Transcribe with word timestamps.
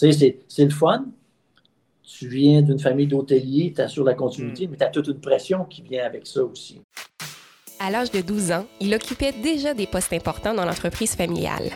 Tu 0.00 0.12
sais, 0.12 0.40
c'est 0.48 0.64
le 0.64 0.70
fun. 0.70 1.04
Tu 2.02 2.26
viens 2.28 2.62
d'une 2.62 2.78
famille 2.78 3.06
d'hôteliers, 3.06 3.72
tu 3.74 3.82
assures 3.82 4.04
la 4.04 4.14
continuité, 4.14 4.66
mm. 4.66 4.70
mais 4.70 4.76
tu 4.78 4.84
as 4.84 4.88
toute 4.88 5.08
une 5.08 5.20
pression 5.20 5.64
qui 5.64 5.82
vient 5.82 6.04
avec 6.04 6.26
ça 6.26 6.42
aussi. 6.42 6.80
À 7.82 7.88
l'âge 7.90 8.10
de 8.10 8.20
12 8.20 8.52
ans, 8.52 8.66
il 8.78 8.94
occupait 8.94 9.32
déjà 9.32 9.72
des 9.72 9.86
postes 9.86 10.12
importants 10.12 10.52
dans 10.52 10.66
l'entreprise 10.66 11.14
familiale. 11.14 11.70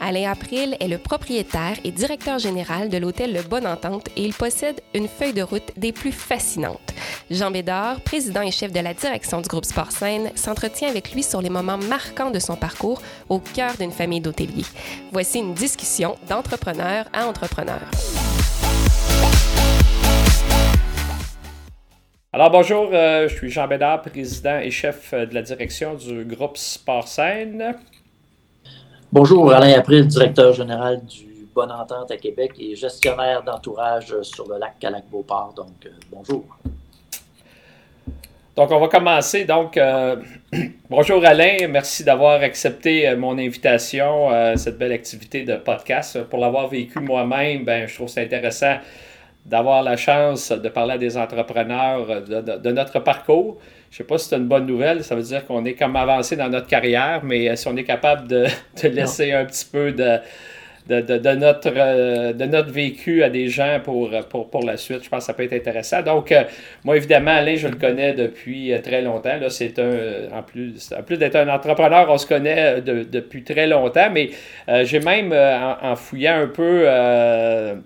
Alain 0.00 0.28
April 0.32 0.76
est 0.80 0.88
le 0.88 0.98
propriétaire 0.98 1.76
et 1.84 1.92
directeur 1.92 2.40
général 2.40 2.88
de 2.88 2.98
l'hôtel 2.98 3.32
Le 3.32 3.42
Bonne 3.42 3.68
Entente 3.68 4.08
et 4.16 4.24
il 4.24 4.34
possède 4.34 4.80
une 4.94 5.06
feuille 5.06 5.32
de 5.32 5.42
route 5.42 5.70
des 5.76 5.92
plus 5.92 6.10
fascinantes. 6.10 6.92
Jean 7.30 7.52
Bédard, 7.52 8.00
président 8.00 8.42
et 8.42 8.50
chef 8.50 8.72
de 8.72 8.80
la 8.80 8.94
direction 8.94 9.40
du 9.40 9.48
groupe 9.48 9.64
Sport 9.64 9.92
s'entretient 10.34 10.88
avec 10.88 11.12
lui 11.12 11.22
sur 11.22 11.40
les 11.40 11.50
moments 11.50 11.78
marquants 11.78 12.32
de 12.32 12.40
son 12.40 12.56
parcours 12.56 13.00
au 13.28 13.38
cœur 13.38 13.74
d'une 13.78 13.92
famille 13.92 14.20
d'hôteliers. 14.20 14.66
Voici 15.12 15.38
une 15.38 15.54
discussion 15.54 16.16
d'entrepreneur 16.28 17.06
à 17.12 17.28
entrepreneur. 17.28 17.80
Alors 22.34 22.50
bonjour, 22.50 22.88
euh, 22.92 23.28
je 23.28 23.36
suis 23.36 23.48
Jean 23.48 23.68
Bédard, 23.68 24.02
président 24.02 24.58
et 24.58 24.72
chef 24.72 25.12
euh, 25.12 25.24
de 25.24 25.36
la 25.36 25.42
direction 25.42 25.94
du 25.94 26.24
groupe 26.24 26.56
Sport 26.56 27.06
Scène. 27.06 27.76
Bonjour, 29.12 29.52
Alain 29.52 29.78
April, 29.78 30.08
directeur 30.08 30.52
général 30.52 31.04
du 31.04 31.46
Bonne 31.54 31.70
Entente 31.70 32.10
à 32.10 32.16
Québec 32.16 32.54
et 32.58 32.74
gestionnaire 32.74 33.44
d'entourage 33.44 34.20
sur 34.22 34.48
le 34.48 34.58
lac 34.58 34.80
Calac-Beauport. 34.80 35.52
Donc, 35.54 35.86
euh, 35.86 35.90
bonjour. 36.10 36.44
Donc, 38.56 38.72
on 38.72 38.80
va 38.80 38.88
commencer. 38.88 39.44
Donc, 39.44 39.78
bonjour 40.90 41.24
Alain, 41.24 41.68
merci 41.68 42.02
d'avoir 42.02 42.42
accepté 42.42 43.14
mon 43.14 43.38
invitation 43.38 44.30
à 44.30 44.56
cette 44.56 44.76
belle 44.76 44.90
activité 44.90 45.44
de 45.44 45.54
podcast. 45.54 46.24
Pour 46.24 46.40
l'avoir 46.40 46.66
vécu 46.66 46.98
moi-même, 46.98 47.64
ben, 47.64 47.86
je 47.86 47.94
trouve 47.94 48.08
ça 48.08 48.22
intéressant 48.22 48.74
d'avoir 49.44 49.82
la 49.82 49.96
chance 49.96 50.52
de 50.52 50.68
parler 50.68 50.94
à 50.94 50.98
des 50.98 51.16
entrepreneurs 51.16 52.22
de, 52.22 52.70
notre 52.70 53.00
parcours. 53.00 53.58
Je 53.90 53.96
ne 53.96 53.98
sais 53.98 54.04
pas 54.04 54.18
si 54.18 54.28
c'est 54.28 54.36
une 54.36 54.48
bonne 54.48 54.66
nouvelle, 54.66 55.04
ça 55.04 55.14
veut 55.14 55.22
dire 55.22 55.46
qu'on 55.46 55.64
est 55.64 55.74
comme 55.74 55.94
avancé 55.96 56.36
dans 56.36 56.48
notre 56.48 56.66
carrière, 56.66 57.20
mais 57.22 57.54
si 57.56 57.68
on 57.68 57.76
est 57.76 57.84
capable 57.84 58.26
de, 58.26 58.46
de 58.82 58.88
laisser 58.88 59.32
un 59.32 59.44
petit 59.44 59.66
peu 59.70 59.92
de, 59.92 60.18
de, 60.86 61.34
notre, 61.34 61.72
euh, 61.74 62.32
de 62.32 62.44
notre 62.44 62.70
vécu 62.70 63.22
à 63.22 63.30
des 63.30 63.48
gens 63.48 63.80
pour, 63.82 64.10
la 64.10 64.76
suite. 64.76 65.02
Je 65.02 65.08
pense 65.08 65.20
que 65.20 65.26
ça 65.26 65.34
peut 65.34 65.44
être 65.44 65.54
intéressant. 65.54 66.02
Donc, 66.02 66.30
euh, 66.30 66.44
moi, 66.84 66.96
évidemment, 66.96 67.30
Alain, 67.30 67.56
je 67.56 67.68
le 67.68 67.76
connais 67.76 68.12
depuis 68.12 68.72
euh, 68.72 68.80
très 68.80 69.00
longtemps. 69.00 69.36
Là, 69.40 69.48
c'est 69.48 69.78
un, 69.78 70.36
en 70.36 70.42
plus, 70.42 70.92
en 70.96 71.02
plus 71.02 71.16
d'être 71.16 71.36
un 71.36 71.48
entrepreneur, 71.48 72.06
on 72.10 72.18
se 72.18 72.26
connaît 72.26 72.82
depuis 72.82 73.44
très 73.44 73.66
longtemps, 73.66 74.10
mais 74.12 74.30
j'ai 74.82 75.00
même, 75.00 75.32
en, 75.32 75.96
fouillant 75.96 76.40
un 76.42 76.46
peu 76.46 76.86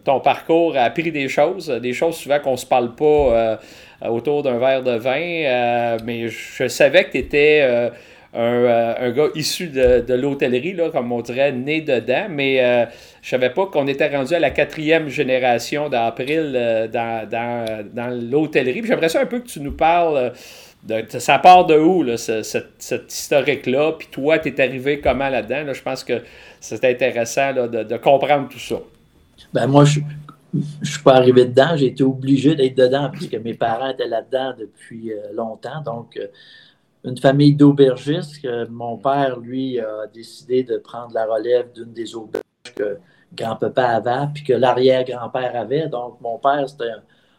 ton 0.04 0.20
parcours, 0.20 0.76
appris 0.76 1.10
des 1.12 1.28
choses, 1.28 1.68
des 1.68 1.92
choses 1.92 2.16
souvent 2.16 2.40
qu'on 2.40 2.52
ne 2.52 2.56
se 2.56 2.66
parle 2.66 2.94
pas 2.94 3.58
autour 4.08 4.42
d'un 4.42 4.58
verre 4.58 4.82
de 4.82 4.96
vin, 4.96 5.96
mais 6.04 6.28
je 6.28 6.68
savais 6.68 7.04
que 7.04 7.12
tu 7.12 7.18
étais 7.18 7.90
euh, 8.38 8.94
un, 9.00 9.10
gars 9.10 9.26
issu 9.34 9.66
de, 9.66 10.14
l'hôtellerie, 10.14 10.76
comme 10.92 11.10
on 11.10 11.22
dirait, 11.22 11.50
né 11.50 11.80
dedans, 11.80 12.26
mais 12.30 12.62
euh, 12.62 12.86
je 13.20 13.30
savais 13.30 13.50
pas 13.50 13.66
qu'on 13.66 13.88
était 13.88 14.14
rendu 14.14 14.32
à 14.32 14.38
la 14.38 14.50
quatrième 14.50 15.08
génération 15.08 15.88
d'April 15.88 16.52
euh, 16.54 16.86
dans, 16.86 18.30
l'hôtellerie. 18.30 18.82
J'aimerais 18.84 19.08
ça 19.08 19.22
un 19.22 19.26
peu 19.26 19.40
que 19.40 19.48
tu 19.48 19.60
nous 19.60 19.72
parles 19.72 20.32
de, 20.84 21.04
ça 21.18 21.40
part 21.40 21.66
de 21.66 21.76
où, 21.76 22.04
là, 22.04 22.16
cette, 22.16 23.12
historique-là, 23.12 23.94
puis 23.98 24.06
toi, 24.08 24.38
tu 24.38 24.50
es 24.50 24.60
arrivé 24.60 25.00
comment 25.00 25.28
là-dedans? 25.28 25.72
je 25.72 25.82
pense 25.82 26.04
que 26.04 26.22
c'est 26.60 26.84
intéressant 26.84 27.52
de, 27.52 27.96
comprendre 27.96 28.48
tout 28.48 28.60
ça. 28.60 28.76
Ben 29.52 29.66
moi, 29.66 29.84
je 29.84 29.98
ne 30.54 30.84
suis 30.84 31.02
pas 31.02 31.16
arrivé 31.16 31.44
dedans, 31.44 31.76
j'ai 31.76 31.86
été 31.86 32.04
obligé 32.04 32.54
d'être 32.54 32.76
dedans 32.76 33.10
puisque 33.12 33.34
mes 33.34 33.54
parents 33.54 33.90
étaient 33.90 34.06
là-dedans 34.06 34.54
depuis 34.56 35.10
longtemps. 35.34 35.82
Donc, 35.84 36.16
une 37.08 37.18
famille 37.18 37.54
d'aubergistes. 37.54 38.46
Mon 38.70 38.96
père, 38.98 39.38
lui, 39.38 39.80
a 39.80 40.06
décidé 40.12 40.62
de 40.62 40.78
prendre 40.78 41.12
la 41.14 41.26
relève 41.26 41.72
d'une 41.72 41.92
des 41.92 42.14
auberges 42.14 42.42
que 42.76 42.98
grand-papa 43.34 43.84
avait, 43.84 44.32
puis 44.32 44.44
que 44.44 44.52
l'arrière-grand-père 44.52 45.56
avait. 45.56 45.88
Donc, 45.88 46.20
mon 46.20 46.38
père, 46.38 46.68
c'était 46.68 46.90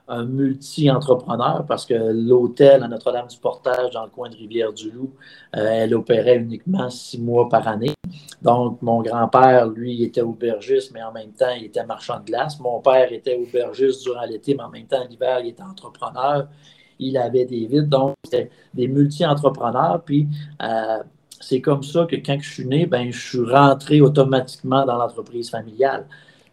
un, 0.08 0.26
multi-entrepreneur 0.26 1.66
parce 1.68 1.86
que 1.86 1.94
l'hôtel 1.94 2.82
à 2.82 2.88
Notre-Dame-du-Portage, 2.88 3.92
dans 3.92 4.06
le 4.06 4.10
coin 4.10 4.28
de 4.28 4.36
Rivière-du-Loup, 4.36 5.14
euh, 5.56 5.68
elle 5.70 5.94
opérait 5.94 6.38
uniquement 6.38 6.90
six 6.90 7.20
mois 7.22 7.48
par 7.48 7.68
année. 7.68 7.94
Donc, 8.42 8.82
mon 8.82 9.04
grand-père, 9.04 9.68
lui, 9.68 10.04
était 10.04 10.22
aubergiste, 10.22 10.94
mais 10.94 11.04
en 11.04 11.12
même 11.12 11.32
temps, 11.34 11.54
il 11.56 11.66
était 11.66 11.86
marchand 11.86 12.20
de 12.22 12.26
glace. 12.26 12.60
Mon 12.60 12.80
père 12.80 13.14
était 13.14 13.38
aubergiste 13.38 14.02
durant 14.02 14.24
l'été, 14.24 14.56
mais 14.56 14.64
en 14.64 14.70
même 14.70 14.88
temps, 14.88 15.06
l'hiver, 15.08 15.42
il 15.42 15.50
était 15.50 15.62
entrepreneur 15.62 16.48
il 17.00 17.18
avait 17.18 17.46
des 17.46 17.66
vides. 17.66 17.90
Donc, 17.90 18.14
c'était 18.24 18.50
des 18.74 18.88
multi-entrepreneurs. 18.88 20.02
Puis, 20.06 20.28
euh, 20.62 21.00
c'est 21.40 21.62
comme 21.62 21.84
ça 21.84 22.06
que 22.06 22.18
quand 22.18 22.38
je 22.40 22.50
suis 22.50 22.66
né, 22.66 22.86
ben, 22.86 23.12
je 23.12 23.20
suis 23.20 23.52
rentré 23.52 24.02
automatiquement 24.02 24.86
dans 24.86 24.98
l'entreprise 24.98 25.50
familiale. 25.50 26.06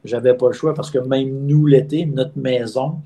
J'avais 0.05 0.35
pas 0.35 0.47
le 0.47 0.53
choix 0.53 0.73
parce 0.73 0.91
que 0.91 0.99
même 0.99 1.47
nous, 1.47 1.67
l'été, 1.67 2.07
notre 2.07 2.39
maison 2.39 3.01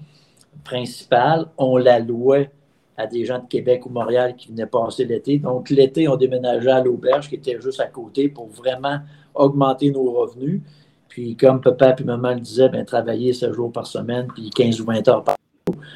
principale, 0.64 1.46
on 1.56 1.78
la 1.78 1.98
louait 1.98 2.50
à 2.98 3.06
des 3.06 3.24
gens 3.24 3.38
de 3.38 3.46
Québec 3.46 3.86
ou 3.86 3.88
Montréal 3.88 4.36
qui 4.36 4.48
venaient 4.48 4.66
passer 4.66 5.06
l'été. 5.06 5.38
Donc, 5.38 5.70
l'été, 5.70 6.06
on 6.06 6.16
déménageait 6.16 6.70
à 6.70 6.84
l'auberge 6.84 7.30
qui 7.30 7.36
était 7.36 7.58
juste 7.58 7.80
à 7.80 7.86
côté 7.86 8.28
pour 8.28 8.48
vraiment 8.48 8.98
augmenter 9.34 9.90
nos 9.90 10.12
revenus. 10.12 10.60
Puis, 11.08 11.34
comme 11.34 11.62
papa 11.62 11.96
et 11.98 12.04
maman 12.04 12.34
le 12.34 12.40
disaient, 12.40 12.68
ben, 12.68 12.84
travailler 12.84 13.32
7 13.32 13.52
jours 13.52 13.72
par 13.72 13.86
semaine, 13.86 14.28
puis 14.34 14.50
15 14.50 14.80
ou 14.82 14.84
20 14.84 15.08
heures 15.08 15.24
par 15.24 15.39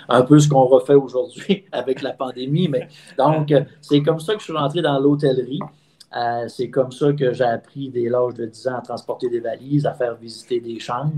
un 0.08 0.22
peu 0.22 0.38
ce 0.38 0.48
qu'on 0.48 0.64
refait 0.64 0.94
aujourd'hui 0.94 1.64
avec 1.72 2.02
la 2.02 2.12
pandémie. 2.12 2.68
Mais 2.68 2.88
donc, 3.18 3.50
euh, 3.52 3.62
c'est 3.80 4.02
comme 4.02 4.20
ça 4.20 4.34
que 4.34 4.40
je 4.40 4.44
suis 4.44 4.52
rentré 4.52 4.82
dans 4.82 4.98
l'hôtellerie. 4.98 5.60
Euh, 6.16 6.46
c'est 6.48 6.70
comme 6.70 6.92
ça 6.92 7.12
que 7.12 7.32
j'ai 7.32 7.44
appris 7.44 7.90
dès 7.90 8.08
l'âge 8.08 8.34
de 8.34 8.46
10 8.46 8.68
ans 8.68 8.76
à 8.76 8.80
transporter 8.82 9.28
des 9.28 9.40
valises, 9.40 9.84
à 9.84 9.94
faire 9.94 10.14
visiter 10.14 10.60
des 10.60 10.78
chambres, 10.78 11.14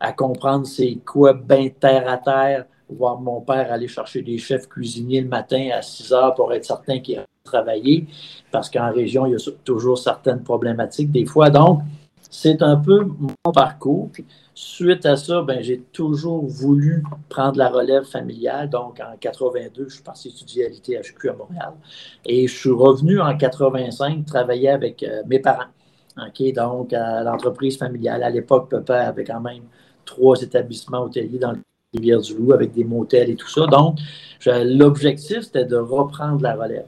à 0.00 0.12
comprendre 0.12 0.66
c'est 0.66 0.98
quoi 1.06 1.34
bien 1.34 1.68
terre 1.68 2.08
à 2.08 2.18
terre, 2.18 2.64
voir 2.90 3.20
mon 3.20 3.40
père 3.40 3.72
aller 3.72 3.86
chercher 3.86 4.22
des 4.22 4.38
chefs 4.38 4.68
cuisiniers 4.68 5.20
le 5.20 5.28
matin 5.28 5.68
à 5.72 5.82
6 5.82 6.12
heures 6.12 6.34
pour 6.34 6.52
être 6.52 6.64
certain 6.64 6.98
qu'il 6.98 7.18
a 7.18 7.24
travaillé, 7.44 8.06
parce 8.50 8.68
qu'en 8.68 8.92
région, 8.92 9.26
il 9.26 9.32
y 9.32 9.36
a 9.36 9.50
toujours 9.64 9.98
certaines 9.98 10.42
problématiques 10.42 11.12
des 11.12 11.26
fois. 11.26 11.50
Donc, 11.50 11.82
c'est 12.36 12.62
un 12.62 12.74
peu 12.76 13.04
mon 13.04 13.52
parcours. 13.52 14.10
Suite 14.54 15.06
à 15.06 15.14
ça, 15.14 15.42
ben, 15.42 15.62
j'ai 15.62 15.80
toujours 15.92 16.44
voulu 16.44 17.04
prendre 17.28 17.58
la 17.58 17.68
relève 17.68 18.02
familiale. 18.02 18.68
Donc, 18.68 19.00
en 19.00 19.16
82, 19.16 19.88
je 19.88 19.94
suis 19.94 20.02
parti 20.02 20.28
étudier 20.30 20.66
à 20.66 20.68
l'ITHQ 20.68 21.30
à 21.30 21.32
Montréal. 21.34 21.74
Et 22.26 22.48
je 22.48 22.54
suis 22.54 22.70
revenu 22.70 23.20
en 23.20 23.36
85 23.36 24.26
travailler 24.26 24.68
avec 24.70 25.04
euh, 25.04 25.22
mes 25.26 25.38
parents. 25.38 25.70
Donc, 26.56 26.92
à 26.92 27.22
l'entreprise 27.22 27.78
familiale. 27.78 28.24
À 28.24 28.30
l'époque, 28.30 28.68
papa 28.68 28.96
avait 28.96 29.24
quand 29.24 29.40
même 29.40 29.62
trois 30.04 30.40
établissements 30.42 31.02
hôteliers 31.02 31.38
dans 31.38 31.52
le 31.52 31.60
Rivière-du-Loup 31.94 32.52
avec 32.52 32.72
des 32.72 32.84
motels 32.84 33.30
et 33.30 33.36
tout 33.36 33.48
ça. 33.48 33.66
Donc, 33.66 33.98
l'objectif, 34.44 35.42
c'était 35.42 35.66
de 35.66 35.76
reprendre 35.76 36.42
la 36.42 36.56
relève. 36.56 36.86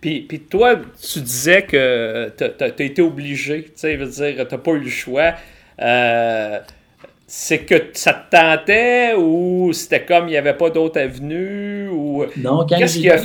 Puis, 0.00 0.20
puis 0.20 0.40
toi, 0.40 0.76
tu 1.00 1.20
disais 1.20 1.62
que 1.62 2.32
tu 2.36 2.44
as, 2.44 2.68
été 2.82 3.02
obligé, 3.02 3.64
tu 3.64 3.72
sais, 3.76 3.96
veux 3.96 4.06
dire, 4.06 4.46
tu 4.48 4.54
n'as 4.54 4.60
pas 4.60 4.72
eu 4.72 4.80
le 4.80 4.90
choix. 4.90 5.34
Euh, 5.80 6.58
c'est 7.28 7.58
que 7.58 7.90
ça 7.92 8.14
te 8.14 8.34
tentait 8.34 9.14
ou 9.14 9.70
c'était 9.74 10.04
comme 10.04 10.28
il 10.28 10.30
n'y 10.30 10.36
avait 10.38 10.56
pas 10.56 10.70
d'autre 10.70 10.98
avenue 10.98 11.86
ou 11.88 12.24
non 12.38 12.66
quand 12.66 12.78
qu'est-ce 12.78 12.98
qu'il 12.98 13.10
a 13.10 13.18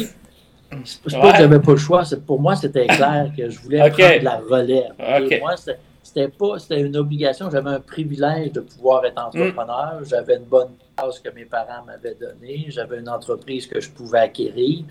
c'est 0.83 1.19
pas 1.19 1.31
que 1.31 1.37
j'avais 1.37 1.59
pas 1.59 1.71
le 1.71 1.77
choix 1.77 2.03
pour 2.27 2.41
moi 2.41 2.55
c'était 2.57 2.85
clair 2.87 3.31
que 3.35 3.49
je 3.49 3.59
voulais 3.59 3.77
prendre 3.89 4.23
la 4.23 4.37
relève. 4.39 5.31
Et 5.31 5.39
moi 5.39 5.55
c'était 6.03 6.27
pas 6.27 6.59
c'était 6.59 6.81
une 6.81 6.97
obligation 6.97 7.49
j'avais 7.49 7.69
un 7.69 7.79
privilège 7.79 8.51
de 8.51 8.59
pouvoir 8.59 9.05
être 9.05 9.23
entrepreneur 9.23 10.01
j'avais 10.03 10.35
une 10.35 10.43
bonne 10.43 10.71
base 10.97 11.19
que 11.19 11.29
mes 11.29 11.45
parents 11.45 11.85
m'avaient 11.87 12.15
donnée 12.15 12.65
j'avais 12.67 12.99
une 12.99 13.09
entreprise 13.09 13.67
que 13.67 13.79
je 13.79 13.89
pouvais 13.89 14.19
acquérir 14.19 14.83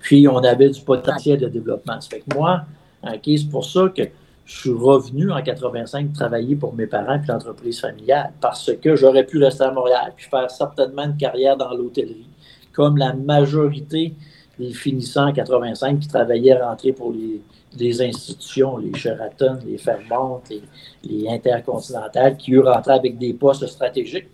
puis 0.00 0.26
on 0.26 0.38
avait 0.38 0.70
du 0.70 0.80
potentiel 0.80 1.38
de 1.38 1.48
développement 1.48 2.00
ça 2.00 2.08
fait 2.08 2.20
que 2.20 2.34
moi 2.34 2.62
ok 3.04 3.20
c'est 3.24 3.50
pour 3.50 3.64
ça 3.64 3.88
que 3.94 4.02
je 4.50 4.58
suis 4.58 4.72
revenu 4.72 5.30
en 5.30 5.40
85 5.40 6.12
travailler 6.12 6.56
pour 6.56 6.74
mes 6.74 6.86
parents 6.86 7.14
et 7.22 7.26
l'entreprise 7.28 7.80
familiale 7.80 8.32
parce 8.40 8.72
que 8.82 8.96
j'aurais 8.96 9.24
pu 9.24 9.38
rester 9.38 9.62
à 9.62 9.70
Montréal 9.70 10.12
puis 10.16 10.26
faire 10.28 10.50
certainement 10.50 11.04
une 11.04 11.16
carrière 11.16 11.56
dans 11.56 11.72
l'hôtellerie, 11.72 12.26
comme 12.72 12.96
la 12.96 13.12
majorité 13.12 14.12
des 14.58 14.72
finissants 14.72 15.28
en 15.28 15.32
85 15.32 16.00
qui 16.00 16.08
travaillaient 16.08 16.60
rentrer 16.60 16.92
pour 16.92 17.12
les, 17.12 18.02
institutions, 18.02 18.76
les 18.76 18.92
Sheraton, 18.92 19.60
les 19.64 19.78
Fairmont, 19.78 20.40
les, 20.50 20.62
les 21.04 21.28
Intercontinentales, 21.28 22.36
qui 22.36 22.54
eux 22.54 22.64
rentraient 22.64 22.94
avec 22.94 23.18
des 23.18 23.32
postes 23.32 23.66
stratégiques. 23.68 24.26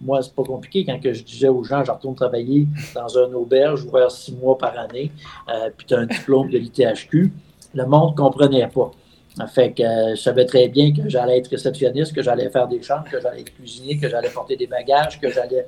Moi, 0.00 0.22
c'est 0.22 0.34
pas 0.34 0.44
compliqué 0.44 0.84
quand 0.84 0.98
que 0.98 1.12
je 1.12 1.22
disais 1.22 1.48
aux 1.48 1.62
gens, 1.62 1.84
je 1.84 1.90
retourne 1.90 2.14
travailler 2.14 2.66
dans 2.94 3.18
un 3.18 3.32
auberge, 3.34 3.84
ouvert 3.84 4.10
six 4.10 4.34
mois 4.34 4.56
par 4.56 4.78
année, 4.78 5.12
euh, 5.48 5.70
puis 5.76 5.86
tu 5.86 5.94
as 5.94 5.98
un 5.98 6.06
diplôme 6.06 6.48
de 6.48 6.58
l'ITHQ. 6.58 7.32
Le 7.74 7.86
monde 7.86 8.12
ne 8.12 8.16
comprenait 8.16 8.68
pas. 8.68 8.90
Fait 9.48 9.72
que 9.72 9.82
je 9.82 10.20
savais 10.20 10.44
très 10.44 10.68
bien 10.68 10.92
que 10.92 11.08
j'allais 11.08 11.38
être 11.38 11.48
réceptionniste, 11.48 12.14
que 12.14 12.22
j'allais 12.22 12.50
faire 12.50 12.66
des 12.66 12.82
chambres, 12.82 13.04
que 13.10 13.20
j'allais 13.20 13.42
être 13.42 13.54
cuisinier, 13.54 13.96
que 13.96 14.08
j'allais 14.08 14.28
porter 14.28 14.56
des 14.56 14.66
bagages, 14.66 15.20
que 15.20 15.30
j'allais 15.30 15.66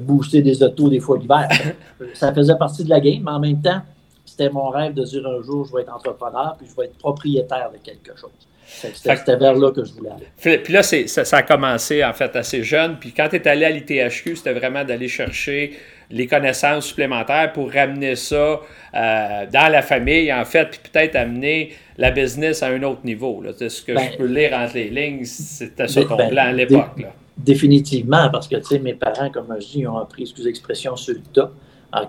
booster 0.00 0.40
des 0.40 0.62
autos 0.62 0.88
des 0.88 1.00
fois 1.00 1.18
l'hiver. 1.18 1.48
Ça 2.14 2.32
faisait 2.32 2.56
partie 2.56 2.84
de 2.84 2.90
la 2.90 3.00
game, 3.00 3.22
mais 3.24 3.32
en 3.32 3.40
même 3.40 3.60
temps, 3.60 3.80
c'était 4.24 4.50
mon 4.50 4.68
rêve 4.68 4.94
de 4.94 5.02
dire 5.02 5.26
un 5.26 5.42
jour, 5.42 5.64
je 5.66 5.74
vais 5.74 5.82
être 5.82 5.94
entrepreneur, 5.94 6.54
puis 6.56 6.66
je 6.66 6.76
vais 6.76 6.86
être 6.86 6.96
propriétaire 6.96 7.70
de 7.72 7.78
quelque 7.78 8.16
chose. 8.16 8.30
C'était 8.72 9.36
vers 9.36 9.54
là 9.54 9.70
que 9.70 9.84
je 9.84 9.92
voulais 9.92 10.10
aller. 10.10 10.58
Puis 10.58 10.72
là, 10.72 10.82
ça, 10.82 11.24
ça, 11.24 11.36
a 11.36 11.42
commencé 11.42 12.04
en 12.04 12.12
fait 12.12 12.34
assez 12.36 12.62
jeune. 12.62 12.96
Puis 12.98 13.12
quand 13.12 13.28
tu 13.28 13.36
es 13.36 13.48
allé 13.48 13.64
à 13.64 13.70
l'ITHQ, 13.70 14.36
c'était 14.36 14.52
vraiment 14.52 14.84
d'aller 14.84 15.08
chercher 15.08 15.72
les 16.10 16.26
connaissances 16.26 16.86
supplémentaires 16.86 17.52
pour 17.52 17.72
ramener 17.72 18.16
ça 18.16 18.60
euh, 18.94 19.46
dans 19.50 19.72
la 19.72 19.82
famille, 19.82 20.32
en 20.32 20.44
fait, 20.44 20.66
puis 20.66 20.80
peut-être 20.92 21.16
amener 21.16 21.72
la 21.96 22.10
business 22.10 22.62
à 22.62 22.68
un 22.68 22.82
autre 22.82 23.00
niveau. 23.04 23.40
Là. 23.42 23.52
Ce 23.56 23.82
que 23.82 23.92
je 23.92 23.98
ben, 23.98 24.16
peux 24.18 24.26
lire 24.26 24.52
entre 24.52 24.74
les 24.74 24.90
lignes, 24.90 25.24
c'était 25.24 25.88
ça 25.88 26.04
ton 26.04 26.16
ben, 26.16 26.28
plan 26.28 26.44
à 26.44 26.52
l'époque. 26.52 27.06
Définitivement, 27.36 28.28
parce 28.30 28.46
que, 28.46 28.56
tu 28.56 28.64
sais, 28.64 28.78
mes 28.78 28.94
parents, 28.94 29.30
comme 29.30 29.56
je 29.58 29.66
dis, 29.66 29.86
ont 29.86 29.96
appris, 29.96 30.22
excusez 30.22 30.48
l'expression, 30.48 30.96
sur 30.96 31.14
le 31.14 31.22
tas. 31.32 31.50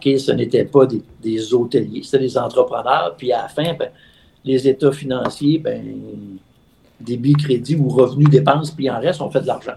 Ce 0.03 0.31
n'était 0.31 0.65
pas 0.65 0.85
des, 0.85 1.01
des 1.21 1.53
hôteliers, 1.53 2.03
c'était 2.03 2.19
des 2.19 2.37
entrepreneurs. 2.37 3.15
Puis 3.17 3.31
à 3.31 3.43
la 3.43 3.47
fin, 3.47 3.73
ben, 3.73 3.89
les 4.43 4.67
états 4.67 4.91
financiers, 4.91 5.59
ben, 5.59 5.81
débit, 7.03 7.33
crédit 7.33 7.75
ou 7.75 7.89
revenu, 7.89 8.25
dépenses, 8.25 8.71
puis 8.71 8.85
il 8.85 8.91
en 8.91 8.99
reste, 8.99 9.21
on 9.21 9.29
fait 9.29 9.41
de 9.41 9.47
l'argent. 9.47 9.73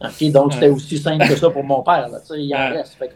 Donc 0.00 0.52
c'était 0.52 0.68
aussi 0.68 0.98
simple 0.98 1.26
que 1.26 1.36
ça 1.36 1.50
pour 1.50 1.64
mon 1.64 1.82
père. 1.82 2.08
Là. 2.08 2.18
Il 2.36 2.54
en 2.54 2.68
reste, 2.70 2.94
fait 2.94 3.08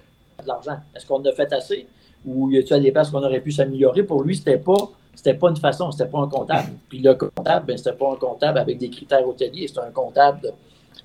de 0.43 0.49
l'argent. 0.49 0.79
Est-ce 0.95 1.07
qu'on 1.07 1.23
a 1.25 1.33
fait 1.33 1.53
assez? 1.53 1.87
Ou 2.25 2.51
y 2.51 2.59
a-t-il 2.59 2.83
des 2.83 2.93
places 2.93 3.11
qu'on 3.11 3.23
aurait 3.23 3.41
pu 3.41 3.53
s'améliorer? 3.53 4.03
Pour 4.03 4.23
lui, 4.23 4.37
c'était 4.37 4.59
pas. 4.59 4.91
C'était 5.15 5.35
pas 5.35 5.51
une 5.51 5.57
façon, 5.57 5.91
c'était 5.91 6.09
pas 6.09 6.21
un 6.21 6.29
comptable. 6.29 6.71
Puis 6.89 7.01
le 7.01 7.15
comptable, 7.15 7.67
ben, 7.67 7.77
c'était 7.77 7.93
pas 7.93 8.13
un 8.13 8.17
comptable 8.17 8.59
avec 8.59 8.79
des 8.79 8.89
critères 8.89 9.27
hôteliers, 9.27 9.69
c'était 9.69 9.81
un 9.81 9.91
comptable 9.91 10.53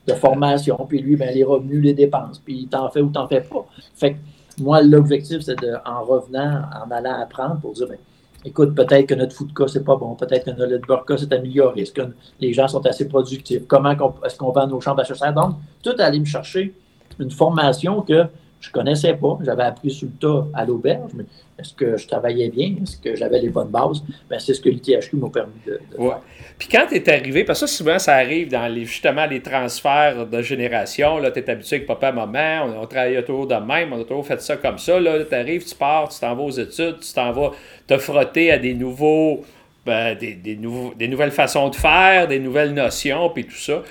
de, 0.08 0.14
formation. 0.14 0.78
Puis 0.88 1.00
lui, 1.02 1.16
ben, 1.18 1.34
les 1.34 1.44
revenus, 1.44 1.84
les 1.84 1.94
dépenses. 1.94 2.40
Puis 2.40 2.68
t'en 2.68 2.90
fais 2.90 3.02
ou 3.02 3.10
t'en 3.10 3.28
fais 3.28 3.42
pas. 3.42 3.66
Fait 3.96 4.14
que 4.14 4.18
moi, 4.62 4.82
l'objectif, 4.82 5.42
c'est 5.42 5.60
de, 5.60 5.74
en 5.86 6.04
revenant, 6.04 6.62
en 6.86 6.92
allant 6.92 7.20
apprendre 7.20 7.60
pour 7.60 7.74
dire, 7.74 7.88
ben, 7.90 7.98
écoute, 8.46 8.76
peut-être 8.76 9.08
que 9.08 9.16
notre 9.16 9.36
food 9.36 9.52
c'est 9.68 9.84
pas 9.84 9.96
bon, 9.96 10.16
peut-être 10.16 10.46
que 10.46 10.52
notre 10.52 10.86
burka 10.88 11.18
s'est 11.18 11.34
amélioré, 11.34 11.82
est-ce 11.82 11.92
que 11.92 12.02
les 12.40 12.54
gens 12.54 12.68
sont 12.68 12.86
assez 12.86 13.08
productifs, 13.08 13.68
comment 13.68 13.92
est-ce 14.24 14.38
qu'on 14.38 14.52
vend 14.52 14.68
nos 14.68 14.80
chambres 14.80 15.04
à 15.22 15.32
Donc, 15.32 15.56
tout 15.84 15.96
aller 15.98 16.20
me 16.20 16.26
chercher 16.26 16.74
une 17.20 17.32
formation 17.32 18.02
que 18.02 18.26
je 18.60 18.72
connaissais 18.72 19.14
pas. 19.14 19.38
J'avais 19.42 19.64
appris 19.64 19.92
sur 19.92 20.08
le 20.08 20.14
tas 20.14 20.48
à 20.54 20.66
l'auberge, 20.66 21.12
mais 21.14 21.26
est-ce 21.58 21.74
que 21.74 21.96
je 21.96 22.06
travaillais 22.08 22.50
bien? 22.50 22.76
Est-ce 22.84 22.98
que 22.98 23.16
j'avais 23.16 23.40
les 23.40 23.50
bonnes 23.50 23.70
bases? 23.70 24.04
Ben, 24.30 24.40
c'est 24.40 24.54
ce 24.54 24.60
que 24.60 24.68
l'ITHQ 24.68 25.16
m'a 25.16 25.30
permis 25.30 25.54
de, 25.66 25.80
faire. 25.96 26.20
Puis 26.58 26.68
quand 26.70 26.86
tu 26.90 26.96
es 26.96 27.10
arrivé, 27.10 27.46
parce 27.46 27.62
que 27.62 27.68
souvent 27.68 27.98
ça 27.98 28.16
arrive 28.16 28.50
dans 28.50 28.68
les, 28.68 28.86
justement 28.86 29.26
les 29.26 29.42
transferts 29.42 30.28
de 30.28 30.42
génération, 30.42 31.22
tu 31.22 31.40
es 31.40 31.50
habitué 31.50 31.78
avec 31.78 31.88
papa, 31.88 32.12
maman, 32.12 32.66
on, 32.66 32.84
on 32.84 32.86
travaillait 32.88 33.24
toujours 33.24 33.48
de 33.48 33.56
même, 33.56 33.94
on 33.94 34.02
a 34.02 34.04
toujours 34.04 34.28
fait 34.28 34.42
ça 34.42 34.58
comme 34.58 34.78
ça. 34.78 35.00
Là, 35.00 35.24
tu 35.24 35.34
arrives, 35.34 35.66
tu 35.66 35.76
pars, 35.76 36.10
tu 36.10 36.20
t'en 36.20 36.36
vas 36.36 36.44
aux 36.44 36.52
études, 36.52 37.00
tu 37.00 37.14
t'en 37.14 37.32
vas 37.32 37.52
te 37.88 37.98
frotter 37.98 38.52
à 38.52 38.58
des 38.58 38.74
nouveaux. 38.74 39.44
Ben, 39.86 40.16
des, 40.16 40.34
des, 40.34 40.56
nouveaux, 40.56 40.96
des 40.96 41.08
nouvelles 41.08 41.30
façons 41.30 41.70
de 41.70 41.76
faire, 41.76 42.28
des 42.28 42.40
nouvelles 42.40 42.74
notions, 42.74 43.30
puis 43.30 43.46
tout 43.46 43.52
ça. 43.52 43.84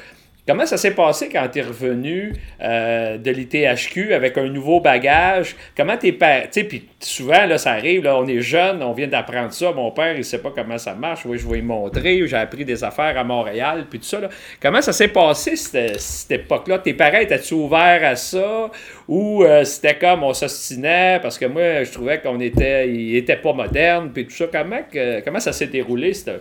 Comment 0.46 0.66
ça 0.66 0.76
s'est 0.76 0.94
passé 0.94 1.30
quand 1.30 1.48
tu 1.50 1.60
es 1.60 1.62
revenu 1.62 2.34
euh, 2.60 3.16
de 3.16 3.30
l'ITHQ 3.30 4.12
avec 4.12 4.36
un 4.36 4.48
nouveau 4.48 4.78
bagage? 4.78 5.56
Comment 5.74 5.96
tes. 5.96 6.12
Tu 6.12 6.26
sais, 6.50 6.64
puis 6.64 6.86
souvent, 7.04 7.46
là, 7.46 7.58
ça 7.58 7.72
arrive, 7.72 8.04
là, 8.04 8.16
on 8.16 8.26
est 8.26 8.40
jeune, 8.40 8.82
on 8.82 8.92
vient 8.92 9.08
d'apprendre 9.08 9.52
ça. 9.52 9.72
Mon 9.72 9.90
père, 9.90 10.16
il 10.16 10.24
sait 10.24 10.38
pas 10.38 10.52
comment 10.54 10.78
ça 10.78 10.94
marche. 10.94 11.24
Oui, 11.24 11.38
je 11.38 11.46
vais 11.46 11.56
lui 11.56 11.62
montrer. 11.62 12.26
J'ai 12.26 12.36
appris 12.36 12.64
des 12.64 12.82
affaires 12.84 13.16
à 13.18 13.24
Montréal, 13.24 13.86
puis 13.88 13.98
tout 13.98 14.06
ça. 14.06 14.20
Là. 14.20 14.28
Comment 14.60 14.80
ça 14.82 14.92
s'est 14.92 15.08
passé, 15.08 15.56
cette, 15.56 16.00
cette 16.00 16.30
époque-là? 16.30 16.78
Tes 16.78 16.94
parents 16.94 17.18
étaient-tu 17.18 17.54
ouverts 17.54 18.04
à 18.04 18.16
ça? 18.16 18.70
Ou 19.08 19.44
euh, 19.44 19.64
c'était 19.64 19.96
comme 19.96 20.22
on 20.22 20.32
s'ostinait? 20.32 21.18
Parce 21.20 21.38
que 21.38 21.46
moi, 21.46 21.84
je 21.84 21.92
trouvais 21.92 22.20
qu'on 22.20 22.40
était. 22.40 22.88
Il 22.88 23.16
était 23.16 23.36
pas 23.36 23.52
moderne, 23.52 24.10
puis 24.12 24.26
tout 24.26 24.34
ça. 24.34 24.46
Comment, 24.50 24.80
comment 25.24 25.40
ça 25.40 25.52
s'est 25.52 25.66
déroulé? 25.66 26.12
Ben 26.26 26.40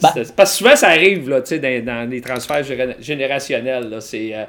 parce 0.00 0.14
que 0.14 0.44
souvent, 0.46 0.76
ça 0.76 0.88
arrive, 0.88 1.28
là, 1.28 1.40
tu 1.40 1.48
sais, 1.48 1.58
dans, 1.58 1.84
dans 1.84 2.10
les 2.10 2.20
transferts 2.20 2.64
généraux 3.00 3.38
c'est 3.38 4.34
euh, 4.34 4.44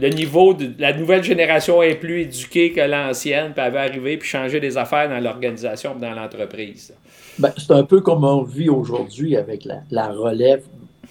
le 0.00 0.08
niveau 0.08 0.54
de 0.54 0.70
la 0.78 0.92
nouvelle 0.92 1.22
génération 1.22 1.82
est 1.82 1.96
plus 1.96 2.22
éduquée 2.22 2.72
que 2.72 2.80
l'ancienne, 2.80 3.52
puis 3.52 3.62
elle 3.64 3.72
va 3.72 3.82
arriver 3.82 4.16
puis 4.16 4.28
changer 4.28 4.60
des 4.60 4.78
affaires 4.78 5.08
dans 5.08 5.20
l'organisation, 5.20 5.94
dans 5.94 6.12
l'entreprise. 6.12 6.94
Ben, 7.38 7.52
c'est 7.56 7.72
un 7.72 7.84
peu 7.84 8.00
comme 8.00 8.24
on 8.24 8.42
vit 8.42 8.68
aujourd'hui 8.68 9.36
avec 9.36 9.66
la, 9.90 10.08
relève, 10.08 10.64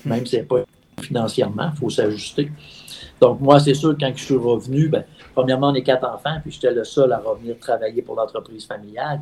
même 0.05 0.25
si 0.25 0.31
ce 0.31 0.37
n'est 0.37 0.43
pas 0.43 0.63
financièrement, 1.01 1.69
il 1.73 1.79
faut 1.79 1.89
s'ajuster. 1.89 2.51
Donc, 3.19 3.39
moi, 3.39 3.59
c'est 3.59 3.73
sûr, 3.73 3.95
quand 3.99 4.11
je 4.15 4.23
suis 4.23 4.35
revenu, 4.35 4.87
ben, 4.87 5.03
premièrement, 5.33 5.69
on 5.69 5.75
est 5.75 5.83
quatre 5.83 6.07
enfants, 6.07 6.37
puis 6.41 6.51
j'étais 6.51 6.71
le 6.71 6.83
seul 6.83 7.11
à 7.11 7.19
revenir 7.19 7.57
travailler 7.59 8.01
pour 8.01 8.15
l'entreprise 8.15 8.65
familiale. 8.65 9.21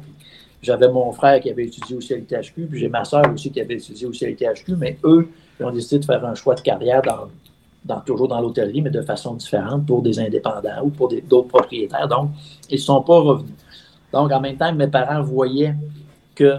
J'avais 0.62 0.90
mon 0.90 1.12
frère 1.12 1.40
qui 1.40 1.50
avait 1.50 1.66
étudié 1.66 1.96
aussi 1.96 2.14
à 2.14 2.18
l'ITHQ, 2.18 2.68
puis 2.70 2.80
j'ai 2.80 2.90
ma 2.90 3.04
soeur 3.06 3.24
aussi 3.34 3.50
qui 3.52 3.62
avait 3.62 3.76
étudié 3.76 4.08
aussi 4.08 4.26
à 4.26 4.30
l'ITHQ, 4.30 4.76
mais 4.78 4.98
eux, 5.04 5.30
ils 5.60 5.66
ont 5.66 5.72
décidé 5.72 6.00
de 6.00 6.06
faire 6.06 6.24
un 6.26 6.36
choix 6.36 6.56
de 6.56 6.62
carrière 6.62 7.02
dans 7.02 7.30
toujours 8.06 8.28
dans 8.28 8.42
l'hôtellerie, 8.42 8.82
mais 8.82 8.90
de 8.90 9.02
façon 9.02 9.34
différente 9.36 9.86
pour 9.86 10.02
des 10.02 10.20
indépendants 10.20 10.84
ou 10.84 10.90
pour 10.90 11.10
d'autres 11.28 11.48
propriétaires. 11.48 12.08
Donc, 12.08 12.30
ils 12.70 12.76
ne 12.76 12.80
sont 12.80 13.02
pas 13.02 13.20
revenus. 13.20 13.56
Donc, 14.12 14.32
en 14.32 14.40
même 14.40 14.58
temps, 14.58 14.74
mes 14.74 14.88
parents 14.88 15.22
voyaient 15.22 15.76
que 16.36 16.58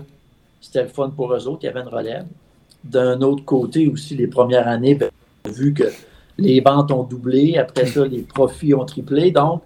c'était 0.61 0.83
le 0.83 0.89
fun 0.89 1.11
pour 1.11 1.33
eux 1.33 1.49
autres, 1.49 1.61
il 1.63 1.67
y 1.67 1.69
avait 1.69 1.81
une 1.81 1.89
relève. 1.89 2.27
D'un 2.85 3.21
autre 3.23 3.45
côté 3.45 3.89
aussi, 3.89 4.15
les 4.17 4.27
premières 4.27 4.69
années, 4.69 4.95
ben, 4.95 5.11
vu 5.47 5.73
que 5.73 5.85
les 6.39 6.61
ventes 6.61 6.91
ont 6.91 7.03
doublé, 7.03 7.59
après 7.59 7.87
ça, 7.87 8.05
les 8.07 8.23
profits 8.23 8.75
ont 8.75 8.85
triplé. 8.85 9.31
Donc, 9.31 9.63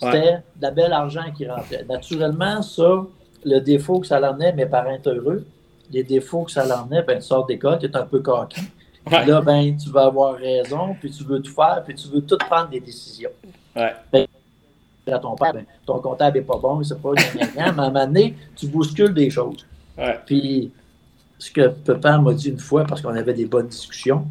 c'était 0.00 0.38
de 0.56 0.62
la 0.62 0.70
belle 0.70 0.92
argent 0.92 1.24
qui 1.36 1.46
rentrait. 1.46 1.84
Naturellement, 1.88 2.62
ça, 2.62 3.04
le 3.44 3.58
défaut 3.60 4.00
que 4.00 4.06
ça 4.06 4.20
l'emmenait, 4.20 4.52
mes 4.52 4.66
parents 4.66 4.94
étaient 4.94 5.10
heureux. 5.10 5.44
Les 5.90 6.04
défauts 6.04 6.44
que 6.44 6.52
ça 6.52 6.66
l'emmenait, 6.66 7.02
ben, 7.02 7.18
tu 7.18 7.24
sors 7.24 7.46
d'école, 7.46 7.78
tu 7.78 7.86
es 7.86 7.96
un 7.96 8.06
peu 8.06 8.20
coquille. 9.08 9.26
Là, 9.26 9.40
ben, 9.40 9.76
tu 9.76 9.90
vas 9.90 10.04
avoir 10.06 10.34
raison, 10.34 10.96
puis 11.00 11.10
tu 11.10 11.24
veux 11.24 11.40
tout 11.40 11.52
faire, 11.52 11.82
puis 11.84 11.94
tu 11.94 12.08
veux 12.08 12.20
tout 12.20 12.38
prendre 12.38 12.68
des 12.70 12.80
décisions. 12.80 13.30
Ouais. 13.74 13.94
Ben, 14.12 14.26
à 15.10 15.18
ton 15.18 15.34
père, 15.36 15.52
ben, 15.52 15.64
ton 15.86 15.98
comptable 16.00 16.38
n'est 16.38 16.44
pas 16.44 16.58
bon, 16.58 16.82
c'est 16.82 17.00
pas 17.00 17.10
rien, 17.10 17.48
mais 17.54 17.62
à 17.62 17.68
un 17.68 17.72
moment 17.72 18.06
donné, 18.06 18.34
tu 18.54 18.66
bouscules 18.66 19.14
des 19.14 19.30
choses. 19.30 19.66
Ouais. 19.96 20.18
Puis, 20.26 20.70
ce 21.38 21.50
que 21.50 21.68
papa 21.68 22.18
m'a 22.18 22.32
dit 22.34 22.48
une 22.48 22.58
fois, 22.58 22.84
parce 22.84 23.00
qu'on 23.00 23.14
avait 23.14 23.34
des 23.34 23.46
bonnes 23.46 23.68
discussions, 23.68 24.26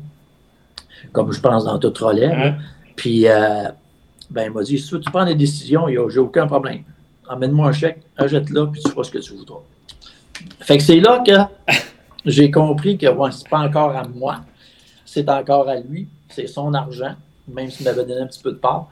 comme 1.11 1.31
je 1.31 1.39
pense 1.39 1.65
dans 1.65 1.79
toute 1.79 1.97
relève, 1.97 2.55
puis 2.95 3.27
euh, 3.27 3.69
ben, 4.29 4.45
il 4.45 4.51
m'a 4.51 4.63
dit 4.63 4.77
si 4.77 4.99
tu 4.99 5.11
prends 5.11 5.25
des 5.25 5.35
décisions, 5.35 5.87
j'ai 5.87 6.19
aucun 6.19 6.47
problème. 6.47 6.83
Emmène-moi 7.29 7.69
un 7.69 7.71
chèque, 7.71 8.01
achète-le, 8.17 8.67
puis 8.71 8.81
tu 8.81 8.91
feras 8.91 9.03
ce 9.03 9.11
que 9.11 9.19
tu 9.19 9.33
voudras. 9.33 9.59
Fait 10.59 10.77
que 10.77 10.83
c'est 10.83 10.99
là 10.99 11.23
que 11.25 11.73
j'ai 12.25 12.51
compris 12.51 12.97
que 12.97 13.07
ouais, 13.07 13.31
c'est 13.31 13.47
pas 13.49 13.59
encore 13.59 13.95
à 13.95 14.03
moi, 14.07 14.41
c'est 15.17 15.29
encore 15.29 15.67
à 15.67 15.79
lui, 15.79 16.07
c'est 16.29 16.45
son 16.45 16.75
argent, 16.75 17.15
même 17.47 17.71
s'il 17.71 17.85
m'avait 17.85 18.05
donné 18.05 18.21
un 18.21 18.27
petit 18.27 18.41
peu 18.41 18.51
de 18.51 18.57
part. 18.57 18.87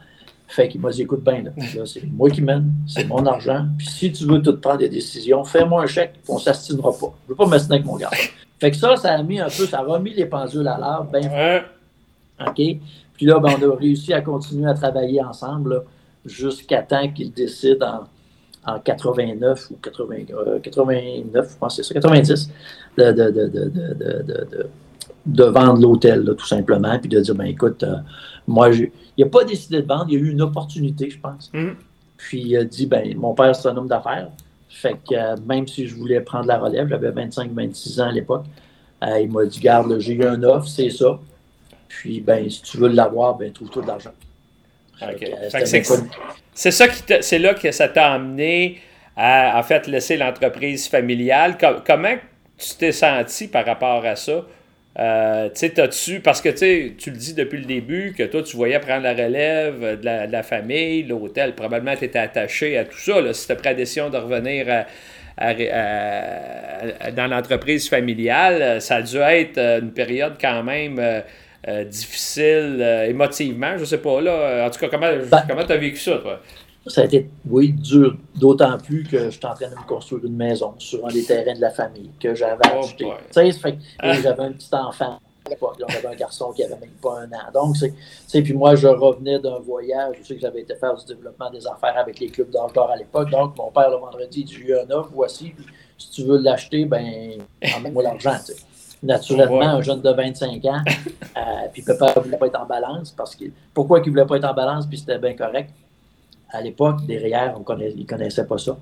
Fait 0.48 0.68
qu'il 0.68 0.82
m'a 0.82 0.90
dit 0.90 1.04
écoute 1.04 1.24
bien, 1.24 1.44
là, 1.44 1.52
c'est 1.86 2.04
moi 2.04 2.32
qui 2.32 2.42
mène, 2.42 2.72
c'est 2.88 3.04
mon 3.04 3.24
argent. 3.28 3.68
Puis 3.78 3.88
si 3.88 4.12
tu 4.12 4.26
veux 4.26 4.42
tout 4.42 4.58
prendre 4.58 4.80
des 4.80 4.90
décisions, 4.90 5.44
fais-moi 5.44 5.84
un 5.84 5.86
chèque, 5.86 6.16
on 6.28 6.36
ne 6.36 6.40
s'astinera 6.40 6.92
pas. 6.92 7.14
Je 7.28 7.28
ne 7.28 7.30
veux 7.30 7.36
pas 7.36 7.46
me 7.46 7.56
avec 7.56 7.86
mon 7.86 7.96
gars. 7.98 8.10
Fait 8.60 8.72
que 8.72 8.78
ça, 8.78 8.96
ça 8.96 9.14
a 9.14 9.22
mis 9.22 9.40
un 9.40 9.46
peu, 9.46 9.68
ça 9.68 9.80
a 9.80 9.84
remis 9.84 10.14
les 10.16 10.26
pendules 10.26 10.68
à 10.68 10.80
l'heure, 10.80 11.04
ben 11.04 11.64
OK? 12.40 12.56
Puis 13.14 13.26
là, 13.26 13.40
ben, 13.40 13.56
on 13.60 13.72
a 13.72 13.76
réussi 13.76 14.12
à 14.14 14.22
continuer 14.22 14.68
à 14.68 14.74
travailler 14.74 15.22
ensemble 15.22 15.84
jusqu'à 16.26 16.82
temps 16.82 17.08
qu'il 17.12 17.34
décide 17.34 17.84
en, 17.84 18.80
89 18.80 19.70
ou 19.70 19.76
80, 19.76 20.16
89, 20.64 21.46
euh, 21.46 21.50
je 21.52 21.58
pense 21.60 21.78
que 21.78 21.84
c'est 21.84 21.94
ça, 21.94 22.00
90, 22.00 22.50
de, 22.98 23.12
de, 23.12 23.30
de 23.30 23.48
de 23.48 24.70
vendre 25.26 25.82
l'hôtel, 25.82 26.26
tout 26.38 26.46
simplement, 26.46 26.98
puis 27.00 27.10
de 27.10 27.20
dire, 27.20 27.36
ben 27.36 27.46
écoute, 27.46 27.84
euh, 27.84 27.96
moi, 28.48 28.70
il 28.72 28.92
n'a 29.18 29.26
pas 29.26 29.44
décidé 29.44 29.82
de 29.82 29.88
vendre, 29.88 30.06
il 30.10 30.14
y 30.14 30.18
a 30.18 30.20
eu 30.20 30.32
une 30.32 30.42
opportunité, 30.42 31.10
je 31.10 31.20
pense. 31.20 31.52
Mm-hmm. 31.54 31.74
Puis 32.18 32.42
il 32.42 32.58
a 32.58 32.64
dit, 32.64 32.86
ben 32.86 33.16
mon 33.18 33.34
père, 33.34 33.56
c'est 33.56 33.68
un 33.68 33.78
homme 33.78 33.88
d'affaires. 33.88 34.30
Fait 34.70 34.94
que 34.94 35.16
euh, 35.16 35.36
même 35.46 35.68
si 35.68 35.88
je 35.88 35.96
voulais 35.96 36.22
prendre 36.22 36.48
la 36.48 36.58
relève, 36.58 36.88
j'avais 36.90 37.12
25-26 37.12 38.02
ans 38.02 38.10
à 38.10 38.12
l'époque, 38.12 38.46
euh, 39.04 39.20
il 39.22 39.32
m'a 39.32 39.46
dit, 39.46 39.60
garde, 39.60 40.00
j'ai 40.00 40.14
eu 40.14 40.26
un 40.26 40.42
offre, 40.44 40.68
c'est 40.68 40.90
ça. 40.90 41.20
Puis, 41.88 42.20
ben, 42.20 42.50
si 42.50 42.62
tu 42.62 42.78
veux 42.78 42.90
l'avoir, 42.90 43.38
ben, 43.38 43.52
trouve-toi 43.52 43.84
de 43.84 43.88
l'argent. 43.88 44.12
c'est 46.54 46.72
ça 46.72 46.88
qui 46.88 47.04
c'est 47.22 47.40
là 47.40 47.54
que 47.54 47.72
ça 47.72 47.88
t'a 47.88 48.14
amené 48.14 48.80
à, 49.16 49.60
en 49.60 49.64
fait, 49.64 49.88
laisser 49.88 50.18
l'entreprise 50.18 50.88
familiale. 50.88 51.58
comment 51.86 52.16
tu 52.58 52.76
t'es 52.76 52.92
senti 52.92 53.48
par 53.48 53.66
rapport 53.66 54.06
à 54.06 54.16
ça? 54.16 54.46
Euh, 54.98 55.50
tu 55.50 55.68
sais, 55.68 55.90
tu 55.90 56.20
parce 56.22 56.42
que 56.42 56.50
tu 56.50 57.10
le 57.10 57.18
dis 57.18 57.34
depuis 57.34 57.58
le 57.58 57.66
début, 57.66 58.14
que 58.18 58.24
toi, 58.24 58.42
tu 58.44 58.56
voyais 58.56 58.80
prendre 58.80 59.04
la 59.04 59.14
relève 59.14 60.00
de 60.00 60.32
la, 60.32 60.44
famille, 60.44 61.04
l'hôtel, 61.04 61.54
probablement 61.54 61.96
tu 61.98 62.06
étais 62.06 62.20
attaché 62.20 62.78
à 62.78 62.86
tout 62.86 62.98
ça. 62.98 63.20
Là, 63.20 63.34
si 63.34 63.46
tu 63.46 63.52
as 63.52 63.56
pris 63.56 63.70
la 63.70 63.74
décision 63.74 64.10
de 64.10 64.18
revenir 64.18 64.86
dans 67.14 67.28
l'entreprise 67.28 67.90
familiale, 67.90 68.82
ça 68.82 68.96
a 68.96 69.02
dû 69.02 69.18
être 69.18 69.60
une 69.60 69.92
période 69.92 70.36
quand 70.40 70.64
même 70.64 71.02
difficile 71.88 73.06
émotivement, 73.10 73.78
je 73.78 73.84
sais 73.84 73.98
pas. 73.98 74.22
Là, 74.22 74.66
en 74.66 74.70
tout 74.70 74.80
cas, 74.80 74.88
comment 74.88 75.12
ben 75.12 75.66
tu 75.66 75.74
as 75.74 75.78
vécu 75.78 75.98
ça, 75.98 76.20
toi? 76.20 76.42
Ça 76.88 77.02
a 77.02 77.06
été, 77.06 77.30
oui, 77.50 77.72
dur, 77.72 78.16
d'autant 78.36 78.78
plus 78.78 79.04
que 79.04 79.26
je 79.26 79.30
suis 79.32 79.46
en 79.46 79.56
train 79.56 79.70
de 79.70 79.76
me 79.76 79.88
construire 79.88 80.24
une 80.24 80.36
maison 80.36 80.76
sur 80.78 81.04
un 81.06 81.10
des 81.10 81.24
terrains 81.24 81.56
de 81.56 81.62
la 81.62 81.72
famille 81.72 82.12
que 82.20 82.36
j'avais 82.36 82.62
oh 82.76 82.84
acheté. 82.84 83.06
Tu 83.34 83.52
sais, 83.52 83.78
ah. 84.00 84.14
j'avais 84.22 84.44
un 84.44 84.52
petit 84.52 84.70
enfant 84.72 85.20
à 85.46 85.50
l'époque. 85.50 85.78
J'avais 85.90 86.08
un 86.08 86.16
garçon 86.16 86.52
qui 86.52 86.64
avait 86.64 86.78
même 86.78 86.92
pas 87.02 87.22
un 87.22 87.32
an. 87.32 87.52
Donc, 87.52 87.76
c'est, 88.28 88.42
puis 88.44 88.54
moi, 88.54 88.76
je 88.76 88.88
revenais 88.88 89.40
d'un 89.40 89.58
voyage. 89.60 90.18
Je 90.22 90.28
sais 90.28 90.36
que 90.36 90.42
j'avais 90.42 90.62
été 90.62 90.76
faire 90.76 90.96
du 90.96 91.06
développement 91.06 91.50
des 91.50 91.66
affaires 91.66 91.98
avec 91.98 92.20
les 92.20 92.30
clubs 92.30 92.52
d'encore 92.52 92.92
à 92.92 92.98
l'époque. 92.98 93.32
Donc, 93.32 93.58
mon 93.58 93.72
père, 93.72 93.90
le 93.90 93.98
vendredi, 93.98 94.44
dit 94.44 94.54
J'ai 94.54 94.68
eu 94.68 94.78
un 94.78 94.90
offre, 94.92 95.10
voici. 95.12 95.54
si 95.98 96.12
tu 96.12 96.24
veux 96.24 96.38
l'acheter, 96.38 96.86
ben, 96.86 97.42
emmène-moi 97.76 98.04
l'argent. 98.04 98.38
Naturellement, 99.02 99.62
un 99.62 99.82
jeune 99.82 100.02
de 100.02 100.10
25 100.10 100.66
ans, 100.66 100.82
euh, 100.88 101.42
puis 101.72 101.82
papa 101.82 102.14
ne 102.16 102.22
voulait 102.22 102.38
pas 102.38 102.48
être 102.48 102.60
en 102.60 102.66
balance. 102.66 103.12
parce 103.12 103.36
que 103.36 103.46
Pourquoi 103.74 104.00
il 104.00 104.06
ne 104.06 104.10
voulait 104.10 104.26
pas 104.26 104.38
être 104.38 104.46
en 104.46 104.54
balance, 104.54 104.88
puis 104.88 104.98
c'était 104.98 105.20
bien 105.20 105.36
correct? 105.36 105.72
À 106.56 106.62
l'époque, 106.62 107.06
derrière, 107.06 107.56
on 107.56 107.78
ils 107.80 108.00
ne 108.00 108.06
connaissaient 108.06 108.46
pas 108.46 108.58
ça. 108.58 108.78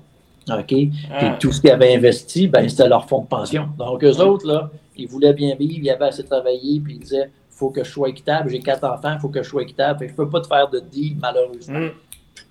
OK? 0.50 0.66
Puis 0.66 0.92
ah. 1.12 1.36
tout 1.40 1.52
ce 1.52 1.60
qu'ils 1.60 1.70
avaient 1.70 1.94
investi, 1.94 2.48
ben, 2.48 2.68
c'était 2.68 2.88
leur 2.88 3.08
fonds 3.08 3.22
de 3.22 3.26
pension. 3.26 3.68
Donc, 3.78 4.04
eux 4.04 4.20
autres, 4.20 4.46
là, 4.46 4.70
ils 4.96 5.08
voulaient 5.08 5.32
bien 5.32 5.54
vivre, 5.56 5.80
ils 5.82 5.90
avaient 5.90 6.06
assez 6.06 6.24
travaillé, 6.24 6.80
puis 6.80 6.94
ils 6.94 7.00
disaient 7.00 7.30
il 7.54 7.56
faut 7.56 7.70
que 7.70 7.84
je 7.84 7.90
sois 7.90 8.08
équitable. 8.08 8.50
J'ai 8.50 8.58
quatre 8.58 8.84
enfants, 8.84 9.12
il 9.14 9.20
faut 9.20 9.28
que 9.28 9.42
je 9.42 9.48
sois 9.48 9.62
équitable. 9.62 10.06
je 10.06 10.12
ne 10.12 10.16
peux 10.16 10.28
pas 10.28 10.40
te 10.40 10.46
faire 10.46 10.68
de 10.68 10.80
deal, 10.80 11.16
malheureusement. 11.20 11.88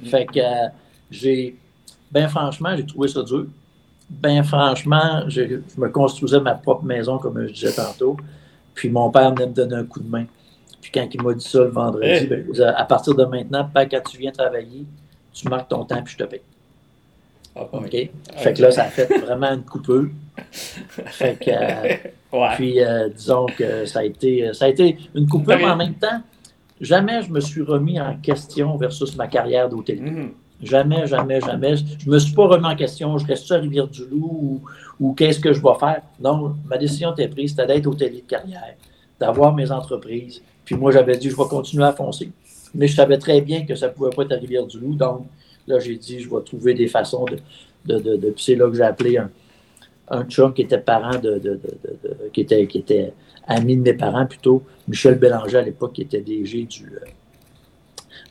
Mm. 0.02 0.06
Fait 0.06 0.26
que 0.26 0.40
euh, 0.40 0.70
j'ai. 1.12 1.58
Ben 2.12 2.28
franchement, 2.28 2.76
j'ai 2.76 2.86
trouvé 2.86 3.08
ça 3.08 3.22
dur. 3.24 3.48
Ben 4.10 4.44
franchement, 4.44 5.24
je, 5.28 5.60
me 5.78 5.90
construisais 5.90 6.40
ma 6.40 6.54
propre 6.54 6.86
maison, 6.86 7.18
comme 7.18 7.48
je 7.48 7.54
disais 7.54 7.74
tantôt. 7.74 8.18
Puis 8.74 8.90
mon 8.90 9.10
père 9.10 9.34
venait 9.34 9.48
me 9.48 9.54
donner 9.54 9.76
un 9.76 9.84
coup 9.84 10.00
de 10.00 10.10
main. 10.10 10.26
Puis 10.82 10.92
quand 10.94 11.08
il 11.12 11.22
m'a 11.22 11.34
dit 11.34 11.48
ça 11.48 11.60
le 11.60 11.70
vendredi, 11.70 12.28
ben, 12.28 12.46
à 12.76 12.86
partir 12.86 13.16
de 13.16 13.26
maintenant, 13.26 13.68
pas 13.74 13.86
quand 13.86 14.02
tu 14.10 14.18
viens 14.18 14.32
travailler, 14.32 14.86
tu 15.34 15.48
marques 15.50 15.70
ton 15.70 15.86
temps 15.86 16.02
puis 16.04 16.14
je 16.14 16.24
te 16.24 16.30
paye. 16.30 16.42
Ah, 17.56 17.68
OK? 17.72 18.10
Fait 18.38 18.54
que 18.54 18.62
là, 18.62 18.72
ça 18.72 18.84
a 18.84 18.90
fait 18.90 19.06
vraiment 19.20 19.54
une 19.54 19.64
coupure. 19.64 20.10
Fait 20.52 21.38
que, 21.40 21.52
euh, 21.52 22.48
Puis, 22.56 22.84
euh, 22.84 23.10
disons 23.10 23.46
que 23.46 23.86
ça 23.86 24.00
a 24.00 24.04
été, 24.04 24.52
ça 24.54 24.66
a 24.66 24.68
été 24.70 24.98
une 25.14 25.28
coupure, 25.28 25.58
mais 25.58 25.66
en 25.66 25.76
même 25.76 25.94
temps, 25.94 26.22
jamais 26.82 27.22
je 27.22 27.32
me 27.32 27.40
suis 27.40 27.62
remis 27.62 28.00
en 28.00 28.16
question 28.18 28.76
versus 28.78 29.16
ma 29.16 29.28
carrière 29.28 29.70
d'hôtelier. 29.70 30.02
Mm-hmm. 30.02 30.30
Jamais, 30.64 31.08
jamais, 31.08 31.42
jamais. 31.42 31.76
Je 31.76 32.08
ne 32.08 32.14
me 32.14 32.20
suis 32.20 32.34
pas 32.34 32.48
remis 32.48 32.66
en 32.66 32.76
question, 32.76 33.18
je 33.18 33.28
reste 33.28 33.52
à 33.52 33.58
Rivière-du-Loup 33.58 34.62
ou, 35.00 35.14
qu'est-ce 35.14 35.40
que 35.40 35.52
je 35.52 35.62
vais 35.62 35.76
faire. 35.80 36.02
Non, 36.22 36.56
ma 36.66 36.78
décision 36.78 37.12
était 37.12 37.28
prise, 37.28 37.52
c'était 37.52 37.68
d'être 37.68 37.86
hôtelier 37.86 38.22
de 38.22 38.30
carrière, 38.30 38.76
d'avoir 39.20 39.54
mes 39.54 39.70
entreprises. 39.72 40.42
Puis 40.64 40.76
moi, 40.76 40.92
j'avais 40.92 41.18
dit, 41.18 41.30
je 41.30 41.36
vais 41.36 41.48
continuer 41.50 41.84
à 41.84 41.92
foncer. 41.92 42.32
Mais 42.76 42.88
je 42.88 42.96
savais 42.96 43.18
très 43.18 43.42
bien 43.42 43.66
que 43.66 43.76
ça 43.76 43.88
ne 43.88 43.94
pouvait 43.94 44.10
pas 44.10 44.24
être 44.24 44.32
à 44.34 44.36
Rivière-du-Loup. 44.36 44.96
Donc, 44.96 45.28
là, 45.68 45.80
j'ai 45.80 45.96
dit, 45.98 46.20
je 46.20 46.30
vais 46.30 46.42
trouver 46.42 46.74
des 46.74 46.88
façons 46.88 47.26
de. 47.26 48.00
de, 48.00 48.16
de, 48.16 48.34
c'est 48.38 48.56
là 48.56 48.68
que 48.70 48.76
j'ai 48.76 48.84
appelé 48.84 49.18
un, 49.18 49.30
un 50.10 50.24
chum 50.26 50.54
qui 50.54 50.64
était 50.64 50.80
parent 50.80 51.18
de. 51.20 51.60
qui, 52.32 52.42
était, 52.42 52.66
qui 52.68 52.80
était 52.80 53.14
ami 53.48 53.78
de 53.78 53.82
mes 53.82 53.94
parents 53.94 54.26
plutôt, 54.26 54.64
Michel 54.88 55.16
Bélanger 55.16 55.58
à 55.58 55.62
l'époque, 55.62 55.94
qui 55.94 56.02
était 56.04 56.22
DG 56.22 56.64
du, 56.64 56.86
euh, 56.86 57.06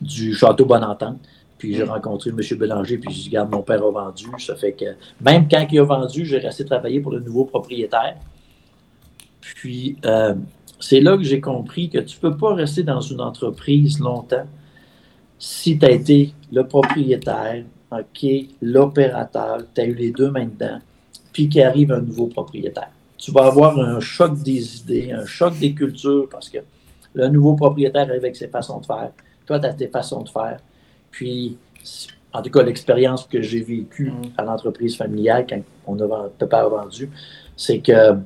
du 0.01 0.33
Château 0.33 0.65
Bonentente. 0.65 1.19
Puis 1.57 1.75
j'ai 1.75 1.85
mm. 1.85 1.89
rencontré 1.89 2.31
M. 2.31 2.57
Bélanger, 2.57 2.97
puis 2.97 3.13
j'ai 3.13 3.21
dit, 3.21 3.29
regarde, 3.29 3.51
mon 3.51 3.61
père 3.61 3.83
a 3.83 3.91
vendu. 3.91 4.25
Ça 4.39 4.55
fait 4.55 4.73
que 4.73 4.85
même 5.21 5.47
quand 5.47 5.65
il 5.71 5.79
a 5.79 5.83
vendu, 5.83 6.25
j'ai 6.25 6.39
resté 6.39 6.65
travailler 6.65 6.99
pour 6.99 7.11
le 7.11 7.19
nouveau 7.19 7.45
propriétaire. 7.45 8.17
Puis 9.39 9.97
euh, 10.05 10.35
c'est 10.83 10.99
là 10.99 11.15
que 11.15 11.23
j'ai 11.23 11.39
compris 11.39 11.89
que 11.89 11.99
tu 11.99 12.17
ne 12.17 12.21
peux 12.21 12.35
pas 12.35 12.53
rester 12.53 12.83
dans 12.83 12.99
une 12.99 13.21
entreprise 13.21 14.01
longtemps 14.01 14.45
si 15.39 15.79
tu 15.79 15.85
as 15.85 15.91
été 15.91 16.33
le 16.51 16.67
propriétaire, 16.67 17.63
OK, 17.89 18.25
l'opérateur, 18.61 19.59
tu 19.73 19.79
as 19.79 19.85
eu 19.85 19.93
les 19.93 20.11
deux 20.11 20.29
mains 20.29 20.45
dedans, 20.45 20.79
puis 21.31 21.47
qu'il 21.47 21.61
arrive 21.61 21.93
un 21.93 22.01
nouveau 22.01 22.27
propriétaire. 22.27 22.89
Tu 23.17 23.31
vas 23.31 23.45
avoir 23.45 23.79
un 23.79 24.01
choc 24.01 24.37
des 24.43 24.77
idées, 24.79 25.13
un 25.13 25.25
choc 25.25 25.57
des 25.57 25.73
cultures, 25.73 26.27
parce 26.29 26.49
que 26.49 26.57
le 27.13 27.29
nouveau 27.29 27.53
propriétaire 27.53 28.09
arrive 28.09 28.23
avec 28.23 28.35
ses 28.35 28.49
façons 28.49 28.81
de 28.81 28.85
faire. 28.85 29.11
Toi, 29.45 29.59
tu 29.59 29.65
as 29.65 29.73
tes 29.73 29.87
façons 29.87 30.23
de 30.23 30.29
faire. 30.29 30.59
Puis, 31.11 31.57
en 32.33 32.41
tout 32.41 32.49
cas, 32.49 32.61
l'expérience 32.61 33.25
que 33.25 33.41
j'ai 33.41 33.61
vécue 33.61 34.11
mm. 34.11 34.33
à 34.37 34.43
l'entreprise 34.43 34.97
familiale 34.97 35.45
quand 35.49 35.61
on 35.87 35.97
a, 36.01 36.29
papa 36.37 36.59
a 36.59 36.67
vendu, 36.67 37.09
c'est 37.55 37.79
que 37.79 38.17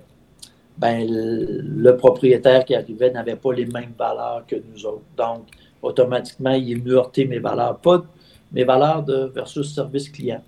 ben, 0.77 1.07
le, 1.10 1.98
propriétaire 1.98 2.63
qui 2.63 2.75
arrivait 2.75 3.12
n'avait 3.12 3.36
pas 3.36 3.53
les 3.53 3.65
mêmes 3.65 3.93
valeurs 3.98 4.46
que 4.48 4.55
nous 4.55 4.86
autres. 4.86 5.05
Donc, 5.17 5.48
automatiquement, 5.81 6.51
il 6.51 6.72
est 6.72 6.75
venu 6.75 6.93
heurter 6.93 7.25
mes 7.25 7.39
valeurs. 7.39 7.77
Pas 7.79 8.03
mes 8.51 8.63
valeurs 8.63 9.03
de 9.03 9.31
versus 9.34 9.74
service 9.74 10.10
client. 10.10 10.43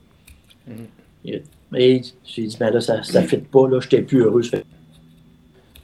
Mm-hmm. 0.70 1.42
Mais 1.72 2.02
j'ai 2.24 2.48
dit, 2.48 2.58
ben 2.60 2.72
là, 2.72 2.80
ça 2.80 2.98
ne 2.98 3.28
fit 3.28 3.38
pas, 3.38 3.68
là, 3.68 3.80
j'étais 3.82 4.02
plus 4.02 4.22
heureux. 4.22 4.42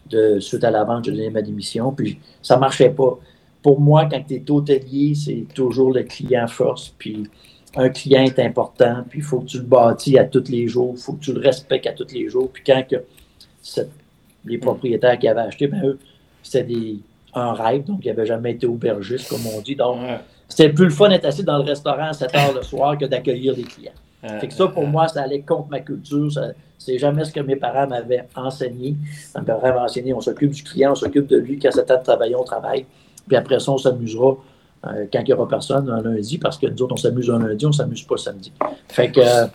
De, 0.10 0.40
suite 0.40 0.64
à 0.64 0.72
la 0.72 0.84
vente, 0.84 1.06
j'ai 1.06 1.12
donné 1.12 1.30
ma 1.30 1.42
démission, 1.42 1.92
puis 1.92 2.20
ça 2.42 2.56
ne 2.56 2.62
marchait 2.62 2.92
pas. 2.92 3.18
Pour 3.62 3.80
moi, 3.80 4.06
quand 4.06 4.24
tu 4.28 4.36
es 4.36 4.52
hôtelier, 4.52 5.16
c'est 5.16 5.48
toujours 5.54 5.92
le 5.92 6.04
client 6.04 6.48
first, 6.48 6.94
puis 6.98 7.28
un 7.76 7.90
client 7.90 8.24
est 8.24 8.40
important, 8.40 9.04
puis 9.10 9.20
il 9.20 9.26
faut 9.26 9.40
que 9.40 9.48
tu 9.48 9.58
le 9.58 9.64
bâtis 9.64 10.18
à 10.18 10.26
tous 10.26 10.48
les 10.50 10.68
jours, 10.68 10.94
il 10.96 11.02
faut 11.02 11.14
que 11.14 11.24
tu 11.24 11.34
le 11.34 11.42
respectes 11.42 11.88
à 11.88 11.94
tous 11.94 12.14
les 12.14 12.30
jours, 12.30 12.50
puis 12.52 12.64
quand 12.66 12.84
que 12.88 12.98
cette 13.62 13.92
les 14.46 14.58
propriétaires 14.58 15.18
qui 15.18 15.28
avaient 15.28 15.42
acheté, 15.42 15.68
ben, 15.68 15.84
eux, 15.84 16.00
c'était 16.44 16.96
un 17.34 17.54
rêve, 17.54 17.84
donc 17.86 18.00
ils 18.04 18.08
n'avaient 18.08 18.26
jamais 18.26 18.52
été 18.52 18.66
aubergistes, 18.66 19.30
comme 19.30 19.46
on 19.56 19.62
dit. 19.62 19.76
Donc, 19.76 19.98
c'était 20.48 20.70
plus 20.70 20.86
le 20.86 20.92
fun 20.92 21.10
d'être 21.10 21.26
assis 21.26 21.44
dans 21.44 21.58
le 21.58 21.64
restaurant 21.64 22.10
à 22.10 22.14
7 22.14 22.36
heures 22.36 22.54
le 22.54 22.62
soir 22.62 22.98
que 22.98 23.06
d'accueillir 23.06 23.56
des 23.56 23.64
clients. 23.64 23.92
fait 24.40 24.48
que 24.48 24.54
ça, 24.54 24.68
pour 24.68 24.88
moi, 24.88 25.08
ça 25.08 25.24
allait 25.24 25.42
contre 25.42 25.70
ma 25.70 25.80
culture. 25.80 26.30
C'est 26.78 26.98
jamais 26.98 27.26
ce 27.26 27.32
que 27.32 27.40
mes 27.40 27.56
parents 27.56 27.88
m'avaient 27.88 28.26
enseigné. 28.36 28.96
Mes 29.36 29.44
parents 29.44 29.62
m'avaient 29.62 29.80
enseigné 29.80 30.14
on 30.14 30.22
s'occupe 30.22 30.52
du 30.52 30.64
client, 30.64 30.92
on 30.92 30.96
s'occupe 30.96 31.28
de 31.28 31.38
lui. 31.38 31.60
Quand 31.60 31.72
c'est 31.72 31.86
temps 31.86 31.98
de 31.98 32.04
travailler, 32.04 32.36
on 32.36 32.44
travaille. 32.44 32.86
Puis 33.28 33.36
après 33.36 33.60
ça, 33.60 33.72
on 33.72 33.78
s'amusera 33.78 34.38
euh, 34.86 35.06
quand 35.12 35.20
il 35.20 35.26
n'y 35.26 35.34
aura 35.34 35.48
personne 35.48 35.90
un 35.90 36.02
lundi, 36.02 36.38
parce 36.38 36.58
que 36.58 36.68
nous 36.68 36.82
autres, 36.84 36.94
on 36.94 36.98
s'amuse 36.98 37.30
un 37.30 37.40
lundi, 37.40 37.66
on 37.66 37.70
ne 37.70 37.74
s'amuse 37.74 38.04
pas 38.04 38.18
samedi. 38.18 38.52
Fait 38.88 39.12
que. 39.12 39.46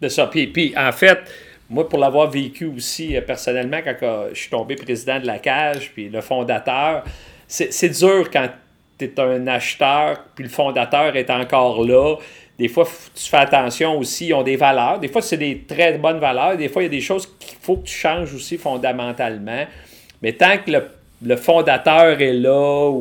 de 0.00 0.08
ça. 0.08 0.26
Puis, 0.28 0.46
puis 0.46 0.72
en 0.76 0.92
fait, 0.92 1.18
moi, 1.70 1.88
pour 1.88 2.00
l'avoir 2.00 2.28
vécu 2.28 2.66
aussi 2.66 3.16
euh, 3.16 3.20
personnellement, 3.20 3.78
quand 3.84 4.26
je 4.32 4.38
suis 4.38 4.50
tombé 4.50 4.74
président 4.74 5.20
de 5.20 5.26
la 5.26 5.38
cage, 5.38 5.92
puis 5.94 6.08
le 6.08 6.20
fondateur, 6.20 7.04
c'est 7.46 7.88
dur 7.88 8.28
quand 8.30 8.48
tu 8.98 9.04
es 9.04 9.20
un 9.20 9.46
acheteur, 9.46 10.24
puis 10.34 10.44
le 10.44 10.50
fondateur 10.50 11.16
est 11.16 11.30
encore 11.30 11.84
là. 11.84 12.16
Des 12.58 12.68
fois, 12.68 12.86
tu 13.14 13.30
fais 13.30 13.38
attention 13.38 13.98
aussi, 13.98 14.26
ils 14.26 14.34
ont 14.34 14.42
des 14.42 14.56
valeurs. 14.56 14.98
Des 14.98 15.08
fois, 15.08 15.22
c'est 15.22 15.38
des 15.38 15.62
très 15.66 15.96
bonnes 15.96 16.18
valeurs. 16.18 16.56
Des 16.56 16.68
fois, 16.68 16.82
il 16.82 16.86
y 16.86 16.88
a 16.88 16.90
des 16.90 17.00
choses 17.00 17.26
qu'il 17.38 17.56
faut 17.60 17.76
que 17.76 17.86
tu 17.86 17.94
changes 17.94 18.34
aussi 18.34 18.58
fondamentalement. 18.58 19.64
Mais 20.20 20.32
tant 20.34 20.58
que 20.58 20.70
le, 21.22 21.36
fondateur 21.36 22.20
est 22.20 22.34
là, 22.34 22.92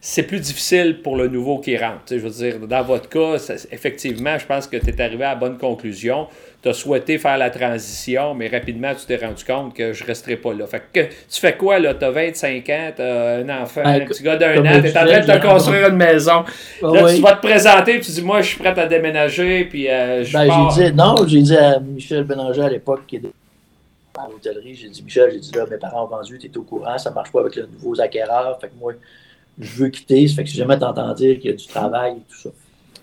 c'est 0.00 0.24
plus 0.24 0.40
difficile 0.40 1.00
pour 1.02 1.16
le 1.16 1.28
nouveau 1.28 1.58
qui 1.58 1.76
rentre. 1.76 2.02
je 2.10 2.16
veux 2.16 2.30
dire, 2.30 2.58
dans 2.66 2.82
votre 2.82 3.08
cas, 3.08 3.36
effectivement, 3.70 4.36
je 4.36 4.46
pense 4.46 4.66
que 4.66 4.76
tu 4.76 4.90
es 4.90 5.00
arrivé 5.00 5.24
à 5.24 5.30
la 5.30 5.36
bonne 5.36 5.58
conclusion 5.58 6.26
tu 6.60 6.68
as 6.68 6.72
souhaité 6.72 7.18
faire 7.18 7.38
la 7.38 7.50
transition, 7.50 8.34
mais 8.34 8.48
rapidement, 8.48 8.92
tu 8.94 9.06
t'es 9.06 9.24
rendu 9.24 9.44
compte 9.44 9.74
que 9.74 9.92
je 9.92 10.02
ne 10.02 10.08
resterai 10.08 10.36
pas 10.36 10.52
là. 10.52 10.66
Fait 10.66 10.82
que 10.92 11.00
tu 11.02 11.40
fais 11.40 11.56
quoi, 11.56 11.78
là? 11.78 11.94
Tu 11.94 12.04
as 12.04 12.10
25 12.10 12.68
ans, 12.68 12.90
tu 12.96 13.02
as 13.02 13.36
un 13.36 13.62
enfant, 13.62 13.82
ben, 13.84 14.02
un 14.02 14.06
petit 14.06 14.22
gars 14.24 14.36
d'un 14.36 14.58
an, 14.64 14.80
tu 14.80 14.88
es 14.88 14.98
en 14.98 15.06
train 15.06 15.20
de 15.20 15.38
te 15.38 15.46
construire 15.46 15.88
une 15.88 15.96
maison. 15.96 16.44
Ah 16.82 16.86
là, 16.92 17.14
tu 17.14 17.20
vas 17.20 17.34
te 17.34 17.46
présenter, 17.46 18.00
tu 18.00 18.10
dis, 18.10 18.22
moi, 18.22 18.40
je 18.42 18.48
suis 18.48 18.58
prêt 18.58 18.76
à 18.76 18.86
déménager, 18.86 19.66
puis 19.66 19.88
euh, 19.88 20.24
je 20.24 20.32
ben, 20.32 20.70
j'ai 20.74 20.90
dit, 20.90 20.96
Non, 20.96 21.14
j'ai 21.26 21.42
dit 21.42 21.56
à 21.56 21.78
Michel 21.78 22.24
Bélanger 22.24 22.62
à 22.62 22.68
l'époque, 22.70 23.02
qui 23.06 23.16
est 23.16 23.22
à 24.18 24.28
l'hôtellerie, 24.28 24.74
j'ai 24.74 24.88
dit, 24.88 25.02
Michel, 25.04 25.30
j'ai 25.32 25.38
dit, 25.38 25.52
là, 25.54 25.64
mes 25.70 25.76
parents 25.76 26.06
ont 26.06 26.08
vendu, 26.08 26.38
tu 26.38 26.48
es 26.48 26.58
au 26.58 26.62
courant, 26.62 26.98
ça 26.98 27.10
ne 27.10 27.14
marche 27.14 27.30
pas 27.30 27.40
avec 27.40 27.54
le 27.54 27.66
nouveau 27.66 28.00
acquéreur, 28.00 28.58
fait 28.60 28.66
que 28.66 28.74
moi, 28.80 28.94
je 29.60 29.84
veux 29.84 29.88
quitter, 29.90 30.26
ça 30.26 30.34
fait 30.34 30.44
que 30.44 30.50
si 30.50 30.56
jamais 30.56 30.76
t'entends 30.76 31.14
dire 31.14 31.38
qu'il 31.38 31.50
y 31.50 31.54
a 31.54 31.56
du 31.56 31.66
travail 31.66 32.14
et 32.14 32.32
tout 32.32 32.36
ça. 32.36 32.50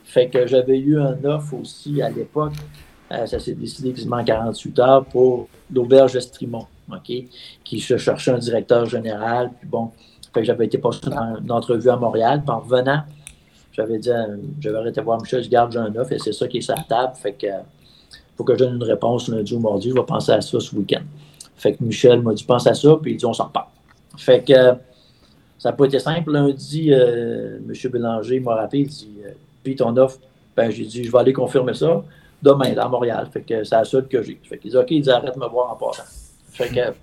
Fait 0.04 0.28
que 0.28 0.46
j'avais 0.46 0.78
eu 0.78 1.00
un 1.00 1.18
offre 1.26 1.54
aussi 1.56 2.02
à 2.02 2.10
l'époque 2.10 2.54
euh, 3.12 3.26
ça 3.26 3.40
s'est 3.40 3.54
décidé 3.54 3.94
quasiment 3.94 4.24
48 4.24 4.80
heures 4.80 5.06
pour 5.06 5.48
l'auberge 5.72 6.14
de 6.14 6.20
Strimont, 6.20 6.68
qui 7.04 7.80
se 7.80 7.98
cherchait 7.98 8.32
un 8.32 8.38
directeur 8.38 8.86
général. 8.86 9.52
Puis 9.60 9.68
bon, 9.68 9.92
j'avais 10.42 10.66
été 10.66 10.78
passé 10.78 11.02
dans 11.10 11.38
une 11.38 11.52
entrevue 11.52 11.90
à 11.90 11.98
Montréal. 11.98 12.44
En 12.48 12.60
revenant, 12.60 13.04
j'avais 13.72 14.00
dit, 14.00 14.10
j'avais 14.60 14.78
arrêté 14.78 15.02
voir 15.02 15.22
Michel, 15.22 15.44
je 15.44 15.50
garde, 15.50 15.72
j'ai 15.72 15.80
un 15.80 15.96
offre 15.96 16.12
et 16.14 16.20
c'est 16.20 16.34
ça 16.34 16.48
qui 16.48 16.58
est 16.58 16.62
sur 16.62 16.76
la 16.76 16.84
table. 16.84 17.14
Fait 17.16 17.34
que 17.34 17.48
faut 18.36 18.44
que 18.44 18.54
je 18.54 18.60
donne 18.60 18.76
une 18.76 18.84
réponse 18.84 19.30
lundi 19.30 19.56
ou 19.56 19.60
mardi, 19.60 19.90
je 19.90 19.96
vais 19.96 20.04
penser 20.04 20.32
à 20.32 20.42
ça 20.42 20.60
ce 20.60 20.76
week-end. 20.76 21.04
Fait 21.56 21.74
que 21.74 21.84
Michel 21.84 22.22
m'a 22.22 22.34
dit, 22.34 22.44
pense 22.44 22.68
à 22.68 22.74
ça, 22.74 22.98
puis 23.02 23.14
il 23.14 23.18
dit, 23.18 23.26
on 23.26 23.34
s'en 23.34 23.46
repart. 23.46 23.70
Fait 24.18 24.44
que 24.44 24.54
ça 25.58 25.70
n'a 25.70 25.74
pas 25.74 25.86
été 25.86 26.00
simple. 26.00 26.32
Lundi, 26.32 26.94
euh, 26.94 27.58
M. 27.58 27.92
Bélanger 27.92 28.40
m'a 28.40 28.56
rappelé, 28.56 28.82
il 28.82 28.88
dit, 28.88 29.12
euh, 29.26 29.32
puis 29.64 29.76
ton 29.76 29.96
offre, 29.98 30.20
ben, 30.56 30.70
j'ai 30.70 30.86
dit, 30.86 31.04
je 31.04 31.12
vais 31.12 31.18
aller 31.18 31.34
confirmer 31.34 31.74
ça. 31.74 32.04
Demain, 32.42 32.76
à 32.78 32.88
Montréal. 32.88 33.28
Fait 33.32 33.42
que 33.42 33.64
c'est 33.64 33.76
la 33.76 33.84
seule 33.86 34.08
que 34.08 34.22
j'ai. 34.22 34.40
Fait 34.44 34.58
qu'ils 34.58 34.72
disent, 34.72 34.80
OK, 34.80 34.92
ils 34.92 35.10
arrêtent 35.10 35.36
de 35.36 35.40
me 35.40 35.48
voir 35.48 35.72
en 35.72 35.76
passant. 35.76 36.04
Fait 36.52 36.70
que 36.70 36.94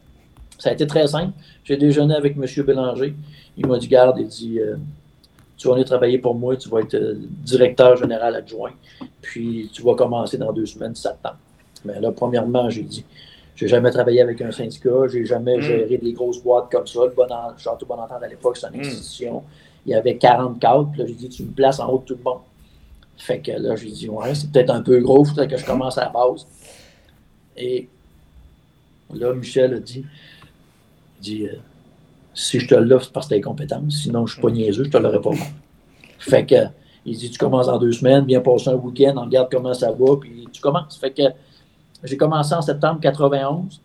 ça 0.58 0.70
a 0.70 0.72
été 0.72 0.86
très 0.86 1.06
simple. 1.06 1.32
J'ai 1.64 1.76
déjeuné 1.76 2.14
avec 2.14 2.36
M. 2.36 2.64
Bélanger. 2.64 3.14
Il 3.56 3.66
m'a 3.66 3.78
dit, 3.78 3.88
garde, 3.88 4.18
il 4.18 4.28
dit, 4.28 4.58
euh, 4.60 4.76
tu 5.56 5.68
vas 5.68 5.74
venir 5.74 5.86
travailler 5.86 6.18
pour 6.18 6.34
moi, 6.34 6.56
tu 6.56 6.68
vas 6.68 6.80
être 6.80 6.94
euh, 6.94 7.14
directeur 7.44 7.96
général 7.96 8.34
adjoint, 8.34 8.72
puis 9.20 9.70
tu 9.72 9.82
vas 9.82 9.94
commencer 9.94 10.38
dans 10.38 10.52
deux 10.52 10.66
semaines, 10.66 10.94
septembre. 10.94 11.38
Mais 11.84 12.00
là, 12.00 12.10
premièrement, 12.12 12.68
j'ai 12.70 12.82
dit, 12.82 13.04
j'ai 13.54 13.68
jamais 13.68 13.90
travaillé 13.90 14.22
avec 14.22 14.40
un 14.40 14.50
syndicat, 14.50 15.06
j'ai 15.08 15.24
jamais 15.24 15.58
mm. 15.58 15.60
géré 15.60 15.98
des 15.98 16.12
grosses 16.12 16.42
boîtes 16.42 16.70
comme 16.70 16.86
ça. 16.86 17.00
Le 17.04 17.12
bon, 17.14 17.26
Château 17.58 17.86
Bonentente 17.86 18.22
à 18.22 18.28
l'époque, 18.28 18.56
c'est 18.56 18.68
une 18.68 18.78
mm. 18.78 18.80
institution. 18.80 19.42
Il 19.84 19.92
y 19.92 19.94
avait 19.94 20.16
40 20.16 20.58
cadres, 20.58 20.88
puis 20.90 21.00
là, 21.00 21.06
j'ai 21.06 21.14
dit, 21.14 21.28
tu 21.28 21.44
me 21.44 21.50
places 21.50 21.80
en 21.80 21.88
haut 21.88 21.98
de 21.98 22.04
tout 22.04 22.16
le 22.16 22.22
monde. 22.24 22.40
Fait 23.16 23.40
que 23.40 23.52
là, 23.52 23.76
j'ai 23.76 23.90
dit, 23.90 24.08
ouais, 24.08 24.34
c'est 24.34 24.50
peut-être 24.50 24.70
un 24.70 24.82
peu 24.82 25.00
gros, 25.00 25.24
faudrait 25.24 25.48
que 25.48 25.56
je 25.56 25.64
commence 25.64 25.96
à 25.98 26.04
la 26.04 26.08
base. 26.08 26.46
Et 27.56 27.88
là, 29.14 29.32
Michel 29.32 29.74
a 29.74 29.78
dit, 29.78 30.04
il 31.18 31.22
dit, 31.22 31.46
euh, 31.46 31.56
si 32.34 32.58
je 32.58 32.66
te 32.66 32.74
l'offre, 32.74 33.06
c'est 33.06 33.12
parce 33.12 33.28
que 33.28 33.34
les 33.34 33.40
compétences, 33.40 34.02
sinon 34.02 34.26
je 34.26 34.34
suis 34.34 34.42
pas 34.42 34.50
niaiseux, 34.50 34.84
je 34.84 34.90
te 34.90 34.96
l'aurais 34.96 35.20
pas. 35.20 35.30
fait 36.18 36.46
que, 36.46 36.66
il 37.04 37.16
dit, 37.16 37.30
tu 37.30 37.38
commences 37.38 37.68
en 37.68 37.78
deux 37.78 37.92
semaines, 37.92 38.24
viens 38.26 38.40
passer 38.40 38.70
un 38.70 38.74
week-end, 38.74 39.14
on 39.16 39.24
regarde 39.24 39.48
comment 39.50 39.74
ça 39.74 39.92
va, 39.92 40.16
puis 40.20 40.48
tu 40.52 40.60
commences. 40.60 40.98
Fait 40.98 41.10
que 41.10 41.22
j'ai 42.04 42.16
commencé 42.16 42.54
en 42.54 42.62
septembre 42.62 43.00
91. 43.00 43.80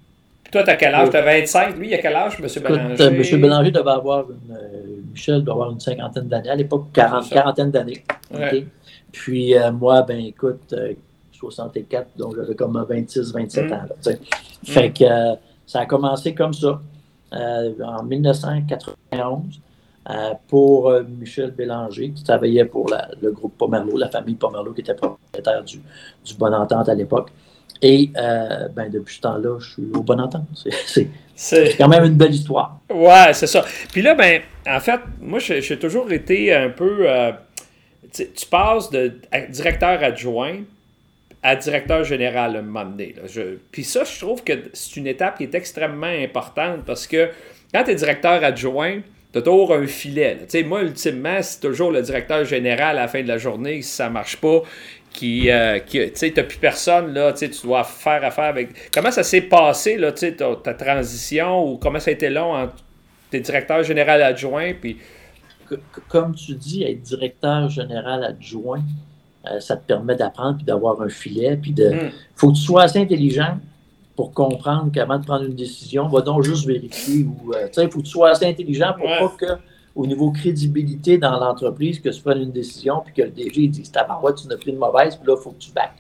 toi, 0.52 0.64
tu 0.64 0.70
as 0.70 0.76
quel 0.76 0.94
âge? 0.94 1.10
Tu 1.10 1.18
as 1.18 1.22
25. 1.22 1.78
Lui, 1.78 1.90
il 1.90 1.94
a 1.94 1.98
quel 2.00 2.16
âge, 2.16 2.38
M. 2.40 2.64
Bélanger? 2.64 3.04
M. 3.04 3.42
Bélanger 3.42 3.72
devait 3.72 3.92
avoir 3.92 4.26
une. 4.30 4.56
Euh, 4.56 5.02
Michel 5.12 5.44
doit 5.44 5.56
avoir 5.56 5.72
une 5.72 5.80
cinquantaine 5.80 6.28
d'années. 6.28 6.50
À 6.50 6.56
l'époque, 6.56 6.88
quarantaine 6.94 7.72
d'années. 7.72 8.04
Puis 9.12 9.56
euh, 9.56 9.72
moi, 9.72 10.04
ben 10.04 10.20
écoute, 10.20 10.74
64, 11.34 11.94
euh, 11.94 12.20
donc 12.20 12.36
j'avais 12.36 12.56
comme 12.56 12.86
26, 12.88 13.34
27 13.34 13.66
mm. 13.66 13.74
ans. 13.74 13.86
Fait 14.64 14.92
que 14.92 15.06
ça 15.66 15.82
a 15.82 15.86
commencé 15.86 16.34
comme 16.34 16.54
ça, 16.54 16.82
en 17.32 18.04
1991. 18.04 19.60
pour 20.48 20.92
Michel 21.20 21.52
Bélanger, 21.52 22.12
qui 22.12 22.24
travaillait 22.24 22.66
pour 22.66 22.90
le 23.22 23.32
groupe 23.32 23.58
Pomerleau, 23.58 23.98
la 23.98 24.10
famille 24.10 24.36
Pomerleau, 24.36 24.74
qui 24.74 24.82
était 24.82 24.96
propriétaire 24.96 25.64
du, 25.64 25.82
du 26.26 26.34
Bon 26.36 26.54
Entente 26.54 26.90
à 26.90 26.94
l'époque. 26.96 27.32
Et 27.82 28.10
euh, 28.18 28.68
ben, 28.70 28.90
depuis 28.90 29.16
ce 29.16 29.22
temps-là, 29.22 29.60
je 29.60 29.72
suis 29.72 29.84
au 29.94 30.02
bon 30.02 30.20
entente. 30.20 30.48
C'est 31.36 31.78
quand 31.78 31.88
même 31.88 32.06
une 32.06 32.16
belle 32.16 32.34
histoire. 32.34 32.80
Ouais, 32.92 33.34
c'est 33.34 33.48
ça. 33.48 33.64
Puis 33.92 34.02
là, 34.02 34.16
ben, 34.16 34.42
en 34.68 34.80
fait, 34.80 35.00
moi, 35.22 35.40
j'ai 35.40 35.78
toujours 35.78 36.12
été 36.12 36.54
un 36.54 36.70
peu. 36.70 37.08
Euh, 37.08 37.32
tu 38.14 38.46
passes 38.50 38.90
de 38.90 39.20
directeur 39.50 40.04
adjoint 40.04 40.60
à 41.44 41.56
directeur 41.56 42.04
général 42.04 42.56
un 42.56 42.62
moment 42.62 42.86
donné. 42.86 43.16
puis 43.72 43.84
ça, 43.84 44.04
je 44.04 44.20
trouve 44.20 44.44
que 44.44 44.54
c'est 44.74 44.98
une 44.98 45.08
étape 45.08 45.38
qui 45.38 45.44
est 45.44 45.56
extrêmement 45.56 46.08
importante 46.08 46.84
parce 46.86 47.08
que 47.08 47.30
quand 47.74 47.84
tu 47.84 47.92
es 47.92 47.96
directeur 47.96 48.44
adjoint, 48.44 49.00
tu 49.32 49.40
as 49.40 49.42
toujours 49.42 49.74
un 49.74 49.86
filet. 49.88 50.38
Moi, 50.66 50.84
ultimement, 50.84 51.42
c'est 51.42 51.60
toujours 51.60 51.92
le 51.92 52.02
directeur 52.02 52.44
général 52.46 52.98
à 52.98 53.02
la 53.02 53.08
fin 53.08 53.22
de 53.22 53.28
la 53.28 53.38
journée. 53.38 53.82
Si 53.82 53.92
ça 53.92 54.10
marche 54.10 54.38
pas, 54.38 54.64
qui, 55.12 55.50
euh, 55.50 55.80
tu 55.88 56.10
sais, 56.14 56.32
plus 56.32 56.58
personne, 56.58 57.14
là, 57.14 57.34
tu 57.34 57.50
dois 57.64 57.84
faire 57.84 58.24
affaire 58.24 58.46
avec... 58.46 58.92
Comment 58.94 59.12
ça 59.12 59.24
s'est 59.24 59.42
passé, 59.42 59.98
là, 59.98 60.12
ta, 60.12 60.32
ta, 60.32 60.74
transition, 60.74 61.66
ou 61.66 61.78
comment 61.78 62.00
ça 62.00 62.12
a 62.12 62.14
été 62.14 62.30
long 62.30 62.54
entre 62.54 62.76
tes 63.30 63.40
directeur 63.40 63.84
général 63.84 64.22
adjoint, 64.22 64.74
puis... 64.80 64.98
Comme 66.08 66.36
tu 66.36 66.56
dis, 66.56 66.84
être 66.84 67.02
directeur 67.02 67.70
général 67.70 68.24
adjoint, 68.24 68.82
euh, 69.46 69.60
ça 69.60 69.76
te 69.76 69.86
permet 69.86 70.16
d'apprendre, 70.16 70.58
puis 70.58 70.66
d'avoir 70.66 71.02
un 71.02 71.10
filet, 71.10 71.58
puis 71.58 71.72
de... 71.72 71.90
Hmm. 71.90 72.12
faut 72.36 72.50
que 72.50 72.56
tu 72.56 72.62
sois 72.62 72.84
assez 72.84 73.00
intelligent 73.00 73.58
pour 74.16 74.34
comprendre 74.34 74.92
qu'avant 74.92 75.20
de 75.20 75.26
prendre 75.26 75.46
une 75.46 75.56
décision, 75.56 76.08
va 76.08 76.22
donc 76.22 76.44
juste 76.44 76.66
vérifier, 76.66 77.24
ou, 77.24 77.54
euh, 77.54 77.68
il 77.78 77.90
faut 77.90 78.00
que 78.00 78.06
tu 78.06 78.12
sois 78.12 78.32
assez 78.32 78.46
intelligent 78.46 78.94
pour 78.98 79.06
pas 79.06 79.36
que 79.38 79.62
au 79.98 80.06
niveau 80.06 80.32
crédibilité 80.32 81.18
dans 81.18 81.40
l'entreprise 81.40 82.00
que 82.00 82.10
tu 82.10 82.22
prennes 82.22 82.44
une 82.44 82.52
décision 82.52 83.02
puis 83.04 83.14
que 83.16 83.24
le 83.24 83.32
DG 83.32 83.68
dise 83.68 83.92
Tabarouette, 83.92 84.36
tu 84.36 84.48
n'as 84.48 84.56
pris 84.56 84.70
une 84.70 84.78
mauvaise, 84.78 85.16
puis 85.16 85.28
là, 85.28 85.36
il 85.38 85.42
faut 85.42 85.50
que 85.50 85.58
tu 85.58 85.72
back. 85.72 85.92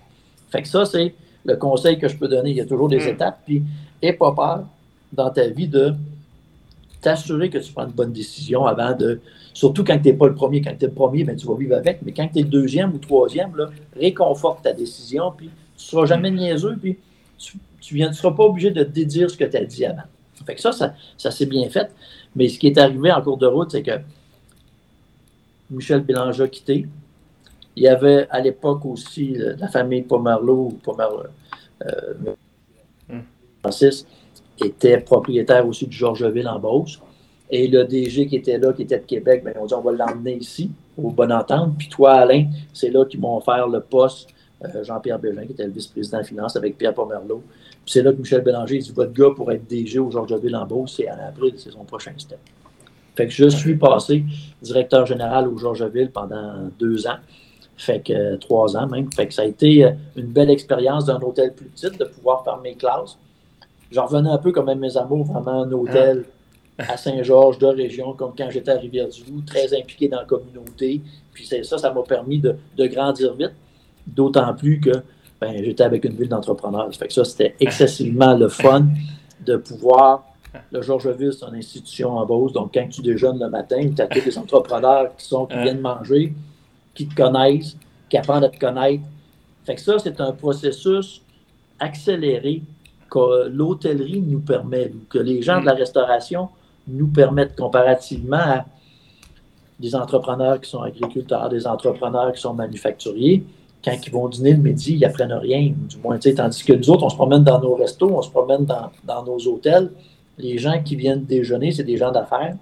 Fait 0.51 0.61
que 0.61 0.67
ça, 0.67 0.85
c'est 0.85 1.15
le 1.43 1.55
conseil 1.55 1.97
que 1.97 2.07
je 2.07 2.15
peux 2.15 2.27
donner. 2.27 2.51
Il 2.51 2.57
y 2.57 2.61
a 2.61 2.65
toujours 2.65 2.89
des 2.89 3.03
hmm. 3.03 3.09
étapes, 3.09 3.39
puis 3.43 3.63
n'aie 4.01 4.13
pas 4.13 4.31
peur 4.33 4.65
dans 5.11 5.31
ta 5.31 5.47
vie 5.47 5.67
de 5.67 5.93
t'assurer 7.01 7.49
que 7.49 7.57
tu 7.57 7.71
prends 7.73 7.85
une 7.85 7.91
bonne 7.91 8.13
décision 8.13 8.65
avant 8.65 8.95
de. 8.95 9.19
Surtout 9.57 9.83
quand 9.83 9.97
tu 9.97 10.09
n'es 10.09 10.13
pas 10.13 10.27
le 10.27 10.35
premier. 10.35 10.61
Quand 10.61 10.75
tu 10.77 10.85
es 10.85 10.87
le 10.87 10.93
premier, 10.93 11.23
ben, 11.23 11.35
tu 11.35 11.47
vas 11.47 11.55
vivre 11.55 11.75
avec. 11.75 12.03
Mais 12.03 12.11
quand 12.11 12.27
tu 12.31 12.37
es 12.37 12.41
le 12.43 12.47
deuxième 12.47 12.93
ou 12.93 12.99
troisième, 12.99 13.55
là, 13.55 13.71
réconforte 13.95 14.61
ta 14.61 14.71
décision, 14.71 15.33
puis 15.35 15.47
tu 15.47 15.83
ne 15.83 15.89
seras 15.89 16.05
jamais 16.05 16.29
niaiseux, 16.29 16.77
puis 16.79 16.99
tu 17.81 17.99
ne 17.99 18.11
seras 18.11 18.33
pas 18.33 18.43
obligé 18.43 18.69
de 18.69 18.83
dédire 18.83 19.31
ce 19.31 19.35
que 19.35 19.45
tu 19.45 19.57
as 19.57 19.65
dit 19.65 19.83
avant. 19.83 20.03
Fait 20.45 20.53
que 20.53 20.61
ça, 20.61 20.71
ça, 20.73 20.93
ça 21.17 21.31
s'est 21.31 21.47
bien 21.47 21.67
fait. 21.69 21.89
Mais 22.35 22.49
ce 22.49 22.59
qui 22.59 22.67
est 22.67 22.77
arrivé 22.77 23.11
en 23.11 23.19
cours 23.19 23.37
de 23.37 23.47
route, 23.47 23.71
c'est 23.71 23.81
que 23.81 23.99
Michel 25.71 26.01
Bélanger 26.01 26.43
a 26.43 26.47
quitté. 26.47 26.85
Il 27.75 27.81
y 27.81 27.87
avait 27.87 28.27
à 28.29 28.39
l'époque 28.41 28.85
aussi 28.85 29.37
la 29.57 29.69
famille 29.69 30.03
Pomerleau, 30.03 30.77
Pomerleau 30.83 31.23
euh, 31.83 32.13
hmm. 33.09 33.21
Francis, 33.61 34.05
était 34.63 34.99
propriétaire 34.99 35.67
aussi 35.67 35.87
du 35.87 35.97
Georgeville 35.97 36.47
en 36.47 36.59
Beauce. 36.59 36.99
Et 37.49 37.67
le 37.67 37.85
DG 37.85 38.27
qui 38.27 38.35
était 38.35 38.57
là, 38.57 38.73
qui 38.73 38.81
était 38.83 38.99
de 38.99 39.05
Québec, 39.05 39.43
ben, 39.43 39.53
on 39.59 39.65
dit 39.65 39.73
on 39.73 39.81
va 39.81 39.91
l'emmener 39.91 40.35
ici, 40.35 40.71
au 40.97 41.09
Bon 41.11 41.31
Entente. 41.31 41.75
Puis 41.77 41.87
toi, 41.87 42.13
Alain, 42.13 42.47
c'est 42.73 42.89
là 42.89 43.05
qu'ils 43.05 43.21
vont 43.21 43.39
faire 43.39 43.67
le 43.67 43.79
poste 43.79 44.29
euh, 44.65 44.83
Jean-Pierre 44.83 45.19
Bégin, 45.19 45.45
qui 45.45 45.53
était 45.53 45.65
le 45.65 45.71
vice-président 45.71 46.17
des 46.17 46.23
finances 46.23 46.55
avec 46.55 46.77
Pierre 46.77 46.93
Pomerleau. 46.93 47.43
Puis 47.85 47.93
c'est 47.93 48.01
là 48.01 48.11
que 48.11 48.17
Michel 48.17 48.41
Bélanger 48.41 48.79
dit 48.79 48.91
Votre 48.91 49.13
gars 49.13 49.29
pour 49.35 49.51
être 49.51 49.67
DG 49.67 49.99
au 49.99 50.11
Georgeville 50.11 50.55
en 50.55 50.65
Beauce, 50.65 50.95
c'est 50.97 51.09
en 51.09 51.17
avril, 51.19 51.53
c'est 51.57 51.71
son 51.71 51.85
prochain 51.85 52.13
step. 52.17 52.39
Fait 53.15 53.27
que 53.27 53.33
je 53.33 53.47
suis 53.47 53.75
passé 53.75 54.23
directeur 54.61 55.05
général 55.05 55.47
au 55.47 55.57
Georgeville 55.57 56.11
pendant 56.11 56.69
deux 56.77 57.07
ans. 57.07 57.17
Fait 57.77 57.99
que 57.99 58.13
euh, 58.13 58.37
trois 58.37 58.75
ans 58.75 58.87
même. 58.87 59.11
Fait 59.11 59.27
que 59.27 59.33
ça 59.33 59.43
a 59.43 59.45
été 59.45 59.85
euh, 59.85 59.91
une 60.15 60.27
belle 60.27 60.49
expérience 60.49 61.05
d'un 61.05 61.19
hôtel 61.21 61.53
plus 61.53 61.67
petit, 61.67 61.89
de 61.89 62.05
pouvoir 62.05 62.43
faire 62.43 62.57
mes 62.57 62.75
classes. 62.75 63.17
J'en 63.91 64.05
revenais 64.05 64.29
un 64.29 64.37
peu 64.37 64.51
comme 64.51 64.73
mes 64.73 64.97
amours, 64.97 65.25
vraiment 65.25 65.63
un 65.63 65.71
hôtel 65.71 66.25
à 66.77 66.97
Saint-Georges, 66.97 67.57
de 67.57 67.67
région, 67.67 68.13
comme 68.13 68.33
quand 68.37 68.49
j'étais 68.49 68.71
à 68.71 68.77
Rivière-du-Loup, 68.77 69.41
très 69.45 69.77
impliqué 69.77 70.07
dans 70.07 70.19
la 70.19 70.25
communauté. 70.25 71.01
Puis 71.33 71.45
ça, 71.45 71.77
ça 71.77 71.91
m'a 71.91 72.03
permis 72.03 72.39
de, 72.39 72.55
de 72.77 72.87
grandir 72.87 73.33
vite. 73.33 73.53
D'autant 74.05 74.53
plus 74.53 74.79
que 74.79 74.91
ben, 75.41 75.63
j'étais 75.63 75.83
avec 75.83 76.05
une 76.05 76.13
ville 76.13 76.29
d'entrepreneurs. 76.29 76.87
Ça 76.91 76.99
fait 76.99 77.07
que 77.07 77.13
ça, 77.13 77.25
c'était 77.25 77.55
excessivement 77.59 78.35
le 78.35 78.47
fun 78.47 78.87
de 79.45 79.57
pouvoir. 79.57 80.23
Le 80.71 80.81
Georgeville, 80.81 81.33
c'est 81.33 81.45
une 81.45 81.55
institution 81.55 82.17
en 82.17 82.25
Beauce. 82.25 82.53
Donc, 82.53 82.73
quand 82.73 82.87
tu 82.89 83.01
déjeunes 83.01 83.39
le 83.39 83.49
matin, 83.49 83.89
tu 83.95 84.01
as 84.01 84.07
tous 84.07 84.25
les 84.25 84.37
entrepreneurs 84.37 85.15
qui 85.17 85.25
sont, 85.25 85.45
qui 85.45 85.57
viennent 85.57 85.81
manger, 85.81 86.33
qui 86.95 87.07
te 87.07 87.13
connaissent, 87.13 87.75
qui 88.09 88.17
apprennent 88.17 88.43
à 88.43 88.49
te 88.49 88.57
connaître. 88.57 89.03
Fait 89.65 89.75
que 89.75 89.81
ça, 89.81 89.99
c'est 89.99 90.19
un 90.21 90.31
processus 90.31 91.21
accéléré 91.79 92.63
que 93.09 93.47
l'hôtellerie 93.49 94.21
nous 94.21 94.39
permet, 94.39 94.91
que 95.09 95.19
les 95.19 95.41
gens 95.41 95.59
de 95.59 95.65
la 95.65 95.73
restauration 95.73 96.49
nous 96.87 97.07
permettent 97.07 97.55
comparativement 97.55 98.37
à 98.37 98.65
des 99.79 99.95
entrepreneurs 99.95 100.59
qui 100.59 100.69
sont 100.69 100.81
agriculteurs, 100.81 101.49
des 101.49 101.67
entrepreneurs 101.67 102.31
qui 102.33 102.41
sont 102.41 102.53
manufacturiers 102.53 103.43
quand 103.83 103.95
ils 104.05 104.11
vont 104.11 104.27
dîner 104.27 104.53
le 104.53 104.61
midi, 104.61 104.95
ils 104.95 105.05
apprennent 105.05 105.33
rien, 105.33 105.73
du 105.87 105.97
moins. 105.97 106.17
Tandis 106.17 106.63
que 106.63 106.73
nous 106.73 106.89
autres, 106.89 107.03
on 107.03 107.09
se 107.09 107.15
promène 107.15 107.43
dans 107.43 107.59
nos 107.59 107.75
restos, 107.75 108.09
on 108.17 108.21
se 108.21 108.29
promène 108.29 108.65
dans, 108.65 109.23
nos 109.23 109.37
hôtels. 109.47 109.91
Les 110.37 110.57
gens 110.57 110.81
qui 110.83 110.95
viennent 110.95 111.23
déjeuner, 111.23 111.71
c'est 111.71 111.83
des 111.83 111.97
gens 111.97 112.11
d'affaires 112.11 112.55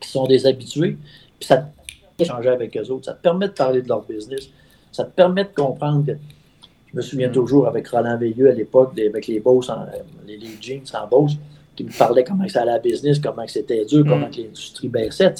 qui 0.00 0.08
sont 0.08 0.26
des 0.26 0.46
habitués. 0.46 0.96
Puis 1.38 1.46
ça 1.46 1.58
te 1.58 1.62
permet 1.62 2.14
d'échanger 2.18 2.48
avec 2.48 2.76
eux 2.76 2.90
autres. 2.90 3.04
Ça 3.06 3.12
te 3.12 3.22
permet 3.22 3.48
de 3.48 3.52
parler 3.52 3.82
de 3.82 3.88
leur 3.88 4.02
business. 4.02 4.48
Ça 4.92 5.04
te 5.04 5.10
permet 5.10 5.44
de 5.44 5.50
comprendre 5.54 6.06
que. 6.06 6.12
Je 6.92 6.96
me 6.96 7.02
souviens 7.02 7.28
toujours 7.28 7.68
avec 7.68 7.86
Roland 7.86 8.18
Veilleux 8.18 8.50
à 8.50 8.52
l'époque, 8.52 8.98
avec 8.98 9.28
les 9.28 9.38
Bosses, 9.38 9.70
les, 10.26 10.40
jeans 10.60 10.82
en 11.00 11.06
Beauce, 11.06 11.36
qui 11.80 11.84
me 11.86 11.98
parlait 11.98 12.24
comment 12.24 12.46
ça 12.48 12.62
allait 12.62 12.72
la 12.72 12.78
business, 12.78 13.18
comment 13.18 13.46
c'était 13.46 13.84
dur, 13.84 14.04
comment 14.06 14.28
mm. 14.28 14.36
l'industrie 14.36 14.88
baissait. 14.88 15.32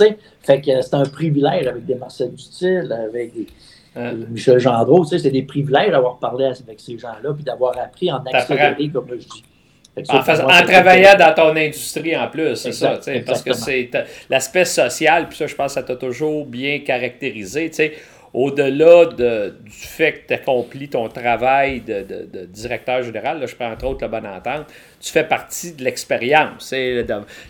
Fait 0.42 0.60
que 0.60 0.80
c'était 0.80 0.96
un 0.96 1.04
privilège 1.04 1.66
avec 1.66 1.84
des 1.84 1.94
Marcel 1.94 2.30
Dutil, 2.34 2.92
avec 2.92 3.34
des 3.34 3.46
euh, 3.96 4.14
Michel 4.30 4.58
Gendreau, 4.58 5.04
c'est 5.04 5.30
des 5.30 5.42
privilèges 5.42 5.90
d'avoir 5.90 6.18
parlé 6.18 6.46
avec 6.46 6.78
ces 6.78 6.96
gens-là, 6.96 7.32
puis 7.34 7.44
d'avoir 7.44 7.76
appris 7.78 8.10
en 8.10 8.22
accéléré, 8.24 8.88
comme 8.88 9.08
je 9.10 9.16
dis. 9.16 9.44
En, 10.08 10.22
travaillant 10.22 11.16
dans 11.18 11.34
ton 11.34 11.56
industrie 11.56 12.16
en 12.16 12.28
plus, 12.28 12.54
c'est 12.54 12.72
ça, 12.72 13.00
parce 13.26 13.42
que 13.42 13.52
c'est 13.52 13.90
l'aspect 14.30 14.64
social, 14.64 15.28
puis 15.28 15.36
ça, 15.36 15.46
je 15.48 15.54
pense 15.54 15.74
que 15.74 15.80
ça 15.80 15.82
t'a 15.82 15.96
toujours 15.96 16.46
bien 16.46 16.78
caractérisé. 16.78 17.70
Au-delà 18.32 19.06
du 19.06 19.70
fait 19.70 20.12
que 20.12 20.28
tu 20.28 20.34
accomplis 20.34 20.88
ton 20.88 21.08
travail 21.08 21.80
de, 21.80 22.46
directeur 22.46 23.02
général, 23.02 23.44
je 23.46 23.54
prends 23.54 23.72
entre 23.72 23.86
autres 23.86 24.04
le 24.04 24.10
bon 24.10 24.26
entente, 24.26 24.66
tu 25.00 25.10
fais 25.10 25.24
partie 25.24 25.72
de 25.72 25.82
l'expérience. 25.82 26.72
Le, 26.72 27.04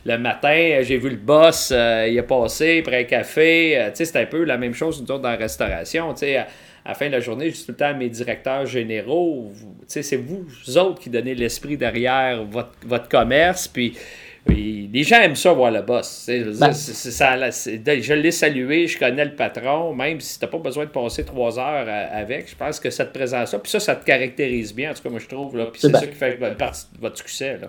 le, 0.06 0.18
matin, 0.18 0.78
j'ai 0.82 0.96
vu 0.96 1.10
le 1.10 1.16
boss, 1.16 1.70
euh, 1.72 2.06
il 2.08 2.16
est 2.16 2.22
passé, 2.22 2.82
prend 2.82 2.96
un 2.96 3.04
café. 3.04 3.78
Euh, 3.78 3.90
c'est 3.92 4.16
un 4.16 4.26
peu 4.26 4.44
la 4.44 4.56
même 4.56 4.74
chose 4.74 5.04
dans 5.04 5.20
la 5.20 5.36
restauration. 5.36 6.10
À, 6.10 6.46
à 6.84 6.88
la 6.88 6.94
fin 6.94 7.06
de 7.08 7.12
la 7.12 7.20
journée, 7.20 7.50
je 7.50 7.56
dis 7.56 7.66
tout 7.66 7.72
le 7.72 7.76
temps 7.76 7.86
à 7.86 7.92
mes 7.92 8.08
directeurs 8.08 8.64
généraux, 8.64 9.52
c'est 9.86 10.16
vous, 10.16 10.46
vous 10.66 10.78
autres 10.78 11.00
qui 11.00 11.10
donnez 11.10 11.34
l'esprit 11.34 11.76
derrière 11.76 12.44
votre, 12.44 12.72
votre 12.86 13.08
commerce. 13.08 13.68
Puis 13.68 13.98
les 14.46 15.02
gens 15.04 15.20
aiment 15.20 15.36
ça 15.36 15.52
voir 15.52 15.70
le 15.70 15.82
boss. 15.82 16.26
Ben. 16.28 16.72
je 16.72 18.12
l'ai 18.14 18.30
salué, 18.30 18.86
je 18.86 18.98
connais 18.98 19.24
le 19.24 19.34
patron, 19.34 19.94
même 19.94 20.20
si 20.20 20.38
tu 20.38 20.44
n'as 20.44 20.50
pas 20.50 20.58
besoin 20.58 20.84
de 20.86 20.90
passer 20.90 21.24
trois 21.24 21.58
heures 21.58 21.86
avec. 22.12 22.50
Je 22.50 22.56
pense 22.56 22.80
que 22.80 22.90
ça 22.90 23.04
te 23.04 23.16
présente 23.16 23.48
ça. 23.48 23.58
Puis 23.58 23.70
ça, 23.70 23.80
ça 23.80 23.96
te 23.96 24.04
caractérise 24.04 24.74
bien, 24.74 24.90
en 24.90 24.94
tout 24.94 25.02
cas, 25.02 25.10
moi, 25.10 25.20
je 25.20 25.28
trouve. 25.28 25.52
Puis 25.70 25.80
c'est 25.80 25.92
ça 25.92 26.06
qui 26.06 26.14
fait 26.14 26.56
partie 26.56 26.86
de 26.94 27.00
votre 27.00 27.18
succès. 27.18 27.58
Là. 27.58 27.68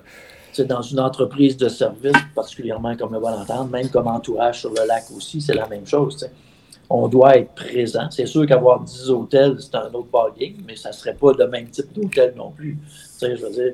Dans 0.66 0.82
une 0.82 1.00
entreprise 1.00 1.56
de 1.56 1.70
service, 1.70 2.12
particulièrement 2.36 2.96
comme 2.98 3.14
le 3.14 3.20
bon 3.20 3.30
entendre, 3.30 3.70
même 3.70 3.90
comme 3.90 4.08
entourage 4.08 4.60
sur 4.60 4.72
le 4.72 4.86
lac 4.86 5.04
aussi, 5.16 5.42
c'est 5.42 5.54
la 5.54 5.68
même 5.68 5.88
chose. 5.88 6.30
On 6.90 7.08
doit 7.08 7.38
être 7.38 7.54
présent. 7.54 8.10
C'est 8.10 8.26
sûr 8.26 8.46
qu'avoir 8.46 8.82
10 8.82 9.10
hôtels, 9.12 9.56
c'est 9.60 9.76
un 9.76 9.88
autre 9.94 10.10
ballgame, 10.12 10.62
mais 10.68 10.76
ça 10.76 10.90
ne 10.90 10.94
serait 10.94 11.14
pas 11.14 11.32
le 11.38 11.48
même 11.48 11.70
type 11.70 11.94
d'hôtel 11.94 12.34
non 12.36 12.52
plus. 12.52 12.78
Je 13.22 13.46
veux 13.46 13.52
dire, 13.52 13.74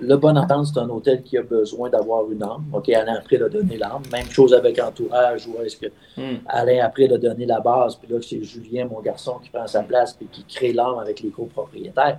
le 0.00 0.16
Bon 0.16 0.36
Entente, 0.36 0.66
c'est 0.66 0.78
un 0.78 0.88
hôtel 0.88 1.22
qui 1.22 1.36
a 1.36 1.42
besoin 1.42 1.90
d'avoir 1.90 2.30
une 2.30 2.42
arme. 2.42 2.64
OK, 2.72 2.88
Alain 2.90 3.16
après 3.16 3.40
a 3.42 3.48
donné 3.48 3.76
l'arme. 3.76 4.02
Même 4.12 4.28
chose 4.30 4.54
avec 4.54 4.78
Entourage, 4.78 5.46
où 5.46 5.60
est-ce 5.62 5.76
que 5.76 5.86
hmm. 6.16 6.38
Alain 6.46 6.84
après 6.84 7.12
a 7.12 7.18
donné 7.18 7.46
la 7.46 7.60
base, 7.60 7.96
puis 7.96 8.12
là, 8.12 8.18
c'est 8.22 8.42
Julien, 8.42 8.86
mon 8.86 9.00
garçon, 9.00 9.38
qui 9.42 9.50
prend 9.50 9.66
sa 9.66 9.82
place, 9.82 10.14
puis 10.14 10.26
qui 10.30 10.44
crée 10.44 10.72
l'arme 10.72 10.98
avec 10.98 11.20
les 11.20 11.30
copropriétaires. 11.30 12.18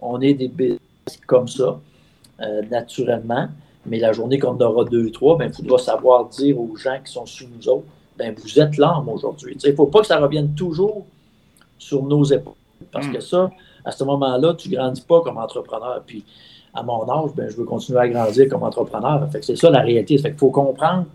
On 0.00 0.20
est 0.20 0.34
des 0.34 0.48
business 0.48 0.80
comme 1.26 1.48
ça, 1.48 1.78
euh, 2.40 2.62
naturellement. 2.70 3.48
Mais 3.86 3.98
la 3.98 4.12
journée 4.12 4.38
qu'on 4.38 4.58
aura 4.58 4.84
deux, 4.84 5.10
trois, 5.10 5.36
ben, 5.36 5.50
il 5.50 5.54
faudra 5.54 5.78
savoir 5.78 6.28
dire 6.28 6.58
aux 6.58 6.74
gens 6.76 6.98
qui 7.04 7.12
sont 7.12 7.26
sous 7.26 7.46
nous 7.54 7.68
autres, 7.68 7.86
ben, 8.16 8.34
vous 8.36 8.58
êtes 8.58 8.78
l'arme 8.78 9.08
aujourd'hui. 9.08 9.56
Il 9.62 9.70
ne 9.70 9.76
faut 9.76 9.86
pas 9.86 10.00
que 10.00 10.06
ça 10.06 10.18
revienne 10.18 10.54
toujours 10.54 11.04
sur 11.78 12.02
nos 12.02 12.24
épaules. 12.24 12.54
Parce 12.90 13.06
hmm. 13.06 13.12
que 13.12 13.20
ça, 13.20 13.50
à 13.84 13.90
ce 13.92 14.04
moment-là, 14.04 14.54
tu 14.54 14.68
ne 14.70 14.76
grandis 14.76 15.02
pas 15.02 15.20
comme 15.20 15.38
entrepreneur. 15.38 16.02
Puis 16.06 16.24
à 16.72 16.82
mon 16.82 17.08
âge, 17.08 17.30
ben, 17.36 17.48
je 17.48 17.56
veux 17.56 17.64
continuer 17.64 18.00
à 18.00 18.08
grandir 18.08 18.48
comme 18.48 18.62
entrepreneur. 18.62 19.28
Fait 19.30 19.42
c'est 19.42 19.56
ça 19.56 19.70
la 19.70 19.80
réalité. 19.80 20.18
Fait 20.18 20.34
faut 20.38 20.50
comprendre 20.50 21.06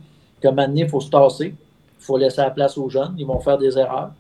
moment 0.48 0.68
donné, 0.68 0.82
il 0.82 0.90
faut 0.90 1.02
se 1.02 1.10
tasser. 1.10 1.56
Il 2.00 2.06
faut 2.06 2.18
laisser 2.18 2.42
la 2.42 2.52
place 2.52 2.78
aux 2.78 2.90
jeunes. 2.90 3.16
Ils 3.18 3.26
vont 3.26 3.40
faire 3.40 3.58
des 3.58 3.78
erreurs. 3.78 4.12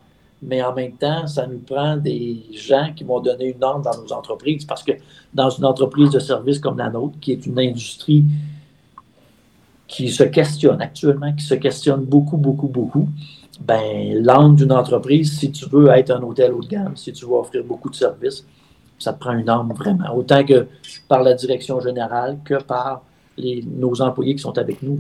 Mais 0.41 0.61
en 0.63 0.73
même 0.73 0.93
temps, 0.93 1.27
ça 1.27 1.47
nous 1.47 1.59
prend 1.59 1.97
des 1.97 2.43
gens 2.53 2.91
qui 2.95 3.03
vont 3.03 3.19
donner 3.19 3.51
une 3.51 3.59
norme 3.59 3.81
dans 3.81 3.97
nos 4.01 4.11
entreprises. 4.13 4.65
Parce 4.65 4.83
que 4.83 4.93
dans 5.33 5.49
une 5.49 5.65
entreprise 5.65 6.09
de 6.11 6.19
service 6.19 6.59
comme 6.59 6.77
la 6.77 6.89
nôtre, 6.89 7.15
qui 7.19 7.33
est 7.33 7.45
une 7.45 7.59
industrie 7.59 8.23
qui 9.87 10.09
se 10.09 10.23
questionne 10.23 10.81
actuellement, 10.81 11.33
qui 11.33 11.43
se 11.43 11.55
questionne 11.55 12.03
beaucoup, 12.03 12.37
beaucoup, 12.37 12.67
beaucoup, 12.67 13.09
ben, 13.59 14.23
l'âme 14.23 14.55
d'une 14.55 14.71
entreprise, 14.71 15.37
si 15.37 15.51
tu 15.51 15.65
veux 15.69 15.89
être 15.89 16.11
un 16.11 16.21
hôtel 16.21 16.53
haut 16.53 16.61
de 16.61 16.67
gamme, 16.67 16.95
si 16.95 17.11
tu 17.11 17.25
veux 17.25 17.33
offrir 17.33 17.63
beaucoup 17.63 17.89
de 17.89 17.95
services, 17.95 18.45
ça 18.97 19.13
te 19.13 19.19
prend 19.19 19.37
une 19.37 19.49
arme 19.49 19.73
vraiment, 19.73 20.15
autant 20.15 20.43
que 20.45 20.67
par 21.07 21.23
la 21.23 21.33
direction 21.33 21.79
générale 21.79 22.37
que 22.43 22.61
par 22.61 23.03
les, 23.37 23.63
nos 23.65 24.01
employés 24.01 24.35
qui 24.35 24.41
sont 24.41 24.57
avec 24.57 24.81
nous. 24.83 24.99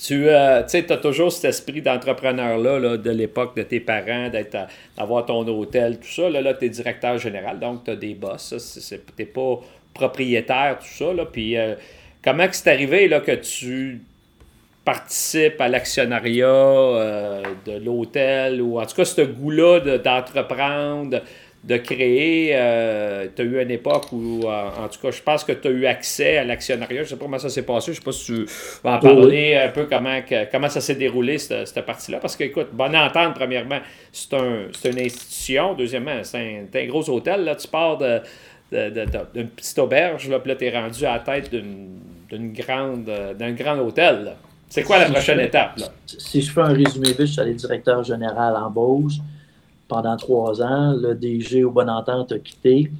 Tu 0.00 0.28
euh, 0.28 0.62
as 0.62 0.96
toujours 0.96 1.32
cet 1.32 1.46
esprit 1.46 1.82
d'entrepreneur-là 1.82 2.96
de 2.96 3.10
l'époque 3.10 3.56
de 3.56 3.62
tes 3.62 3.80
parents, 3.80 4.30
d'avoir 4.96 5.26
ton 5.26 5.46
hôtel, 5.46 5.98
tout 5.98 6.08
ça. 6.08 6.30
Là, 6.30 6.40
là 6.40 6.54
tu 6.54 6.66
es 6.66 6.68
directeur 6.68 7.18
général, 7.18 7.58
donc 7.58 7.84
tu 7.84 7.90
as 7.90 7.96
des 7.96 8.14
boss. 8.14 8.54
Tu 8.88 8.94
n'es 9.18 9.26
pas 9.26 9.60
propriétaire, 9.92 10.78
tout 10.78 11.04
ça. 11.04 11.12
Là, 11.12 11.26
puis 11.26 11.56
euh, 11.56 11.74
comment 12.22 12.46
c'est 12.50 12.70
arrivé 12.70 13.08
là, 13.08 13.20
que 13.20 13.32
tu 13.32 14.02
participes 14.84 15.60
à 15.60 15.68
l'actionnariat 15.68 16.46
euh, 16.46 17.42
de 17.66 17.84
l'hôtel 17.84 18.60
ou 18.60 18.80
en 18.80 18.86
tout 18.86 18.96
cas 18.96 19.04
ce 19.04 19.22
goût-là 19.22 19.98
d'entreprendre? 19.98 21.20
de 21.64 21.76
créer. 21.76 22.50
Euh, 22.54 23.28
tu 23.34 23.42
as 23.42 23.44
eu 23.44 23.62
une 23.62 23.70
époque 23.70 24.12
où, 24.12 24.40
euh, 24.44 24.68
en, 24.84 24.88
tout 24.88 25.00
cas, 25.00 25.10
je 25.10 25.22
pense 25.22 25.44
que 25.44 25.52
tu 25.52 25.68
as 25.68 25.70
eu 25.70 25.86
accès 25.86 26.38
à 26.38 26.44
l'actionnariat. 26.44 26.98
Je 26.98 27.02
ne 27.02 27.08
sais 27.10 27.16
pas 27.16 27.24
comment 27.24 27.38
ça 27.38 27.50
s'est 27.50 27.62
passé. 27.62 27.92
Je 27.92 28.00
ne 28.00 28.02
sais 28.02 28.04
pas 28.04 28.12
si 28.12 28.24
tu 28.24 28.46
vas 28.82 28.96
en 28.96 28.98
parler 28.98 29.54
un 29.54 29.68
peu 29.68 29.86
comment, 29.86 30.20
comment 30.50 30.68
ça 30.68 30.80
s'est 30.80 30.96
déroulé, 30.96 31.38
cette, 31.38 31.68
cette 31.68 31.86
partie-là. 31.86 32.18
Parce 32.18 32.34
que, 32.34 32.44
écoute, 32.44 32.70
bonne 32.72 32.96
entente, 32.96 33.34
premièrement, 33.34 33.78
c'est 34.10 34.34
un, 34.34 34.66
une 34.84 35.00
institution. 35.00 35.74
Deuxièmement, 35.74 36.24
c'est 36.24 36.66
un, 36.74 36.86
gros 36.86 37.08
hôtel. 37.08 37.44
Là. 37.44 37.54
Tu 37.54 37.68
pars 37.68 37.98
de 37.98 38.20
d'une 38.72 39.48
petite 39.48 39.78
auberge, 39.78 40.30
là, 40.30 40.38
puis 40.38 40.48
là, 40.48 40.56
tu 40.56 40.64
es 40.64 40.70
rendu 40.70 41.04
à 41.04 41.12
la 41.12 41.18
tête 41.18 41.50
d'une 41.50 42.52
grande 42.54 43.04
d'un 43.38 43.52
grand 43.52 43.78
hôtel. 43.78 44.32
C'est 44.72 44.84
quoi 44.84 44.96
la 44.96 45.10
prochaine 45.10 45.38
étape? 45.40 45.76
Là? 45.76 45.88
Si 46.06 46.40
je 46.40 46.50
fais 46.50 46.62
un 46.62 46.72
résumé 46.72 47.08
vite, 47.08 47.20
je 47.20 47.24
suis 47.26 47.40
allé 47.42 47.52
directeur 47.52 48.02
général 48.04 48.56
en 48.56 48.70
Beauce 48.70 49.18
pendant 49.86 50.16
trois 50.16 50.62
ans. 50.62 50.94
Le 50.94 51.14
DG 51.14 51.62
au 51.62 51.70
Bonne 51.70 51.90
Entente 51.90 52.32
a 52.32 52.38
quitté. 52.38 52.90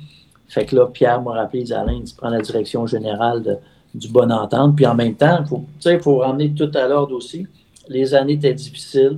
Fait 0.49 0.67
que 0.67 0.77
là, 0.77 0.85
Pierre 0.85 1.23
m'a 1.23 1.33
rappelé, 1.33 1.61
il 1.61 1.65
dit 1.65 1.73
Alain, 1.73 2.03
tu 2.07 2.15
prends 2.15 2.29
la 2.29 2.43
direction 2.43 2.87
générale 2.87 3.59
du 3.95 4.09
Bonne 4.09 4.33
Entente. 4.33 4.77
Puis 4.77 4.87
en 4.87 4.95
même 4.95 5.15
temps, 5.15 5.43
il 5.87 5.99
faut, 5.99 6.19
ramener 6.19 6.53
tout 6.53 6.71
à 6.75 6.87
l'ordre 6.87 7.17
aussi. 7.17 7.47
Les 7.89 8.13
années 8.13 8.35
étaient 8.35 8.53
difficiles. 8.53 9.17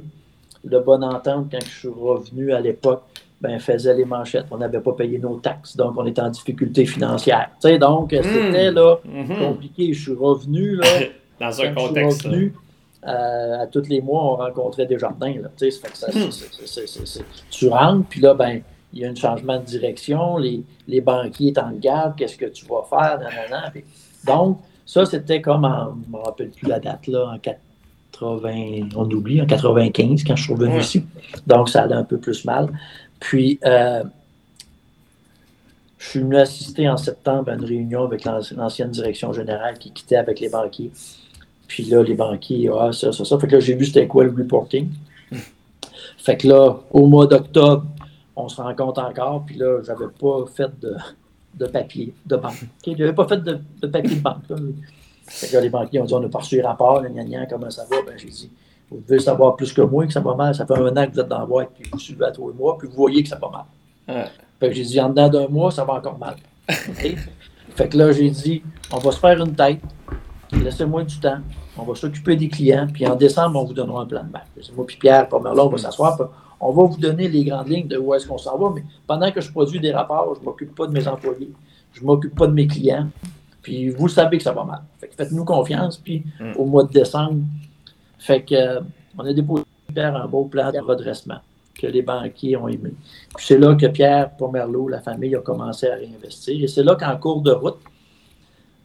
Le 0.65 0.79
Bonne 0.79 1.03
Entente, 1.03 1.49
quand 1.51 1.59
je 1.61 1.77
suis 1.77 1.89
revenu 1.89 2.53
à 2.53 2.61
l'époque, 2.61 3.03
ben, 3.41 3.59
faisait 3.59 3.97
les 3.97 4.05
manchettes. 4.05 4.47
On 4.53 4.59
n'avait 4.59 4.79
pas 4.79 4.93
payé 4.93 5.19
nos 5.19 5.41
taxes, 5.41 5.77
donc 5.77 5.95
on 5.97 6.07
était 6.07 6.23
en 6.23 6.31
difficulté 6.31 6.87
financière. 6.87 7.51
donc, 7.81 8.13
hmm. 8.13 8.23
c'était 8.23 8.71
là, 8.71 9.01
hmm. 9.05 9.39
compliqué. 9.41 9.93
Je 9.93 10.03
suis 10.03 10.15
revenu 10.15 10.77
là. 10.77 10.87
Dans 11.45 11.61
un 11.61 11.75
contexte. 11.75 12.27
Euh, 13.07 13.63
à 13.63 13.67
tous 13.67 13.87
les 13.89 14.01
mois, 14.01 14.33
on 14.33 14.37
rencontrait 14.37 14.87
des 14.87 14.99
jardins. 14.99 15.35
Là, 15.35 15.49
tu 17.51 17.69
rentres, 17.69 18.09
puis 18.09 18.21
là, 18.21 18.33
ben, 18.33 18.63
il 18.95 19.01
y 19.01 19.05
a 19.05 19.11
un 19.11 19.15
changement 19.15 19.59
de 19.59 19.65
direction, 19.65 20.39
les, 20.39 20.63
les 20.89 21.03
banquiers 21.03 21.53
t'en 21.53 21.71
garde, 21.73 22.17
qu'est-ce 22.17 22.39
que 22.39 22.47
tu 22.47 22.65
vas 22.65 22.83
faire, 22.89 23.21
donc, 24.27 24.61
ça, 24.87 25.05
c'était 25.05 25.41
comme 25.41 25.65
en, 25.65 25.97
je 26.03 26.11
ne 26.11 26.17
me 26.17 26.25
rappelle 26.25 26.51
plus 26.51 26.67
la 26.67 26.81
date, 26.81 27.07
là, 27.09 27.33
en 27.35 27.39
80, 27.39 28.89
on 28.97 29.05
oublie, 29.11 29.43
en 29.43 29.47
95, 29.47 30.25
quand 30.25 30.37
je 30.37 30.43
suis 30.43 30.53
revenu 30.55 30.81
ici. 30.81 31.05
Donc, 31.47 31.69
ça 31.69 31.83
allait 31.83 31.95
un 31.95 32.05
peu 32.05 32.19
plus 32.19 32.45
mal. 32.45 32.69
Puis, 33.21 33.59
euh, 33.65 34.03
je 35.99 36.09
suis 36.09 36.21
venu 36.21 36.37
assister 36.37 36.89
en 36.89 36.97
septembre 36.97 37.51
à 37.51 37.55
une 37.55 37.65
réunion 37.65 38.05
avec 38.05 38.25
l'ancienne 38.25 38.91
direction 38.91 39.33
générale 39.33 39.79
qui 39.79 39.91
quittait 39.91 40.17
avec 40.17 40.41
les 40.41 40.49
banquiers. 40.49 40.91
Puis 41.67 41.85
là, 41.85 42.03
les 42.03 42.15
banquiers, 42.15 42.71
ah, 42.79 42.93
ça, 42.93 43.13
ça, 43.13 43.25
ça. 43.25 43.39
Fait 43.39 43.47
que 43.47 43.55
là, 43.55 43.61
j'ai 43.61 43.75
vu 43.75 43.87
c'était 43.87 44.07
quoi 44.07 44.25
le 44.25 44.31
reporting. 44.31 44.89
Fait 46.19 46.37
que 46.37 46.49
là, 46.49 46.77
au 46.91 47.07
mois 47.07 47.27
d'octobre, 47.27 47.85
on 48.37 48.49
se 48.49 48.61
rencontre 48.61 49.03
encore. 49.03 49.45
Puis 49.45 49.57
là, 49.57 49.83
j'avais 49.83 50.09
pas 50.19 50.45
fait 50.55 50.71
de, 50.81 50.97
de 51.55 51.67
papier 51.67 52.15
de 52.27 52.37
banque. 52.37 52.65
Okay? 52.81 52.95
J'avais 52.97 53.13
pas 53.13 53.29
fait 53.29 53.39
de, 53.39 53.59
de, 53.81 53.87
papier 53.87 54.17
de 54.17 54.21
banque. 54.21 54.43
Fait 55.27 55.49
que 55.49 55.55
là, 55.55 55.61
les 55.61 55.71
banquiers 55.71 56.01
ont 56.01 56.05
dit 56.05 56.15
on 56.15 56.25
a 56.25 56.29
pas 56.29 56.39
reçu 56.39 56.57
les 56.57 56.63
rapports, 56.63 57.03
gna, 57.03 57.47
comment 57.47 57.71
ça 57.71 57.85
va? 57.91 57.97
Ben, 58.07 58.15
j'ai 58.17 58.29
dit 58.29 58.51
vous 58.91 59.03
devez 59.07 59.19
savoir 59.19 59.57
plus 59.57 59.73
que 59.73 59.81
moi 59.81 60.07
que 60.07 60.13
ça 60.13 60.21
va 60.21 60.35
mal. 60.35 60.55
Ça 60.55 60.67
fait 60.67 60.75
un 60.75 60.97
an 60.97 61.07
que 61.07 61.13
vous 61.13 61.21
êtes 61.21 61.29
dans 61.29 61.41
la 61.41 61.47
boîte, 61.47 61.71
puis 61.75 61.89
vous 61.91 61.99
suivez 61.99 62.27
à 62.27 62.31
les 62.31 62.53
mois, 62.55 62.77
puis 62.79 62.89
vous 62.89 62.95
voyez 62.95 63.23
que 63.23 63.29
ça 63.29 63.39
va 63.39 63.51
mal. 64.07 64.31
Fait 64.61 64.69
que 64.69 64.75
j'ai 64.75 64.85
dit 64.85 65.01
en 65.01 65.09
dedans 65.09 65.29
d'un 65.29 65.49
mois, 65.49 65.71
ça 65.71 65.85
va 65.85 65.95
encore 65.95 66.19
mal. 66.19 66.37
fait 66.69 67.89
que 67.89 67.97
là, 67.97 68.13
j'ai 68.13 68.31
dit 68.31 68.63
on 68.93 68.99
va 68.99 69.13
se 69.13 69.19
faire 69.19 69.41
une 69.43 69.55
tête 69.55 69.81
laissez-moi 70.63 71.05
du 71.05 71.19
temps, 71.19 71.39
on 71.77 71.83
va 71.83 71.95
s'occuper 71.95 72.37
des 72.37 72.49
clients, 72.49 72.87
puis 72.93 73.07
en 73.07 73.17
décembre, 73.17 73.61
on 73.61 73.65
vous 73.65 73.75
donnera 73.75 74.03
un 74.03 74.07
plan 74.07 74.23
de 74.23 74.31
match. 74.31 74.45
Moi 74.77 74.87
puis 74.87 74.97
Pierre, 74.97 75.29
pas 75.29 75.39
on 75.39 75.69
va 75.69 75.79
s'asseoir, 75.79 76.19
on 76.61 76.73
va 76.73 76.85
vous 76.85 76.97
donner 76.97 77.29
les 77.29 77.45
grandes 77.45 77.69
lignes 77.69 77.89
de 77.89 77.99
où 77.99 78.15
est-ce 78.15 78.27
qu'on 78.27 78.39
s'en 78.39 78.57
va, 78.57 78.73
mais 78.75 78.85
pendant 79.07 79.31
que 79.31 79.41
je 79.41 79.51
produis 79.51 79.81
des 79.81 79.93
rapports, 79.93 80.35
je 80.35 80.41
ne 80.41 80.45
m'occupe 80.45 80.75
pas 80.75 80.87
de 80.87 80.93
mes 80.93 81.07
employés, 81.07 81.51
je 81.93 82.01
ne 82.01 82.07
m'occupe 82.07 82.35
pas 82.35 82.47
de 82.47 82.53
mes 82.53 82.67
clients, 82.67 83.09
puis 83.63 83.91
vous 83.91 84.09
savez 84.09 84.39
que 84.39 84.45
ça 84.45 84.53
va 84.53 84.65
mal. 84.65 84.83
faites-nous 85.17 85.45
confiance, 85.45 85.99
puis 85.99 86.25
mm. 86.41 86.53
au 86.57 86.65
mois 86.65 86.85
de 86.85 86.93
décembre, 86.93 87.43
fait 88.19 88.43
que, 88.43 88.55
euh, 88.55 88.81
on 89.19 89.25
a 89.25 89.33
déposé 89.33 89.65
Pierre 89.93 90.17
un 90.17 90.27
beau 90.27 90.45
plan 90.45 90.73
de 90.73 90.79
redressement 90.79 91.39
que 91.75 91.87
les 91.87 92.03
banquiers 92.03 92.57
ont 92.57 92.69
aimé. 92.69 92.95
Puis 93.37 93.47
c'est 93.47 93.59
là 93.59 93.75
que 93.75 93.87
Pierre 93.87 94.31
Pomerleau, 94.37 94.89
la 94.89 95.01
famille, 95.01 95.35
a 95.35 95.41
commencé 95.41 95.89
à 95.89 95.97
réinvestir. 95.97 96.63
Et 96.63 96.69
c'est 96.69 96.83
là 96.83 96.95
qu'en 96.95 97.17
cours 97.17 97.43
de 97.43 97.51
route, 97.51 97.79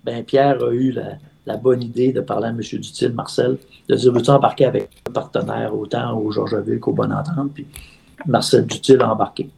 ben 0.03 0.23
Pierre 0.23 0.63
a 0.63 0.71
eu 0.71 0.91
la, 0.91 1.17
la 1.45 1.57
bonne 1.57 1.81
idée 1.81 2.11
de 2.13 2.21
parler 2.21 2.47
à 2.47 2.49
M. 2.49 2.59
Dutil, 2.59 3.09
Marcel, 3.09 3.57
de 3.87 3.95
dire 3.95 4.13
veux-tu 4.13 4.29
embarquer 4.29 4.65
avec 4.65 4.89
un 5.07 5.11
partenaire 5.11 5.75
autant 5.75 6.17
au 6.17 6.31
Georgeville 6.31 6.79
qu'au 6.79 6.93
Bon 6.93 7.11
Entente 7.11 7.51
Puis 7.53 7.65
Marcel 8.25 8.65
Dutil 8.65 9.01
a 9.01 9.11
embarqué. 9.11 9.49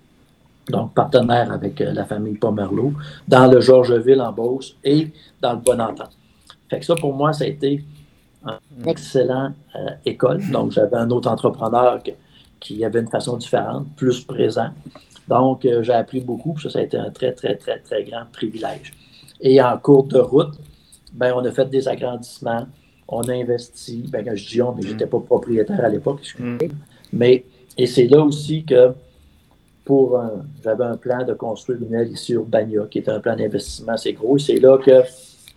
Donc, 0.69 0.93
partenaire 0.93 1.51
avec 1.51 1.81
euh, 1.81 1.91
la 1.91 2.05
famille 2.05 2.35
Pomerleau 2.35 2.93
dans 3.27 3.47
le 3.51 3.59
Georgeville 3.59 4.21
en 4.21 4.31
Beauce 4.31 4.77
et 4.83 5.11
dans 5.41 5.53
le 5.53 5.59
Bon 5.59 5.81
Entente. 5.81 6.17
Fait 6.69 6.79
que 6.79 6.85
ça, 6.85 6.95
pour 6.95 7.13
moi, 7.13 7.33
ça 7.33 7.43
a 7.43 7.47
été 7.47 7.83
une 8.45 8.87
excellente 8.87 9.53
euh, 9.75 9.89
école. 10.05 10.41
Donc, 10.51 10.71
j'avais 10.71 10.97
un 10.97 11.09
autre 11.09 11.29
entrepreneur 11.29 11.99
qui 12.59 12.85
avait 12.85 12.99
une 12.99 13.09
façon 13.09 13.37
différente, 13.37 13.87
plus 13.95 14.23
présent. 14.23 14.69
Donc, 15.27 15.65
euh, 15.65 15.83
j'ai 15.83 15.93
appris 15.93 16.21
beaucoup, 16.21 16.57
ça, 16.59 16.69
ça 16.69 16.79
a 16.79 16.81
été 16.83 16.97
un 16.97 17.09
très, 17.09 17.33
très, 17.33 17.55
très, 17.55 17.79
très 17.79 18.03
grand 18.03 18.23
privilège. 18.31 18.93
Et 19.41 19.61
en 19.61 19.77
cours 19.77 20.05
de 20.05 20.19
route, 20.19 20.53
ben, 21.11 21.33
on 21.35 21.43
a 21.45 21.51
fait 21.51 21.69
des 21.69 21.87
agrandissements, 21.87 22.67
on 23.07 23.21
a 23.23 23.33
investi. 23.33 24.05
Ben, 24.09 24.23
quand 24.23 24.35
je 24.35 24.47
dis 24.47 24.61
on, 24.61 24.73
mais 24.73 24.83
je 24.83 24.91
n'étais 24.91 25.07
pas 25.07 25.19
propriétaire 25.19 25.83
à 25.83 25.89
l'époque, 25.89 26.21
mm. 26.39 26.57
Mais, 27.13 27.43
et 27.77 27.85
c'est 27.85 28.07
là 28.07 28.23
aussi 28.23 28.63
que 28.63 28.93
pour 29.83 30.21
j'avais 30.63 30.85
un 30.85 30.95
plan 30.95 31.25
de 31.25 31.33
construire 31.33 31.79
une 31.81 31.93
aile 31.93 32.11
ici 32.11 32.33
Urbania, 32.33 32.83
qui 32.89 32.99
était 32.99 33.11
un 33.11 33.19
plan 33.19 33.35
d'investissement 33.35 33.93
assez 33.93 34.13
gros. 34.13 34.37
C'est 34.37 34.59
là 34.59 34.77
que 34.77 35.03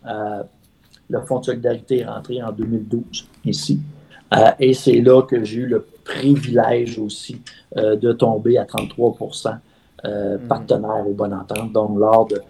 euh, 0.07 0.43
le 1.09 1.21
Fonds 1.21 1.41
de 1.41 1.47
solidarité 1.47 2.01
est 2.01 2.07
rentré 2.07 2.43
en 2.43 2.53
2012 2.53 3.29
ici. 3.45 3.81
Euh, 4.35 4.51
et 4.59 4.75
c'est 4.75 5.01
là 5.01 5.23
que 5.23 5.45
j'ai 5.45 5.61
eu 5.61 5.67
le 5.67 5.87
privilège 6.05 6.99
aussi 6.99 7.41
euh, 7.77 7.97
de 7.97 8.13
tomber 8.13 8.59
à 8.59 8.65
33 8.65 9.17
mm. 10.05 10.49
partenaire 10.49 11.07
au 11.07 11.13
Bon 11.13 11.33
Entente. 11.33 11.73
Donc, 11.73 11.99
lors 11.99 12.27
de 12.27 12.41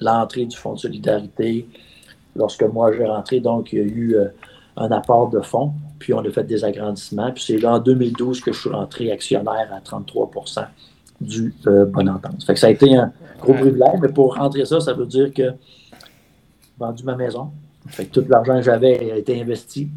l'entrée 0.00 0.46
du 0.46 0.56
Fonds 0.56 0.74
de 0.74 0.80
solidarité, 0.80 1.66
lorsque 2.36 2.62
moi 2.62 2.92
j'ai 2.92 3.04
rentré, 3.04 3.40
donc 3.40 3.72
il 3.72 3.78
y 3.78 3.82
a 3.82 3.84
eu 3.84 4.16
un 4.76 4.90
apport 4.90 5.30
de 5.30 5.40
fonds, 5.40 5.72
puis 5.98 6.14
on 6.14 6.20
a 6.20 6.30
fait 6.30 6.44
des 6.44 6.64
agrandissements. 6.64 7.30
Puis 7.32 7.44
c'est 7.46 7.58
là 7.58 7.74
en 7.74 7.78
2012 7.78 8.40
que 8.40 8.52
je 8.52 8.60
suis 8.60 8.70
rentré 8.70 9.12
actionnaire 9.12 9.68
à 9.72 9.80
33% 9.80 10.66
du 11.20 11.54
euh, 11.66 11.84
Bon 11.84 12.08
Entente. 12.08 12.42
Fait 12.44 12.54
que 12.54 12.60
ça 12.60 12.68
a 12.68 12.70
été 12.70 12.96
un 12.96 13.12
gros 13.40 13.52
privilège, 13.52 14.00
mais 14.00 14.08
pour 14.08 14.36
rentrer 14.36 14.64
ça, 14.64 14.80
ça 14.80 14.94
veut 14.94 15.06
dire 15.06 15.32
que 15.34 15.42
j'ai 15.42 16.78
vendu 16.78 17.04
ma 17.04 17.14
maison. 17.14 17.50
Fait 17.88 18.06
que 18.06 18.20
tout 18.20 18.26
l'argent 18.28 18.56
que 18.56 18.62
j'avais 18.62 19.12
a 19.12 19.16
été 19.16 19.40
investi. 19.40 19.88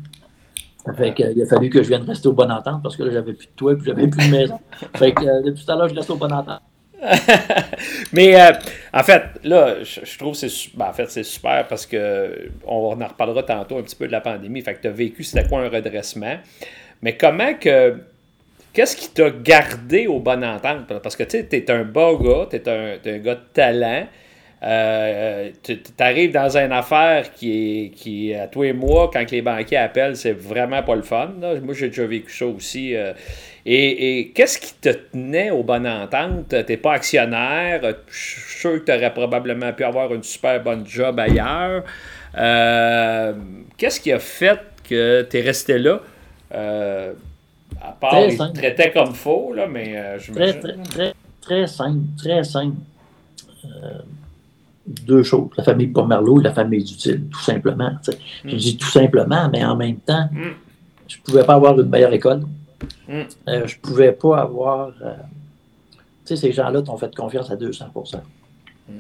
Fait 0.98 1.14
qu'il 1.14 1.42
a 1.42 1.46
fallu 1.46 1.70
que 1.70 1.82
je 1.82 1.88
vienne 1.88 2.04
rester 2.04 2.28
au 2.28 2.34
Bon 2.34 2.52
Entente 2.52 2.84
parce 2.84 2.98
que 2.98 3.04
là, 3.04 3.12
j'avais 3.12 3.34
plus 3.34 3.48
de 3.48 3.52
toit 3.56 3.74
et 3.74 3.78
j'avais 3.86 4.08
plus 4.08 4.28
de 4.28 4.32
maison. 4.32 4.60
Fait 4.96 5.14
que 5.14 5.24
euh, 5.24 5.42
depuis 5.42 5.64
tout 5.64 5.72
à 5.72 5.76
l'heure, 5.78 5.88
je 5.88 5.96
reste 5.96 6.10
au 6.10 6.18
Bon 6.18 6.32
Entente. 6.32 6.62
Mais 8.14 8.40
euh, 8.40 8.54
en 8.94 9.04
fait, 9.04 9.24
là, 9.44 9.84
je, 9.84 10.18
trouve 10.18 10.40
que 10.40 10.48
c'est 10.48 10.70
ben, 10.76 10.88
en 10.88 10.94
fait, 10.94 11.10
c'est 11.10 11.24
super 11.24 11.68
parce 11.68 11.86
que 11.86 12.50
on 12.66 13.00
en 13.02 13.08
reparlera 13.08 13.44
tantôt 13.44 13.78
un 13.78 13.84
petit 13.84 13.96
peu 13.96 14.08
de 14.08 14.12
la 14.12 14.22
pandémie. 14.22 14.62
Fait 14.62 14.76
que 14.76 14.82
tu 14.82 14.88
as 14.88 14.92
vécu, 14.92 15.24
c'était 15.24 15.48
quoi 15.48 15.62
un 15.62 15.70
redressement? 15.70 16.38
Mais 17.02 17.18
comment 17.18 17.54
que. 17.56 17.98
Qu'est-ce 18.72 18.98
qui 18.98 19.10
t'a 19.10 19.30
gardé 19.30 20.08
au 20.08 20.20
bon 20.20 20.44
entente? 20.44 21.00
Parce 21.04 21.16
que 21.16 21.22
tu 21.24 21.38
sais, 21.38 21.48
es 21.52 21.70
un 21.70 21.84
beau 21.84 22.18
gars, 22.18 22.48
tu 22.50 22.56
es, 22.56 22.68
un 22.68 23.18
gars 23.20 23.36
de 23.36 23.44
talent. 23.54 24.08
Euh, 24.64 25.50
tu 25.62 25.78
arrives 26.00 26.32
dans 26.32 26.58
une 26.58 26.72
affaire 26.72 27.34
qui 27.34 27.52
est, 27.86 27.90
qui 27.90 28.34
à 28.34 28.48
toi 28.48 28.68
et 28.68 28.74
moi, 28.74 29.10
quand 29.12 29.30
les 29.30 29.42
banquiers 29.42 29.78
appellent, 29.78 30.16
c'est 30.16 30.32
vraiment 30.32 30.82
pas 30.84 30.96
le 30.96 31.02
fun. 31.02 31.32
Moi, 31.62 31.74
j'ai 31.74 31.88
déjà 31.90 32.06
vécu 32.06 32.32
ça 32.32 32.46
aussi. 32.46 32.96
Euh, 32.96 33.14
et, 33.66 34.32
qu'est-ce 34.36 34.60
qui 34.60 34.74
te 34.74 34.90
tenait 34.90 35.52
au 35.52 35.64
bon 35.64 35.86
entente? 35.86 36.50
Tu 36.50 36.56
n'es 36.56 36.78
pas 36.78 36.94
actionnaire. 36.94 37.82
Je 38.08 38.18
suis 38.18 38.60
sûr 38.60 38.72
que 38.74 38.92
tu 38.92 38.92
aurais 38.92 39.14
probablement 39.14 39.72
pu 39.74 39.84
avoir 39.84 40.14
une 40.14 40.24
super 40.24 40.62
bonne 40.62 40.86
job 40.86 41.20
ailleurs. 41.20 41.84
Euh, 42.38 43.34
qu'est-ce 43.78 44.00
qui 44.00 44.12
a 44.12 44.20
fait 44.20 44.60
que 44.88 45.28
tu 45.30 45.38
es 45.38 45.42
resté 45.42 45.78
là? 45.78 46.00
Euh, 46.54 47.14
à 47.82 47.92
part, 47.92 48.20
ils 48.20 48.38
te 48.38 48.54
traitaient 48.54 48.92
comme 48.92 49.14
faux, 49.14 49.54
là, 49.54 49.68
mais 49.68 49.98
euh, 49.98 50.20
je 50.20 50.32
très, 50.32 50.54
très, 50.60 50.76
très, 50.84 51.14
très, 51.42 51.68
simple. 51.68 52.00
Très 52.18 52.44
simple. 52.44 52.78
Deux 54.86 55.24
choses, 55.24 55.50
la 55.58 55.64
famille 55.64 55.88
Pomerleau 55.88 56.40
et 56.42 56.44
la 56.44 56.54
famille 56.54 56.84
Dutil, 56.84 57.24
tout 57.32 57.40
simplement. 57.40 57.92
Je 58.44 58.54
mm. 58.54 58.58
dis 58.58 58.78
tout 58.78 58.90
simplement, 58.90 59.50
mais 59.50 59.64
en 59.64 59.76
même 59.76 59.98
temps, 59.98 60.28
mm. 60.32 60.42
je 61.08 61.18
ne 61.18 61.24
pouvais 61.24 61.44
pas 61.44 61.56
avoir 61.56 61.80
une 61.80 61.90
meilleure 61.90 62.14
école. 62.14 62.42
Mm. 63.08 63.22
Euh, 63.48 63.68
je 63.68 63.76
ne 63.76 63.82
pouvais 63.82 64.12
pas 64.12 64.40
avoir. 64.40 64.92
Euh, 65.02 65.16
tu 66.26 66.36
sais, 66.36 66.36
ces 66.36 66.52
gens-là 66.52 66.82
t'ont 66.82 66.98
fait 66.98 67.16
confiance 67.16 67.50
à 67.50 67.56
200 67.56 67.86
mm. 68.90 68.94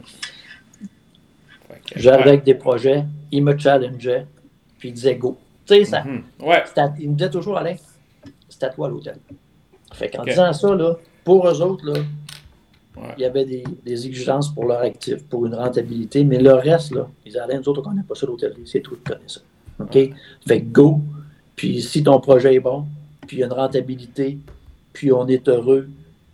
J'avais 1.95 2.37
des 2.37 2.53
projets, 2.53 3.03
ils 3.31 3.43
me 3.43 3.57
challengeaient, 3.57 4.25
puis 4.77 4.89
ils 4.89 4.93
disaient 4.93 5.15
go. 5.15 5.37
Tu 5.65 5.75
sais, 5.75 5.85
ça. 5.85 6.03
Mm-hmm. 6.03 6.93
Ils 6.99 7.09
me 7.09 7.15
disaient 7.15 7.29
toujours, 7.29 7.57
Alain, 7.57 7.75
c'est 8.47 8.63
à 8.63 8.69
toi 8.69 8.87
l'hôtel. 8.87 9.17
Fait 9.93 10.09
qu'en 10.09 10.23
disant 10.23 10.51
ça, 10.53 10.75
là, 10.75 10.95
pour 11.23 11.47
eux 11.47 11.61
autres, 11.61 11.85
là, 11.85 11.99
il 13.17 13.21
y 13.21 13.25
avait 13.25 13.45
des, 13.45 13.63
exigences 14.05 14.53
pour 14.53 14.65
leur 14.65 14.81
actif, 14.81 15.23
pour 15.25 15.45
une 15.45 15.55
rentabilité, 15.55 16.23
mais 16.23 16.39
le 16.39 16.53
reste, 16.53 16.91
là, 16.91 17.07
ils 17.25 17.29
disaient, 17.29 17.39
Alain, 17.39 17.59
nous 17.59 17.69
autres, 17.69 17.81
on 17.85 17.89
ne 17.89 17.95
connaît 17.95 18.07
pas 18.07 18.15
ça 18.15 18.25
l'hôtel, 18.25 18.53
c'est 18.65 18.81
tout, 18.81 18.95
tu 18.95 19.11
connais 19.11 19.27
ça. 19.27 19.41
OK? 19.79 19.97
Fait 20.47 20.61
que 20.61 20.65
go. 20.65 21.01
Puis 21.55 21.81
si 21.81 22.03
ton 22.03 22.19
projet 22.19 22.55
est 22.55 22.59
bon, 22.59 22.85
puis 23.27 23.37
il 23.37 23.39
y 23.41 23.43
a 23.43 23.47
une 23.47 23.53
rentabilité, 23.53 24.37
puis 24.91 25.11
on 25.11 25.27
est 25.27 25.47
heureux, 25.47 25.89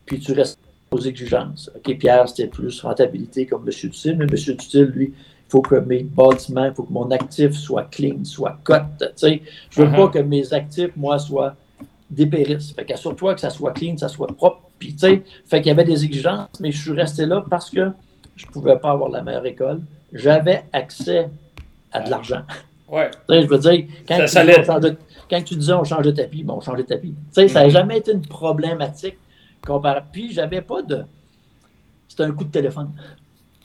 puis 0.05 0.19
tu 0.19 0.33
restes 0.33 0.59
aux 0.91 0.99
exigences. 0.99 1.69
OK, 1.75 1.97
Pierre, 1.97 2.27
c'était 2.27 2.47
plus 2.47 2.81
rentabilité 2.81 3.45
comme 3.45 3.67
M. 3.67 3.73
Dutil, 3.73 4.15
mais 4.15 4.25
M. 4.25 4.35
Dutil, 4.35 4.85
lui, 4.85 5.13
il 5.15 5.51
faut 5.51 5.61
que 5.61 5.75
mes 5.75 6.03
bâtiments, 6.03 6.65
il 6.65 6.73
faut 6.73 6.83
que 6.83 6.93
mon 6.93 7.09
actif 7.11 7.53
soit 7.53 7.85
clean, 7.85 8.23
soit 8.23 8.59
cut. 8.63 8.73
Je 9.21 9.27
ne 9.27 9.37
veux 9.75 9.85
uh-huh. 9.85 9.95
pas 9.95 10.07
que 10.07 10.19
mes 10.19 10.53
actifs, 10.53 10.91
moi, 10.95 11.19
soient 11.19 11.55
dépérissent. 12.09 12.71
Fait 12.73 12.85
qu'assure-toi 12.85 13.35
que 13.35 13.41
ça 13.41 13.49
soit 13.49 13.71
clean, 13.71 13.97
ça 13.97 14.07
soit 14.07 14.27
propre. 14.27 14.68
Puis, 14.79 14.93
tu 14.93 14.99
sais, 14.99 15.23
fait 15.45 15.57
qu'il 15.61 15.67
y 15.67 15.71
avait 15.71 15.83
des 15.83 16.05
exigences, 16.05 16.59
mais 16.59 16.71
je 16.71 16.81
suis 16.81 16.93
resté 16.93 17.25
là 17.25 17.43
parce 17.47 17.69
que 17.69 17.91
je 18.35 18.45
ne 18.45 18.51
pouvais 18.51 18.79
pas 18.79 18.91
avoir 18.91 19.09
la 19.09 19.21
meilleure 19.21 19.45
école. 19.45 19.81
J'avais 20.13 20.63
accès 20.71 21.29
à 21.91 21.99
de 21.99 22.09
l'argent. 22.09 22.41
Ouais. 22.87 23.11
je 23.29 23.45
veux 23.45 23.59
dire, 23.59 23.85
quand 24.07 24.25
ça, 24.27 24.43
quand 25.29 25.43
tu 25.43 25.55
disais 25.55 25.73
on 25.73 25.83
change 25.83 26.05
de 26.05 26.11
tapis, 26.11 26.43
bon, 26.43 26.55
on 26.55 26.61
change 26.61 26.77
de 26.77 26.83
tapis. 26.83 27.09
Tu 27.09 27.15
sais, 27.31 27.47
ça 27.49 27.61
n'a 27.61 27.67
mm-hmm. 27.67 27.71
jamais 27.71 27.97
été 27.97 28.13
une 28.13 28.25
problématique 28.25 29.17
comparée. 29.61 30.01
Puis, 30.11 30.31
j'avais 30.31 30.61
pas 30.61 30.81
de. 30.81 31.03
C'était 32.07 32.23
un 32.23 32.31
coup 32.31 32.45
de 32.45 32.51
téléphone. 32.51 32.91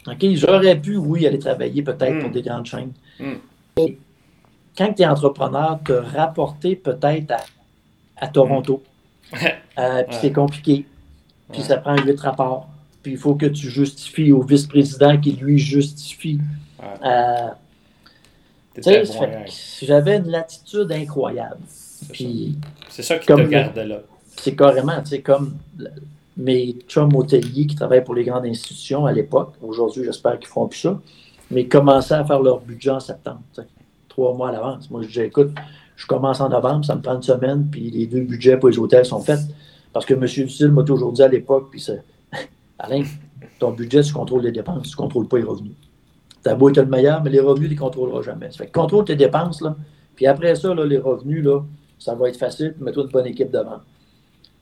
OK? 0.06 0.26
J'aurais 0.34 0.78
pu, 0.78 0.96
oui, 0.96 1.26
aller 1.26 1.38
travailler 1.38 1.82
peut-être 1.82 2.18
pour 2.18 2.28
mm. 2.28 2.32
des 2.32 2.42
grandes 2.42 2.66
chaînes. 2.66 2.92
Mm. 3.18 3.34
quand 4.76 4.92
tu 4.92 5.02
es 5.02 5.06
entrepreneur, 5.06 5.78
te 5.84 5.92
rapporter 5.92 6.76
peut-être 6.76 7.34
à, 8.16 8.28
Toronto. 8.28 8.82
Mm. 9.32 9.36
Euh, 9.78 10.02
puis 10.04 10.16
c'est 10.20 10.32
compliqué. 10.32 10.86
Puis 11.52 11.62
ça 11.62 11.76
prend 11.76 11.96
huit 11.96 12.18
rapports. 12.20 12.68
Puis 13.02 13.12
il 13.12 13.18
faut 13.18 13.34
que 13.34 13.46
tu 13.46 13.68
justifies 13.68 14.32
au 14.32 14.42
vice-président 14.42 15.18
qui 15.20 15.32
lui 15.32 15.58
justifie. 15.58 16.38
Euh, 17.04 17.48
j'avais 19.82 20.16
une 20.16 20.30
latitude 20.30 20.90
incroyable. 20.90 21.58
C'est 22.88 23.02
ça 23.02 23.18
qui 23.18 23.26
te 23.26 23.42
garde 23.42 23.76
là. 23.76 24.00
C'est 24.36 24.56
carrément, 24.56 25.00
tu 25.00 25.10
sais, 25.10 25.20
comme 25.20 25.56
mes 26.36 26.76
chums 26.88 27.14
hôteliers 27.14 27.66
qui 27.66 27.76
travaillent 27.76 28.04
pour 28.04 28.14
les 28.14 28.24
grandes 28.24 28.46
institutions 28.46 29.06
à 29.06 29.12
l'époque, 29.12 29.54
aujourd'hui, 29.62 30.04
j'espère 30.04 30.38
qu'ils 30.38 30.48
feront 30.48 30.66
plus 30.66 30.80
ça, 30.80 31.00
mais 31.50 31.66
commençaient 31.66 32.14
à 32.14 32.24
faire 32.24 32.40
leur 32.40 32.60
budget 32.60 32.90
en 32.90 33.00
septembre, 33.00 33.42
trois 34.08 34.34
mois 34.34 34.48
à 34.48 34.52
l'avance. 34.52 34.90
Moi, 34.90 35.02
je 35.02 35.08
disais, 35.08 35.26
écoute, 35.26 35.52
je 35.96 36.06
commence 36.06 36.40
en 36.40 36.48
novembre, 36.48 36.84
ça 36.84 36.96
me 36.96 37.02
prend 37.02 37.14
une 37.14 37.22
semaine, 37.22 37.68
puis 37.70 37.90
les 37.90 38.06
deux 38.06 38.22
budgets 38.22 38.56
pour 38.56 38.70
les 38.70 38.78
hôtels 38.78 39.04
sont 39.04 39.20
faits. 39.20 39.40
Parce 39.94 40.04
que 40.04 40.12
M. 40.12 40.26
Dutil 40.26 40.68
m'a 40.68 40.82
toujours 40.82 41.12
dit 41.12 41.22
à 41.22 41.28
l'époque, 41.28 41.68
puis 41.70 41.80
c'est 41.80 42.02
Alain, 42.78 43.04
ton 43.58 43.70
budget, 43.70 44.02
tu 44.02 44.12
contrôles 44.12 44.42
les 44.42 44.52
dépenses, 44.52 44.88
tu 44.88 44.90
ne 44.90 44.96
contrôles 44.96 45.28
pas 45.28 45.38
les 45.38 45.44
revenus. 45.44 45.72
Ta 46.42 46.54
beau 46.54 46.68
être 46.68 46.76
le 46.78 46.86
meilleur, 46.86 47.22
mais 47.22 47.30
les 47.30 47.40
revenus, 47.40 47.68
tu 47.68 47.74
ne 47.74 47.80
les 47.80 47.80
contrôleras 47.80 48.22
jamais. 48.22 48.50
Ça 48.50 48.58
fait 48.58 48.66
que 48.66 48.72
contrôle 48.72 49.04
tes 49.06 49.16
dépenses, 49.16 49.62
là. 49.62 49.76
Puis 50.16 50.26
après 50.26 50.54
ça, 50.56 50.74
là, 50.74 50.84
les 50.84 50.98
revenus, 50.98 51.44
là, 51.44 51.60
ça 51.98 52.14
va 52.14 52.28
être 52.28 52.36
facile. 52.36 52.74
Mets-toi 52.80 53.04
une 53.04 53.10
bonne 53.10 53.26
équipe 53.26 53.50
devant. 53.50 53.78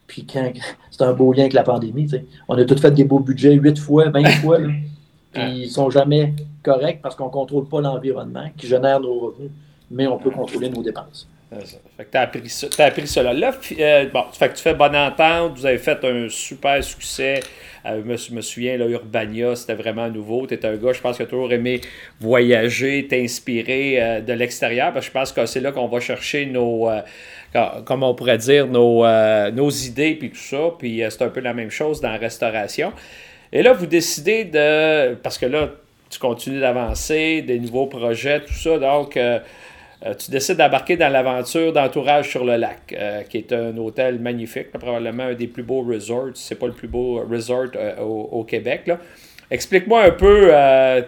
Puis 0.06 0.26
quand 0.26 0.52
c'est 0.90 1.02
un 1.02 1.14
beau 1.14 1.32
lien 1.32 1.40
avec 1.40 1.54
la 1.54 1.62
pandémie, 1.62 2.08
on 2.46 2.56
a 2.58 2.64
tous 2.66 2.80
fait 2.80 2.90
des 2.90 3.04
beaux 3.04 3.20
budgets 3.20 3.54
8 3.54 3.78
fois, 3.78 4.10
20 4.10 4.24
fois, 4.42 4.58
puis 5.32 5.62
ils 5.62 5.70
sont 5.70 5.88
jamais 5.88 6.34
corrects 6.62 7.00
parce 7.02 7.16
qu'on 7.16 7.26
ne 7.26 7.30
contrôle 7.30 7.66
pas 7.66 7.80
l'environnement 7.80 8.50
qui 8.56 8.66
génère 8.66 9.00
nos 9.00 9.18
revenus, 9.18 9.50
mais 9.90 10.06
on 10.06 10.18
peut 10.18 10.30
contrôler 10.30 10.68
nos 10.68 10.82
dépenses. 10.82 11.26
Fait 11.96 12.04
que 12.04 12.10
tu 12.10 12.16
as 12.16 12.20
appris, 12.22 12.42
as 12.78 12.84
appris 12.84 13.06
cela. 13.06 13.32
Là, 13.32 13.52
euh, 13.78 14.06
bon, 14.12 14.24
fait 14.32 14.48
que 14.48 14.54
tu 14.54 14.62
fais 14.62 14.74
bonne 14.74 14.96
entente, 14.96 15.58
vous 15.58 15.66
avez 15.66 15.78
fait 15.78 16.02
un 16.04 16.28
super 16.28 16.82
succès. 16.82 17.40
Euh, 17.84 18.00
je 18.16 18.32
me, 18.32 18.40
souviens, 18.40 18.76
là, 18.76 18.86
Urbania, 18.86 19.56
c'était 19.56 19.74
vraiment 19.74 20.08
nouveau. 20.08 20.46
Tu 20.46 20.58
un 20.62 20.76
gars, 20.76 20.92
je 20.92 21.00
pense, 21.00 21.16
qui 21.16 21.22
a 21.22 21.26
toujours 21.26 21.52
aimé 21.52 21.80
voyager, 22.20 23.06
t'inspirer 23.08 24.00
euh, 24.00 24.20
de 24.20 24.32
l'extérieur. 24.32 24.92
je 25.00 25.10
pense 25.10 25.32
que 25.32 25.44
c'est 25.46 25.60
là 25.60 25.72
qu'on 25.72 25.88
va 25.88 26.00
chercher 26.00 26.46
nos, 26.46 26.88
on 27.54 28.14
pourrait 28.14 28.38
dire, 28.38 28.66
nos, 28.66 29.04
nos 29.50 29.70
idées, 29.70 30.14
puis 30.14 30.30
tout 30.30 30.36
ça. 30.36 30.70
Puis 30.78 31.02
c'est 31.08 31.22
un 31.22 31.28
peu 31.28 31.40
la 31.40 31.54
même 31.54 31.70
chose 31.70 32.00
dans 32.00 32.10
la 32.10 32.18
restauration. 32.18 32.92
Et 33.52 33.62
là, 33.62 33.72
vous 33.72 33.86
décidez 33.86 34.44
de. 34.44 35.14
Parce 35.16 35.36
que 35.36 35.46
là, 35.46 35.70
tu 36.08 36.18
continues 36.18 36.60
d'avancer, 36.60 37.42
des 37.42 37.58
nouveaux 37.58 37.86
projets, 37.86 38.40
tout 38.40 38.54
ça. 38.54 38.78
Donc, 38.78 39.18
euh, 40.04 40.14
tu 40.14 40.30
décides 40.30 40.56
d'embarquer 40.56 40.96
dans 40.96 41.08
l'aventure 41.08 41.72
d'entourage 41.72 42.28
sur 42.30 42.44
le 42.44 42.56
lac, 42.56 42.92
euh, 42.92 43.22
qui 43.22 43.38
est 43.38 43.52
un 43.52 43.76
hôtel 43.76 44.18
magnifique, 44.18 44.72
probablement 44.72 45.24
un 45.24 45.34
des 45.34 45.46
plus 45.46 45.62
beaux 45.62 45.82
resorts, 45.82 46.30
c'est 46.34 46.58
pas 46.58 46.66
le 46.66 46.72
plus 46.72 46.88
beau 46.88 47.24
resort 47.28 47.68
euh, 47.76 48.00
au, 48.00 48.42
Québec. 48.44 48.90
Explique-moi 49.50 50.02
un 50.04 50.10
peu, 50.10 50.48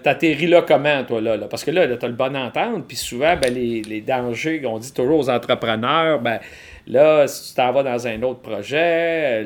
t'atterris 0.02 0.46
là 0.46 0.62
comment, 0.62 1.02
toi, 1.04 1.20
là? 1.20 1.38
Parce 1.48 1.64
que 1.64 1.70
là, 1.70 1.88
tu 1.96 2.04
as 2.04 2.08
le 2.08 2.14
bon 2.14 2.36
entente, 2.36 2.86
puis 2.86 2.96
souvent, 2.96 3.36
ben, 3.40 3.52
les, 3.52 4.02
dangers 4.02 4.60
qu'on 4.60 4.78
dit 4.78 4.92
toujours 4.92 5.20
aux 5.20 5.30
entrepreneurs, 5.30 6.20
ben, 6.20 6.38
Là, 6.86 7.26
si 7.26 7.48
tu 7.48 7.54
t'en 7.54 7.72
vas 7.72 7.82
dans 7.82 8.06
un 8.06 8.22
autre 8.22 8.40
projet, 8.40 9.42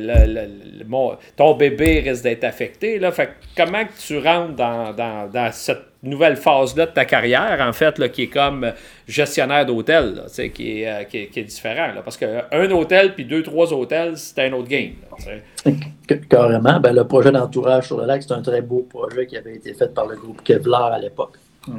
ton 1.37 1.55
bébé 1.55 2.01
risque 2.01 2.25
d'être 2.25 2.43
affecté. 2.43 2.99
Là. 2.99 3.13
Fait 3.13 3.31
comment 3.57 3.85
tu 4.07 4.19
rentres 4.19 4.57
dans, 4.57 4.93
dans, 4.93 5.53
cette 5.53 5.88
nouvelle 6.03 6.37
phase-là 6.37 6.87
de 6.87 6.93
ta 6.93 7.05
carrière, 7.05 7.59
en 7.61 7.73
fait, 7.73 7.99
là, 7.99 8.09
qui 8.09 8.25
est 8.25 8.29
comme 8.29 8.73
gestionnaire 9.07 9.67
d'hôtel, 9.67 10.23
qui, 10.55 10.83
est, 10.83 10.89
euh, 10.89 11.05
qui, 11.05 11.19
est, 11.19 11.43
différent. 11.45 11.89
Là, 11.95 12.03
parce 12.03 12.17
qu'un 12.17 12.71
hôtel 12.71 13.15
puis 13.15 13.25
deux, 13.25 13.43
trois 13.43 13.73
hôtels, 13.73 14.17
c'est 14.17 14.47
un 14.47 14.53
autre 14.53 14.69
game. 14.69 14.93
Carrément. 16.29 16.81
Ben, 16.81 16.95
le 16.95 17.05
projet 17.05 17.33
d'entourage 17.33 17.87
sur 17.87 17.99
le 17.99 18.07
lac, 18.07 18.23
c'est 18.23 18.33
un 18.33 18.43
très 18.43 18.63
beau 18.63 18.87
projet 18.89 19.27
qui 19.27 19.37
avait 19.37 19.57
été 19.57 19.75
fait 19.75 19.93
par 19.93 20.07
le 20.07 20.17
groupe 20.17 20.43
Kevlar 20.43 20.93
à 20.93 20.99
l'époque, 20.99 21.37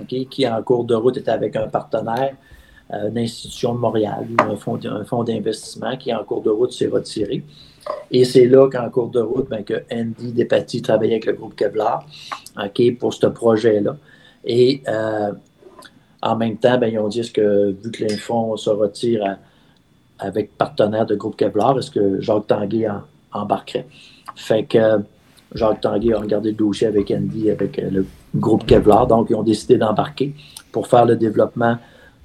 qui, 0.07 0.47
en 0.47 0.61
cours 0.63 0.83
de 0.83 0.95
route, 0.95 1.17
était 1.17 1.31
avec 1.31 1.55
un 1.55 1.67
partenaire 1.67 2.33
euh, 2.91 3.09
d'institution 3.11 3.75
de 3.75 3.79
Montréal, 3.79 4.25
un 4.39 4.55
fonds, 4.55 5.23
d'investissement 5.23 5.95
qui, 5.95 6.11
en 6.11 6.23
cours 6.23 6.41
de 6.41 6.49
route, 6.49 6.71
s'est 6.71 6.87
retiré. 6.87 7.43
Et 8.09 8.25
c'est 8.25 8.47
là 8.47 8.67
qu'en 8.67 8.89
cours 8.89 9.09
de 9.09 9.19
route, 9.19 9.47
ben, 9.47 9.63
que 9.63 9.83
Andy 9.93 10.31
Despatie 10.31 10.81
travaillait 10.81 11.13
avec 11.13 11.27
le 11.27 11.33
groupe 11.33 11.55
Kevlar 11.55 12.03
pour 12.99 13.13
ce 13.13 13.27
projet-là. 13.27 13.95
Et 14.43 14.81
euh, 14.87 15.31
en 16.23 16.35
même 16.35 16.57
temps, 16.57 16.79
ben, 16.79 16.87
ils 16.87 16.97
ont 16.97 17.07
dit 17.09 17.31
que 17.31 17.71
vu 17.71 17.91
que 17.91 18.05
les 18.05 18.17
fonds 18.17 18.57
se 18.57 18.71
retirent 18.71 19.37
avec 20.17 20.57
partenaire 20.57 21.05
de 21.05 21.13
groupe 21.13 21.37
Kevlar, 21.37 21.77
est-ce 21.77 21.91
que 21.91 22.19
Jacques 22.19 22.47
Tanguay 22.47 22.87
embarquerait? 23.31 23.85
Fait 24.35 24.63
que 24.63 24.97
Jacques 25.53 25.81
Tanguay 25.81 26.13
a 26.13 26.19
regardé 26.19 26.49
le 26.49 26.57
dossier 26.57 26.87
avec 26.87 27.11
Andy, 27.11 27.51
avec 27.51 27.77
le 27.77 28.07
groupe 28.35 28.65
Kevlar. 28.65 29.05
Donc, 29.05 29.27
ils 29.29 29.35
ont 29.35 29.43
décidé 29.43 29.77
d'embarquer 29.77 30.33
pour 30.71 30.87
faire 30.87 31.05
le 31.05 31.15
développement 31.15 31.77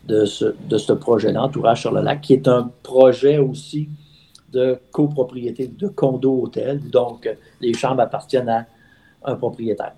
de 0.07 0.25
ce, 0.25 0.55
de 0.69 0.79
ce 0.79 0.93
projet-là, 0.93 1.45
Entourage 1.45 1.81
sur 1.81 1.93
le 1.93 2.03
lac, 2.03 2.21
qui 2.21 2.35
est 2.35 2.49
un 2.49 2.71
projet 2.83 3.39
aussi 3.39 3.89
de 4.53 4.79
copropriété, 4.93 5.67
de 5.67 5.89
condo-hôtel. 5.89 6.81
Donc, 6.91 7.29
les 7.61 7.75
chambres 7.75 8.03
appartiennent 8.03 8.49
à 8.49 8.67
un 9.25 9.35
propriétaire. 9.35 9.95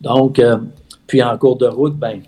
Donc, 0.00 0.38
euh, 0.38 0.58
puis 1.06 1.22
en 1.22 1.36
cours 1.38 1.56
de 1.56 1.66
route, 1.66 1.96
ben, 1.96 2.20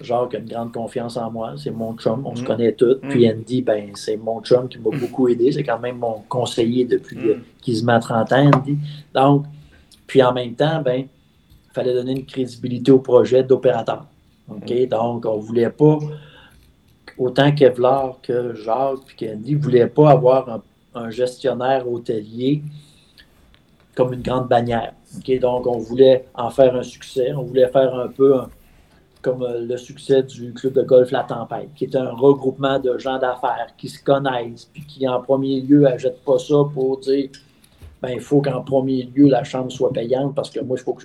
Jacques 0.00 0.34
a 0.34 0.38
une 0.38 0.48
grande 0.48 0.72
confiance 0.72 1.16
en 1.16 1.30
moi. 1.30 1.54
C'est 1.56 1.70
mon 1.70 1.94
chum. 1.96 2.22
On 2.26 2.34
se 2.34 2.42
mm. 2.42 2.46
connaît 2.46 2.72
tous. 2.72 2.96
Mm. 3.02 3.08
Puis 3.08 3.30
Andy, 3.30 3.62
ben, 3.62 3.90
c'est 3.94 4.16
mon 4.16 4.40
chum 4.42 4.68
qui 4.68 4.78
m'a 4.78 4.90
mm. 4.90 5.00
beaucoup 5.00 5.28
aidé. 5.28 5.52
C'est 5.52 5.62
quand 5.62 5.78
même 5.78 5.98
mon 5.98 6.22
conseiller 6.28 6.84
depuis 6.84 7.16
qu'il 7.60 7.76
se 7.76 7.84
met 7.84 7.92
à 7.92 8.00
30 8.00 8.32
ans, 8.32 8.50
Andy. 8.52 8.78
Donc, 9.14 9.44
puis 10.06 10.22
en 10.22 10.32
même 10.32 10.54
temps, 10.54 10.82
ben, 10.82 11.00
il 11.00 11.72
fallait 11.72 11.94
donner 11.94 12.12
une 12.12 12.26
crédibilité 12.26 12.90
au 12.90 12.98
projet 12.98 13.42
d'opérateur. 13.42 14.06
Donc, 14.86 15.26
on 15.26 15.36
ne 15.36 15.42
voulait 15.42 15.70
pas, 15.70 15.98
autant 17.18 17.52
Kevlar 17.52 18.18
que 18.22 18.54
Jacques 18.54 19.04
puis 19.06 19.16
qu'Andy, 19.16 19.54
ne 19.54 19.60
voulaient 19.60 19.86
pas 19.86 20.10
avoir 20.10 20.60
un, 20.94 21.10
gestionnaire 21.10 21.90
hôtelier 21.90 22.62
comme 23.94 24.12
une 24.12 24.22
grande 24.22 24.48
bannière. 24.48 24.94
Donc, 25.40 25.66
on 25.66 25.78
voulait 25.78 26.26
en 26.34 26.50
faire 26.50 26.74
un 26.74 26.82
succès. 26.82 27.32
On 27.34 27.42
voulait 27.42 27.68
faire 27.68 27.94
un 27.94 28.08
peu 28.08 28.34
comme 29.22 29.42
euh, 29.42 29.60
le 29.60 29.76
succès 29.76 30.22
du 30.24 30.52
club 30.52 30.74
de 30.74 30.82
golf 30.82 31.12
La 31.12 31.22
Tempête, 31.22 31.68
qui 31.76 31.84
est 31.84 31.96
un 31.96 32.10
regroupement 32.10 32.78
de 32.78 32.98
gens 32.98 33.18
d'affaires 33.18 33.68
qui 33.78 33.88
se 33.88 34.02
connaissent, 34.02 34.68
puis 34.72 34.84
qui 34.84 35.08
en 35.08 35.20
premier 35.20 35.60
lieu 35.60 35.82
n'achètent 35.82 36.24
pas 36.24 36.38
ça 36.38 36.56
pour 36.74 36.98
dire 36.98 37.30
ben, 38.02 38.10
il 38.10 38.20
faut 38.20 38.42
qu'en 38.42 38.62
premier 38.62 39.04
lieu 39.04 39.28
la 39.28 39.44
chambre 39.44 39.70
soit 39.70 39.92
payante 39.92 40.34
parce 40.34 40.50
que 40.50 40.58
moi, 40.58 40.76
il 40.76 40.82
faut 40.82 40.94
que, 40.94 41.04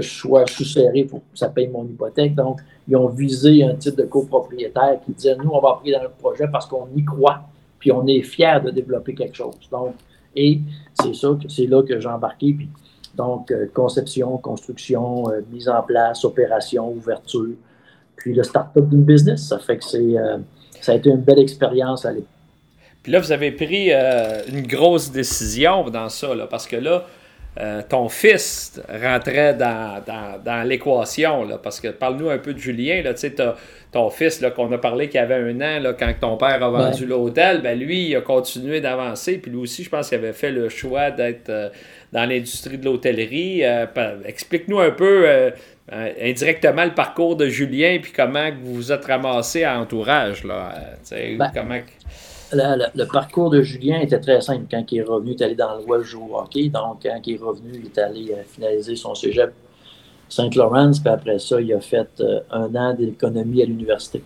je 0.00 0.10
sois 0.10 0.46
sous-serré 0.46 1.04
pour 1.04 1.20
que 1.20 1.38
ça 1.38 1.48
paye 1.48 1.68
mon 1.68 1.84
hypothèque. 1.84 2.34
Donc, 2.34 2.60
ils 2.88 2.96
ont 2.96 3.08
visé 3.08 3.64
un 3.64 3.74
type 3.74 3.96
de 3.96 4.04
copropriétaire 4.04 4.98
qui 5.04 5.12
disait 5.12 5.36
nous, 5.36 5.50
on 5.50 5.60
va 5.60 5.78
pris 5.80 5.92
dans 5.92 6.02
le 6.02 6.10
projet 6.10 6.46
parce 6.50 6.66
qu'on 6.66 6.88
y 6.94 7.04
croit, 7.04 7.42
puis 7.78 7.92
on 7.92 8.06
est 8.06 8.22
fiers 8.22 8.60
de 8.64 8.70
développer 8.70 9.14
quelque 9.14 9.36
chose. 9.36 9.54
Donc, 9.70 9.94
et 10.36 10.60
c'est 11.00 11.14
ça, 11.14 11.28
c'est 11.48 11.66
là 11.66 11.82
que 11.82 11.98
j'ai 11.98 12.08
embarqué. 12.08 12.52
Puis 12.54 12.68
donc, 13.16 13.50
euh, 13.50 13.66
conception, 13.72 14.36
construction, 14.38 15.30
euh, 15.30 15.40
mise 15.52 15.68
en 15.68 15.82
place, 15.82 16.24
opération, 16.24 16.90
ouverture. 16.90 17.54
Puis 18.16 18.34
le 18.34 18.42
start-up 18.42 18.88
d'une 18.88 19.04
business, 19.04 19.48
ça 19.48 19.58
fait 19.58 19.78
que 19.78 19.84
c'est, 19.84 20.18
euh, 20.18 20.38
ça 20.80 20.92
a 20.92 20.94
été 20.96 21.10
une 21.10 21.20
belle 21.20 21.38
expérience 21.38 22.04
à 22.04 22.12
l'époque. 22.12 22.28
Puis 23.02 23.12
là, 23.12 23.20
vous 23.20 23.32
avez 23.32 23.52
pris 23.52 23.90
une 23.90 24.66
grosse 24.66 25.12
décision 25.12 25.90
dans 25.90 26.08
ça, 26.08 26.34
là, 26.34 26.46
parce 26.46 26.66
que 26.66 26.76
là, 26.76 27.04
ton 27.88 28.08
fils 28.08 28.80
rentrait 28.88 29.54
dans, 29.54 30.02
dans, 30.44 30.68
l'équation, 30.68 31.46
parce 31.62 31.80
que 31.80 31.88
parle-nous 31.88 32.30
un 32.30 32.38
peu 32.38 32.52
de 32.52 32.58
Julien, 32.58 33.02
là, 33.02 33.14
tu 33.14 33.20
sais, 33.20 33.34
ton 33.92 34.10
fils 34.10 34.44
qu'on 34.56 34.72
a 34.72 34.78
parlé 34.78 35.08
qui 35.08 35.18
avait 35.18 35.36
un 35.36 35.60
an 35.60 35.80
là, 35.80 35.92
quand 35.92 36.12
ton 36.20 36.36
père 36.36 36.62
a 36.62 36.68
vendu 36.68 37.06
l'hôtel, 37.06 37.62
ben 37.62 37.78
lui, 37.78 38.08
il 38.08 38.16
a 38.16 38.20
continué 38.20 38.80
d'avancer, 38.80 39.38
puis 39.38 39.52
lui 39.52 39.58
aussi, 39.58 39.84
je 39.84 39.90
pense 39.90 40.08
qu'il 40.08 40.18
avait 40.18 40.32
fait 40.32 40.50
le 40.50 40.68
choix 40.68 41.12
d'être 41.12 41.70
dans 42.14 42.24
l'industrie 42.24 42.78
de 42.78 42.84
l'hôtellerie. 42.84 43.64
Euh, 43.64 43.86
explique-nous 44.24 44.78
un 44.78 44.92
peu 44.92 45.28
euh, 45.28 45.50
euh, 45.92 46.12
indirectement 46.22 46.84
le 46.84 46.94
parcours 46.94 47.36
de 47.36 47.48
Julien 47.48 47.98
puis 48.00 48.12
comment 48.12 48.50
vous 48.62 48.74
vous 48.74 48.92
êtes 48.92 49.04
ramassé 49.04 49.64
à 49.64 49.78
entourage. 49.78 50.44
Là, 50.44 50.74
ben, 51.10 51.50
comment... 51.52 51.80
le, 52.52 53.04
parcours 53.04 53.50
de 53.50 53.62
Julien 53.62 54.00
était 54.00 54.20
très 54.20 54.40
simple. 54.40 54.66
Quand 54.70 54.84
il 54.90 54.98
est 54.98 55.02
revenu, 55.02 55.32
il 55.32 55.40
est 55.40 55.44
allé 55.44 55.54
dans 55.54 55.76
le 55.76 56.02
jouer 56.02 56.22
au 56.30 56.38
hockey. 56.38 56.68
Donc, 56.68 57.02
quand 57.02 57.20
il 57.26 57.34
est 57.34 57.38
revenu, 57.38 57.72
il 57.74 57.86
est 57.86 57.98
allé 57.98 58.34
finaliser 58.46 58.96
son 58.96 59.14
cégep 59.14 59.52
Saint-Laurent. 60.28 60.92
Puis 60.92 61.12
après 61.12 61.38
ça, 61.38 61.60
il 61.60 61.72
a 61.72 61.80
fait 61.80 62.22
un 62.50 62.74
an 62.74 62.94
d'économie 62.94 63.62
à 63.62 63.66
l'université 63.66 64.22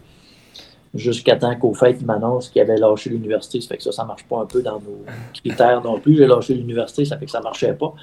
jusqu'à 0.94 1.36
temps 1.36 1.54
qu'au 1.56 1.74
fait, 1.74 1.96
il 2.00 2.06
m'annonce 2.06 2.48
qu'il 2.48 2.62
avait 2.62 2.76
lâché 2.76 3.10
l'université. 3.10 3.60
Ça 3.60 3.68
fait 3.68 3.76
que 3.78 3.82
ça, 3.82 3.92
ça 3.92 4.04
marche 4.04 4.24
pas 4.24 4.40
un 4.40 4.46
peu 4.46 4.62
dans 4.62 4.80
nos 4.80 5.04
critères 5.34 5.82
non 5.82 6.00
plus. 6.00 6.16
J'ai 6.16 6.26
lâché 6.26 6.54
l'université, 6.54 7.04
ça 7.04 7.18
fait 7.18 7.26
que 7.26 7.30
ça 7.30 7.40
marchait 7.40 7.74
pas. 7.74 7.94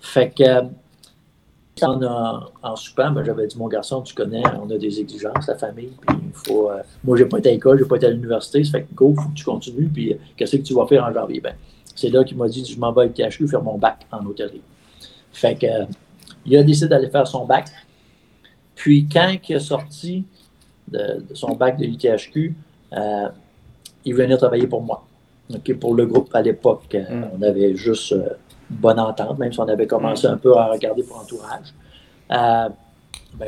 Fait 0.00 0.30
que 0.30 0.62
en, 1.80 2.40
en 2.62 2.76
soupant, 2.76 3.10
ben, 3.10 3.24
j'avais 3.24 3.46
dit, 3.46 3.56
mon 3.56 3.68
garçon, 3.68 4.02
tu 4.02 4.14
connais, 4.14 4.42
on 4.62 4.70
a 4.70 4.78
des 4.78 5.00
exigences, 5.00 5.46
la 5.46 5.56
famille, 5.56 5.92
puis 6.00 6.16
il 6.22 6.32
faut... 6.32 6.70
Euh, 6.70 6.82
moi, 7.02 7.16
j'ai 7.16 7.24
pas 7.24 7.38
été 7.38 7.48
à 7.48 7.52
l'école, 7.52 7.78
j'ai 7.78 7.86
pas 7.86 7.96
été 7.96 8.06
à 8.06 8.10
l'université, 8.10 8.62
ça 8.62 8.72
fait 8.72 8.82
que 8.82 8.94
go, 8.94 9.14
faut 9.16 9.28
que 9.28 9.34
tu 9.34 9.44
continues, 9.44 9.88
puis 9.88 10.12
euh, 10.12 10.16
qu'est-ce 10.36 10.56
que 10.56 10.62
tu 10.62 10.74
vas 10.74 10.86
faire 10.86 11.04
en 11.04 11.12
janvier? 11.12 11.40
Ben, 11.40 11.54
c'est 11.94 12.10
là 12.10 12.24
qu'il 12.24 12.36
m'a 12.36 12.48
dit, 12.48 12.64
je 12.64 12.78
m'en 12.78 12.92
vais 12.92 13.02
avec 13.02 13.14
THQ 13.14 13.48
faire 13.48 13.62
mon 13.62 13.78
bac 13.78 14.06
en 14.10 14.24
hôtellerie. 14.26 14.62
Fait 15.32 15.54
que, 15.54 15.66
il 16.44 16.56
a 16.56 16.62
décidé 16.62 16.88
d'aller 16.88 17.08
faire 17.08 17.26
son 17.26 17.46
bac. 17.46 17.66
Puis 18.74 19.06
quand 19.10 19.34
il 19.48 19.54
est 19.54 19.60
sorti, 19.60 20.24
de, 20.88 21.24
son 21.34 21.54
bac 21.54 21.78
de 21.78 21.84
l'ITHQ, 21.84 22.54
euh, 22.92 23.28
il 24.04 24.14
venait 24.14 24.36
travailler 24.36 24.66
pour 24.66 24.82
moi. 24.82 25.04
pour 25.80 25.94
le 25.94 26.06
groupe 26.06 26.34
à 26.34 26.42
l'époque, 26.42 26.94
euh, 26.94 27.02
mm. 27.08 27.30
on 27.34 27.42
avait 27.42 27.76
juste 27.76 28.12
euh, 28.12 28.28
bonne 28.72 29.00
entente, 29.00 29.38
même 29.38 29.52
si 29.52 29.60
on 29.60 29.68
avait 29.68 29.86
commencé 29.86 30.26
un 30.26 30.36
peu 30.36 30.56
à 30.56 30.66
regarder 30.66 31.02
pour 31.02 31.18
entourage. 31.18 31.72
ben, 32.28 32.72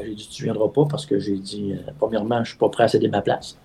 j'ai 0.04 0.14
dit, 0.14 0.28
tu 0.30 0.42
ne 0.42 0.52
viendras 0.52 0.68
pas 0.68 0.84
parce 0.88 1.06
que 1.06 1.18
j'ai 1.18 1.37
dit, 1.37 1.74
premièrement, 1.98 2.37
je 2.37 2.40
ne 2.40 2.46
suis 2.46 2.58
pas 2.58 2.68
prêt 2.68 2.84
à 2.84 2.88
céder 2.88 3.08
ma 3.08 3.22
place. 3.22 3.56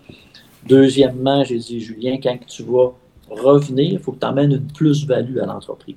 Deuxièmement, 0.68 1.44
j'ai 1.44 1.58
dit, 1.58 1.80
Julien, 1.80 2.18
quand 2.22 2.38
tu 2.46 2.64
vas 2.64 2.92
revenir, 3.30 3.94
il 3.94 4.00
faut 4.00 4.12
que 4.12 4.20
tu 4.20 4.26
emmènes 4.26 4.52
une 4.52 4.68
plus-value 4.68 5.38
à 5.40 5.46
l'entreprise. 5.46 5.96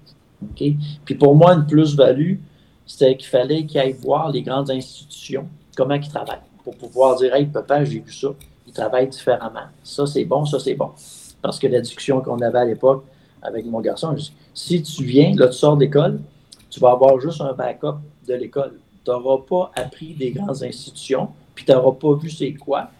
Puis 0.54 1.14
pour 1.18 1.34
moi, 1.34 1.54
une 1.54 1.66
plus-value, 1.66 2.36
c'était 2.86 3.16
qu'il 3.16 3.28
fallait 3.28 3.64
qu'il 3.64 3.80
aille 3.80 3.92
voir 3.92 4.30
les 4.30 4.42
grandes 4.42 4.70
institutions, 4.70 5.46
comment 5.76 5.94
ils 5.94 6.08
travaillent 6.08 6.40
pour 6.64 6.76
pouvoir 6.76 7.16
dire 7.16 7.34
Hey, 7.34 7.46
papa, 7.46 7.84
j'ai 7.84 8.00
vu 8.00 8.12
ça. 8.12 8.28
Il 8.66 8.72
travaille 8.72 9.08
différemment. 9.08 9.66
Ça, 9.82 10.06
c'est 10.06 10.24
bon, 10.24 10.44
ça, 10.44 10.58
c'est 10.58 10.74
bon. 10.74 10.90
Parce 11.40 11.58
que 11.58 11.66
la 11.66 11.80
discussion 11.80 12.20
qu'on 12.20 12.40
avait 12.40 12.58
à 12.58 12.64
l'époque 12.64 13.04
avec 13.42 13.66
mon 13.66 13.80
garçon, 13.80 14.12
je 14.16 14.22
dis, 14.22 14.32
si 14.54 14.82
tu 14.82 15.04
viens, 15.04 15.34
là, 15.34 15.48
tu 15.48 15.54
sors 15.54 15.76
d'école, 15.76 16.20
tu 16.70 16.80
vas 16.80 16.92
avoir 16.92 17.20
juste 17.20 17.40
un 17.40 17.52
backup 17.52 17.98
de 18.26 18.34
l'école. 18.34 18.78
Tu 19.04 19.10
n'auras 19.10 19.42
pas 19.48 19.72
appris 19.74 20.14
des 20.14 20.30
grandes 20.30 20.62
institutions, 20.62 21.28
puis 21.54 21.64
tu 21.64 21.72
n'auras 21.72 21.92
pas 21.92 22.14
vu 22.14 22.30
c'est 22.30 22.54
quoi. 22.54 22.90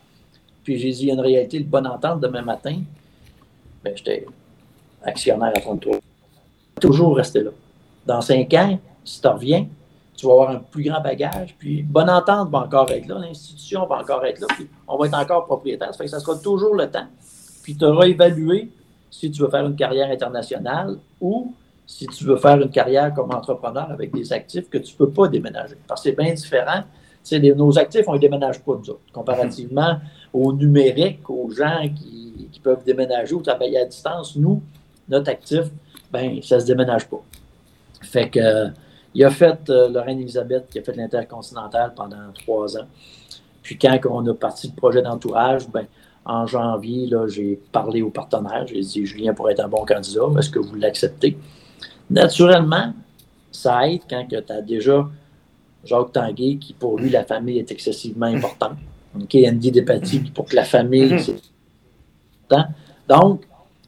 Puis 0.64 0.78
j'ai 0.78 0.90
dit, 0.90 1.02
il 1.02 1.08
y 1.08 1.10
a 1.10 1.14
une 1.14 1.20
réalité, 1.20 1.60
de 1.60 1.64
bonne 1.64 1.86
entente 1.86 2.20
demain 2.20 2.42
matin. 2.42 2.76
Ben, 3.82 3.96
j'étais 3.96 4.26
actionnaire 5.02 5.52
à 5.54 5.60
33. 5.60 5.98
Toujours 6.80 7.16
rester 7.16 7.42
là. 7.42 7.50
Dans 8.06 8.20
cinq 8.20 8.52
ans, 8.54 8.78
si 9.04 9.20
tu 9.20 9.28
reviens, 9.28 9.66
tu 10.16 10.26
vas 10.26 10.32
avoir 10.32 10.50
un 10.50 10.58
plus 10.58 10.84
grand 10.84 11.00
bagage, 11.00 11.54
puis 11.58 11.82
bonne 11.82 12.10
entente 12.10 12.50
va 12.50 12.60
encore 12.60 12.90
être 12.90 13.08
là, 13.08 13.18
l'institution 13.18 13.86
va 13.86 14.00
encore 14.00 14.24
être 14.24 14.40
là, 14.40 14.46
puis 14.50 14.68
on 14.86 14.96
va 14.96 15.06
être 15.06 15.18
encore 15.18 15.46
propriétaire. 15.46 15.88
Ça 15.92 15.98
fait 15.98 16.04
que 16.04 16.10
ça 16.10 16.20
sera 16.20 16.36
toujours 16.36 16.74
le 16.74 16.90
temps. 16.90 17.06
Puis 17.62 17.76
tu 17.76 17.84
auras 17.84 18.06
évalué 18.06 18.70
si 19.12 19.30
tu 19.30 19.42
veux 19.42 19.50
faire 19.50 19.64
une 19.64 19.76
carrière 19.76 20.10
internationale 20.10 20.96
ou 21.20 21.54
si 21.86 22.06
tu 22.06 22.24
veux 22.24 22.36
faire 22.36 22.60
une 22.60 22.70
carrière 22.70 23.12
comme 23.12 23.30
entrepreneur 23.30 23.90
avec 23.90 24.12
des 24.12 24.32
actifs 24.32 24.68
que 24.70 24.78
tu 24.78 24.94
ne 24.94 24.98
peux 24.98 25.10
pas 25.10 25.28
déménager. 25.28 25.76
Parce 25.86 26.02
que 26.02 26.10
c'est 26.10 26.16
bien 26.16 26.32
différent. 26.32 26.82
nos 27.56 27.78
actifs, 27.78 28.04
on 28.08 28.14
ne 28.14 28.18
déménage 28.18 28.60
pas, 28.60 28.72
nous 28.72 28.90
autres, 28.90 29.12
comparativement 29.12 29.98
au 30.32 30.52
numérique, 30.54 31.28
aux 31.28 31.50
gens 31.50 31.82
qui, 31.94 32.48
qui, 32.50 32.60
peuvent 32.60 32.82
déménager 32.84 33.34
ou 33.34 33.42
travailler 33.42 33.80
à 33.80 33.84
distance. 33.84 34.34
Nous, 34.34 34.62
notre 35.08 35.30
actif, 35.30 35.64
ben, 36.10 36.40
ça 36.42 36.56
ne 36.56 36.60
se 36.60 36.66
déménage 36.66 37.06
pas. 37.06 37.20
Fait 38.00 38.30
que 38.30 38.68
il 39.14 39.22
a 39.24 39.30
fait 39.30 39.68
euh, 39.68 39.90
Lorraine 39.90 40.20
Elisabeth, 40.20 40.70
qui 40.70 40.78
a 40.78 40.82
fait 40.82 40.96
l'intercontinental 40.96 41.92
pendant 41.94 42.32
trois 42.34 42.78
ans. 42.78 42.86
Puis 43.62 43.76
quand 43.76 43.98
on 44.10 44.26
a 44.26 44.34
parti 44.34 44.68
le 44.68 44.74
projet 44.74 45.02
d'entourage, 45.02 45.68
ben, 45.68 45.86
en 46.24 46.46
janvier, 46.46 47.10
j'ai 47.28 47.60
parlé 47.72 48.02
aux 48.02 48.10
partenaires. 48.10 48.66
J'ai 48.66 48.80
dit 48.80 49.06
Julien 49.06 49.34
pourrait 49.34 49.52
être 49.52 49.64
un 49.64 49.68
bon 49.68 49.84
candidat. 49.84 50.22
Est-ce 50.38 50.50
que 50.50 50.58
vous 50.58 50.76
l'acceptez? 50.76 51.36
Naturellement, 52.10 52.92
ça 53.50 53.88
aide 53.88 54.02
quand 54.08 54.26
tu 54.28 54.36
as 54.36 54.62
déjà 54.62 55.08
Jacques 55.84 56.12
Tanguay, 56.12 56.56
qui 56.56 56.74
pour 56.74 56.98
lui, 56.98 57.10
la 57.10 57.24
famille 57.24 57.58
est 57.58 57.70
excessivement 57.70 58.26
importante. 58.26 58.76
OK, 59.20 59.36
Andy 59.46 59.70
Despatie, 59.70 60.20
pour 60.34 60.46
que 60.46 60.56
la 60.56 60.64
famille, 60.64 61.18
c'est 61.20 61.34
important. 62.50 62.72
Donc, 63.08 63.42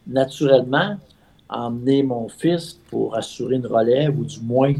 naturellement, 0.05 0.97
emmener 1.49 2.03
mon 2.03 2.27
fils 2.27 2.79
pour 2.89 3.15
assurer 3.15 3.55
une 3.55 3.67
relève 3.67 4.17
ou 4.19 4.25
du 4.25 4.39
moins 4.41 4.73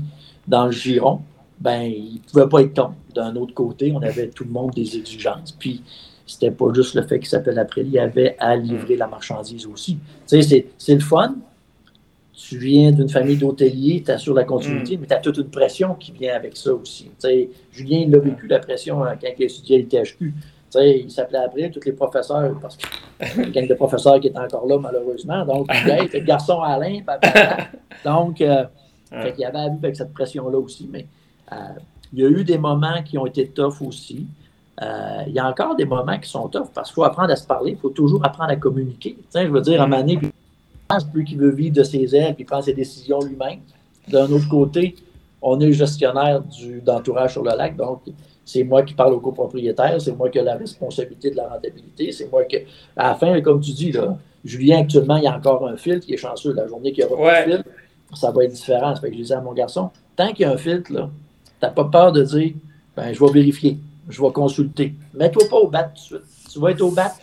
dans 0.48 0.66
le 0.66 0.72
giron, 0.72 1.22
ben, 1.60 1.84
il 1.84 2.16
ne 2.16 2.20
pouvait 2.32 2.50
pas 2.50 2.62
être 2.62 2.76
con. 2.76 2.94
D'un 3.14 3.36
autre 3.38 3.54
côté, 3.54 3.92
on 3.94 4.02
avait 4.02 4.28
tout 4.28 4.44
le 4.44 4.52
monde 4.52 4.72
des 4.72 4.98
exigences. 4.98 5.54
Puis, 5.58 5.82
c'était 6.26 6.52
pas 6.52 6.74
juste 6.74 6.96
le 6.96 7.04
fait 7.04 7.20
qu'il 7.20 7.28
s'appelle 7.28 7.60
après, 7.60 7.82
il 7.82 7.92
y 7.92 8.00
avait 8.00 8.36
à 8.40 8.56
livrer 8.56 8.96
la 8.96 9.08
marchandise 9.08 9.68
aussi. 9.68 9.98
Tu 10.28 10.42
sais, 10.42 10.68
c'est 10.78 10.94
le 10.94 11.00
fun. 11.00 11.36
Tu 12.34 12.58
viens 12.58 12.92
d'une 12.92 13.08
famille 13.08 13.38
d'hôteliers, 13.38 14.04
tu 14.06 14.12
assures 14.12 14.34
la 14.34 14.44
continuité, 14.44 14.98
mm. 14.98 15.02
mais 15.02 15.08
tu 15.08 15.14
as 15.14 15.20
toute 15.20 15.38
une 15.38 15.50
pression 15.50 15.96
qui 15.96 16.12
vient 16.12 16.36
avec 16.36 16.58
ça 16.58 16.74
aussi. 16.74 17.06
Tu 17.06 17.12
sais, 17.20 17.50
Julien, 17.72 18.06
il 18.08 18.16
a 18.16 18.20
vécu 18.20 18.48
la 18.48 18.60
pression 18.60 19.04
hein, 19.04 19.16
quand 19.20 19.30
il 19.38 19.44
étudiait 19.46 19.78
à 19.78 19.80
l'ITHQ. 19.80 20.34
il 20.76 21.12
s'appelait 21.12 21.40
après, 21.40 21.70
tous 21.70 21.80
les 21.86 21.94
professeurs, 21.94 22.54
parce 22.60 22.76
qu'il 22.76 23.40
y 23.40 23.42
a 23.42 23.50
gang 23.52 23.68
de 23.68 23.74
professeurs 23.74 24.20
qui 24.20 24.28
est 24.28 24.38
encore 24.38 24.68
là, 24.68 24.78
malheureusement. 24.78 25.46
Donc, 25.46 25.68
il 25.86 25.90
hey, 25.90 26.10
le 26.12 26.20
garçon 26.20 26.60
Alain, 26.62 27.02
papa. 27.06 27.70
Donc, 28.04 28.42
euh, 28.42 28.66
il 29.14 29.40
y 29.40 29.46
avait 29.46 29.58
à 29.58 29.70
vivre 29.70 29.80
avec 29.84 29.96
cette 29.96 30.12
pression-là 30.14 30.58
aussi. 30.58 30.90
Mais 30.92 31.08
euh, 31.54 31.56
il 32.12 32.20
y 32.20 32.26
a 32.26 32.30
eu 32.30 32.44
des 32.44 32.58
moments 32.58 33.02
qui 33.04 33.18
ont 33.18 33.26
été 33.26 33.48
tough 33.48 33.82
aussi. 33.82 34.28
Euh, 34.82 35.24
il 35.28 35.34
y 35.34 35.40
a 35.40 35.48
encore 35.48 35.76
des 35.76 35.86
moments 35.86 36.20
qui 36.20 36.30
sont 36.30 36.50
tough 36.50 36.68
parce 36.74 36.90
qu'il 36.90 36.96
faut 36.96 37.04
apprendre 37.06 37.32
à 37.32 37.36
se 37.36 37.48
parler, 37.48 37.72
il 37.72 37.78
faut 37.78 37.90
toujours 37.90 38.26
apprendre 38.26 38.52
à 38.52 38.56
communiquer. 38.58 39.18
je 39.34 39.48
veux 39.48 39.62
dire, 39.62 39.82
à 39.82 39.86
un 39.86 39.88
moment 39.88 40.04
plus 41.12 41.24
qu'il 41.24 41.38
veut 41.38 41.52
vivre 41.52 41.76
de 41.76 41.84
ses 41.84 42.16
ailes, 42.16 42.36
puis 42.36 42.44
prendre 42.44 42.64
ses 42.64 42.74
décisions 42.74 43.20
lui-même. 43.22 43.60
D'un 44.08 44.30
autre 44.32 44.48
côté, 44.50 44.96
on 45.42 45.60
est 45.60 45.68
le 45.68 45.72
gestionnaire 45.72 46.44
d'entourage 46.84 47.34
sur 47.34 47.44
le 47.44 47.52
lac, 47.58 47.76
donc 47.76 48.02
c'est 48.44 48.64
moi 48.64 48.84
qui 48.84 48.94
parle 48.94 49.14
au 49.14 49.20
copropriétaire, 49.20 50.00
c'est 50.00 50.16
moi 50.16 50.30
qui 50.30 50.38
ai 50.38 50.44
la 50.44 50.56
responsabilité 50.56 51.32
de 51.32 51.38
la 51.38 51.48
rentabilité, 51.48 52.12
c'est 52.12 52.30
moi 52.32 52.44
qui. 52.44 52.58
À 52.96 53.10
la 53.10 53.16
fin, 53.16 53.42
comme 53.42 53.60
tu 53.62 53.72
dis, 53.72 53.92
là, 53.92 54.18
Julien, 54.44 54.82
actuellement, 54.82 55.18
il 55.18 55.24
y 55.24 55.28
a 55.28 55.36
encore 55.36 55.68
un 55.68 55.78
filtre, 55.78 56.06
qui 56.06 56.14
est 56.14 56.18
chanceux. 56.18 56.54
La 56.54 56.68
journée 56.68 56.92
qu'il 56.92 57.04
n'y 57.04 57.12
aura 57.12 57.24
pas 57.24 57.46
de 57.46 57.52
filtre, 57.52 57.70
ça 58.14 58.32
va 58.32 58.44
être 58.44 58.54
différent. 58.54 58.94
Ça 58.94 59.02
fait 59.02 59.08
que 59.08 59.16
je 59.16 59.22
disais 59.22 59.34
à 59.34 59.42
mon 59.42 59.54
garçon, 59.54 59.90
tant 60.16 60.32
qu'il 60.32 60.42
y 60.42 60.46
a 60.46 60.52
un 60.52 60.58
filtre, 60.58 60.90
tu 60.90 60.94
n'as 60.94 61.70
pas 61.70 61.86
peur 61.86 62.12
de 62.12 62.22
dire, 62.22 62.54
ben, 62.96 63.12
je 63.12 63.20
vais 63.20 63.32
vérifier 63.32 63.80
je 64.10 64.22
vais 64.22 64.32
consulter. 64.32 64.94
Mets-toi 65.14 65.44
pas 65.50 65.58
au 65.58 65.68
bat 65.68 65.84
tout 65.84 65.94
de 65.94 66.00
suite. 66.00 66.52
Tu 66.52 66.60
vas 66.60 66.72
être 66.72 66.82
au 66.82 66.92
bat 66.92 67.14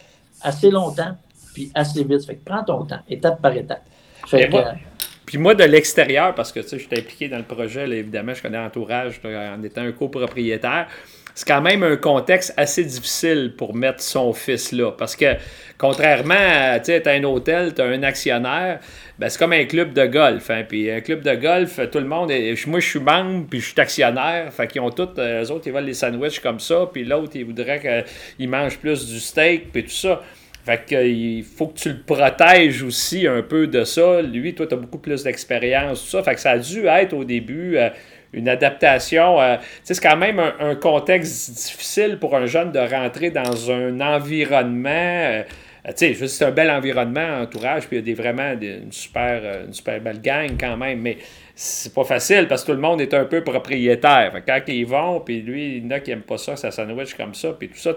assez 0.40 0.70
longtemps, 0.70 1.16
puis 1.54 1.70
assez 1.74 2.04
vite. 2.04 2.24
Fait 2.24 2.36
que 2.36 2.44
prends 2.44 2.64
ton 2.64 2.84
temps, 2.84 3.00
étape 3.08 3.40
par 3.40 3.56
étape. 3.56 3.84
puis 5.26 5.38
moi, 5.38 5.54
de 5.54 5.64
l'extérieur, 5.64 6.34
parce 6.34 6.52
que 6.52 6.60
tu 6.60 6.68
sais, 6.68 6.78
je 6.78 6.86
suis 6.86 6.98
impliqué 6.98 7.28
dans 7.28 7.38
le 7.38 7.44
projet, 7.44 7.88
évidemment, 7.88 8.34
je 8.34 8.42
connais 8.42 8.58
l'entourage 8.58 9.20
en 9.24 9.62
étant 9.62 9.82
un 9.82 9.92
copropriétaire 9.92 10.88
c'est 11.34 11.46
quand 11.46 11.62
même 11.62 11.82
un 11.82 11.96
contexte 11.96 12.52
assez 12.56 12.84
difficile 12.84 13.54
pour 13.56 13.74
mettre 13.74 14.02
son 14.02 14.32
fils 14.32 14.72
là. 14.72 14.92
Parce 14.92 15.16
que, 15.16 15.36
contrairement 15.78 16.34
à, 16.34 16.78
tu 16.80 16.92
sais, 16.92 17.08
un 17.08 17.24
hôtel, 17.24 17.74
tu 17.74 17.82
un 17.82 18.02
actionnaire, 18.02 18.80
ben, 19.18 19.28
c'est 19.28 19.38
comme 19.38 19.52
un 19.52 19.64
club 19.64 19.92
de 19.92 20.06
golf. 20.06 20.50
Hein. 20.50 20.64
Puis 20.68 20.90
un 20.90 21.00
club 21.00 21.22
de 21.22 21.34
golf, 21.34 21.80
tout 21.90 21.98
le 21.98 22.06
monde, 22.06 22.30
moi 22.66 22.80
je 22.80 22.86
suis 22.86 23.00
membre, 23.00 23.46
puis 23.48 23.60
je 23.60 23.66
suis 23.66 23.80
actionnaire. 23.80 24.52
Fait 24.52 24.66
qu'ils 24.66 24.80
ont 24.82 24.90
tous, 24.90 25.08
euh, 25.18 25.44
eux 25.44 25.50
autres, 25.50 25.66
ils 25.66 25.72
veulent 25.72 25.84
les 25.84 25.94
sandwichs 25.94 26.40
comme 26.40 26.60
ça, 26.60 26.88
puis 26.92 27.04
l'autre, 27.04 27.32
il 27.34 27.44
voudrait 27.44 27.80
qu'ils 27.80 28.48
mangent 28.48 28.78
plus 28.78 29.06
du 29.06 29.18
steak, 29.18 29.72
puis 29.72 29.84
tout 29.84 29.90
ça. 29.90 30.20
Fait 30.64 30.84
qu'il 30.84 31.42
faut 31.42 31.68
que 31.68 31.78
tu 31.78 31.88
le 31.88 31.98
protèges 31.98 32.84
aussi 32.84 33.26
un 33.26 33.42
peu 33.42 33.66
de 33.66 33.82
ça. 33.82 34.22
Lui, 34.22 34.54
toi, 34.54 34.66
tu 34.66 34.74
as 34.74 34.76
beaucoup 34.76 34.98
plus 34.98 35.24
d'expérience, 35.24 36.04
tout 36.04 36.10
ça. 36.10 36.22
Fait 36.22 36.34
que 36.34 36.40
ça 36.40 36.52
a 36.52 36.58
dû 36.58 36.86
être 36.86 37.14
au 37.14 37.24
début 37.24 37.76
euh, 37.76 37.88
une 38.32 38.48
adaptation. 38.48 39.40
Euh, 39.40 39.56
c'est 39.82 40.00
quand 40.00 40.16
même 40.16 40.40
un, 40.40 40.74
contexte 40.74 41.50
difficile 41.50 42.18
pour 42.18 42.36
un 42.36 42.46
jeune 42.46 42.72
de 42.72 42.78
rentrer 42.78 43.30
dans 43.30 43.70
un 43.70 44.00
environnement. 44.00 44.90
Euh, 44.90 45.42
tu 45.96 46.14
sais, 46.14 46.28
c'est 46.28 46.44
un 46.44 46.50
bel 46.50 46.70
environnement, 46.70 47.40
entourage, 47.42 47.88
puis 47.88 47.96
il 47.96 48.00
y 48.00 48.02
a 48.02 48.04
des, 48.04 48.14
vraiment 48.14 48.52
une, 48.52 48.92
super, 48.92 49.40
euh, 49.42 49.66
une 49.66 49.72
super 49.72 50.00
belle 50.00 50.20
gang 50.20 50.50
quand 50.58 50.76
même, 50.76 51.00
mais 51.00 51.18
c'est 51.54 51.92
pas 51.92 52.04
facile 52.04 52.46
parce 52.48 52.62
que 52.62 52.68
tout 52.68 52.76
le 52.76 52.80
monde 52.80 53.00
est 53.00 53.12
un 53.14 53.24
peu 53.24 53.42
propriétaire. 53.42 54.32
quand 54.46 54.60
ils 54.68 54.86
vont, 54.86 55.20
puis 55.20 55.42
lui, 55.42 55.78
il 55.78 55.84
y 55.84 55.86
en 55.86 55.90
a 55.90 56.00
qui 56.00 56.10
n'aiment 56.10 56.22
pas 56.22 56.38
ça, 56.38 56.56
ça 56.56 56.70
sandwich 56.70 57.14
comme 57.14 57.34
ça, 57.34 57.52
puis 57.58 57.68
tout 57.68 57.78
ça, 57.78 57.94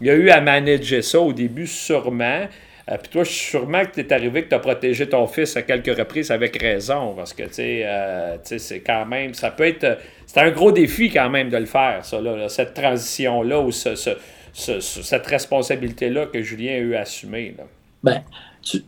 il 0.00 0.06
y 0.06 0.10
a 0.10 0.14
eu 0.14 0.28
à 0.30 0.40
manager 0.40 1.02
ça 1.02 1.20
au 1.20 1.32
début 1.32 1.66
sûrement. 1.66 2.46
Euh, 2.90 2.96
puis 2.98 3.10
toi, 3.10 3.24
sûrement 3.24 3.84
que 3.84 3.92
tu 3.92 4.00
es 4.00 4.12
arrivé 4.12 4.44
que 4.44 4.48
tu 4.48 4.54
as 4.54 4.58
protégé 4.58 5.08
ton 5.08 5.26
fils 5.26 5.56
à 5.56 5.62
quelques 5.62 5.96
reprises 5.96 6.30
avec 6.30 6.60
raison, 6.60 7.14
parce 7.14 7.32
que, 7.32 7.44
tu 7.44 7.54
sais, 7.54 7.82
euh, 7.84 8.36
c'est 8.42 8.80
quand 8.80 9.06
même, 9.06 9.34
ça 9.34 9.50
peut 9.50 9.66
être, 9.66 9.98
c'est 10.26 10.40
un 10.40 10.50
gros 10.50 10.72
défi 10.72 11.10
quand 11.10 11.30
même 11.30 11.48
de 11.48 11.56
le 11.56 11.66
faire, 11.66 12.04
ça, 12.04 12.20
là, 12.20 12.48
cette 12.48 12.74
transition-là, 12.74 13.60
ou 13.60 13.70
cette 13.70 15.26
responsabilité-là 15.26 16.26
que 16.26 16.42
Julien 16.42 16.72
a 16.72 16.78
eu 16.78 16.94
à 16.96 17.02
assumer. 17.02 17.54
Là. 17.56 17.64
Ben, 18.02 18.22
tu, 18.62 18.82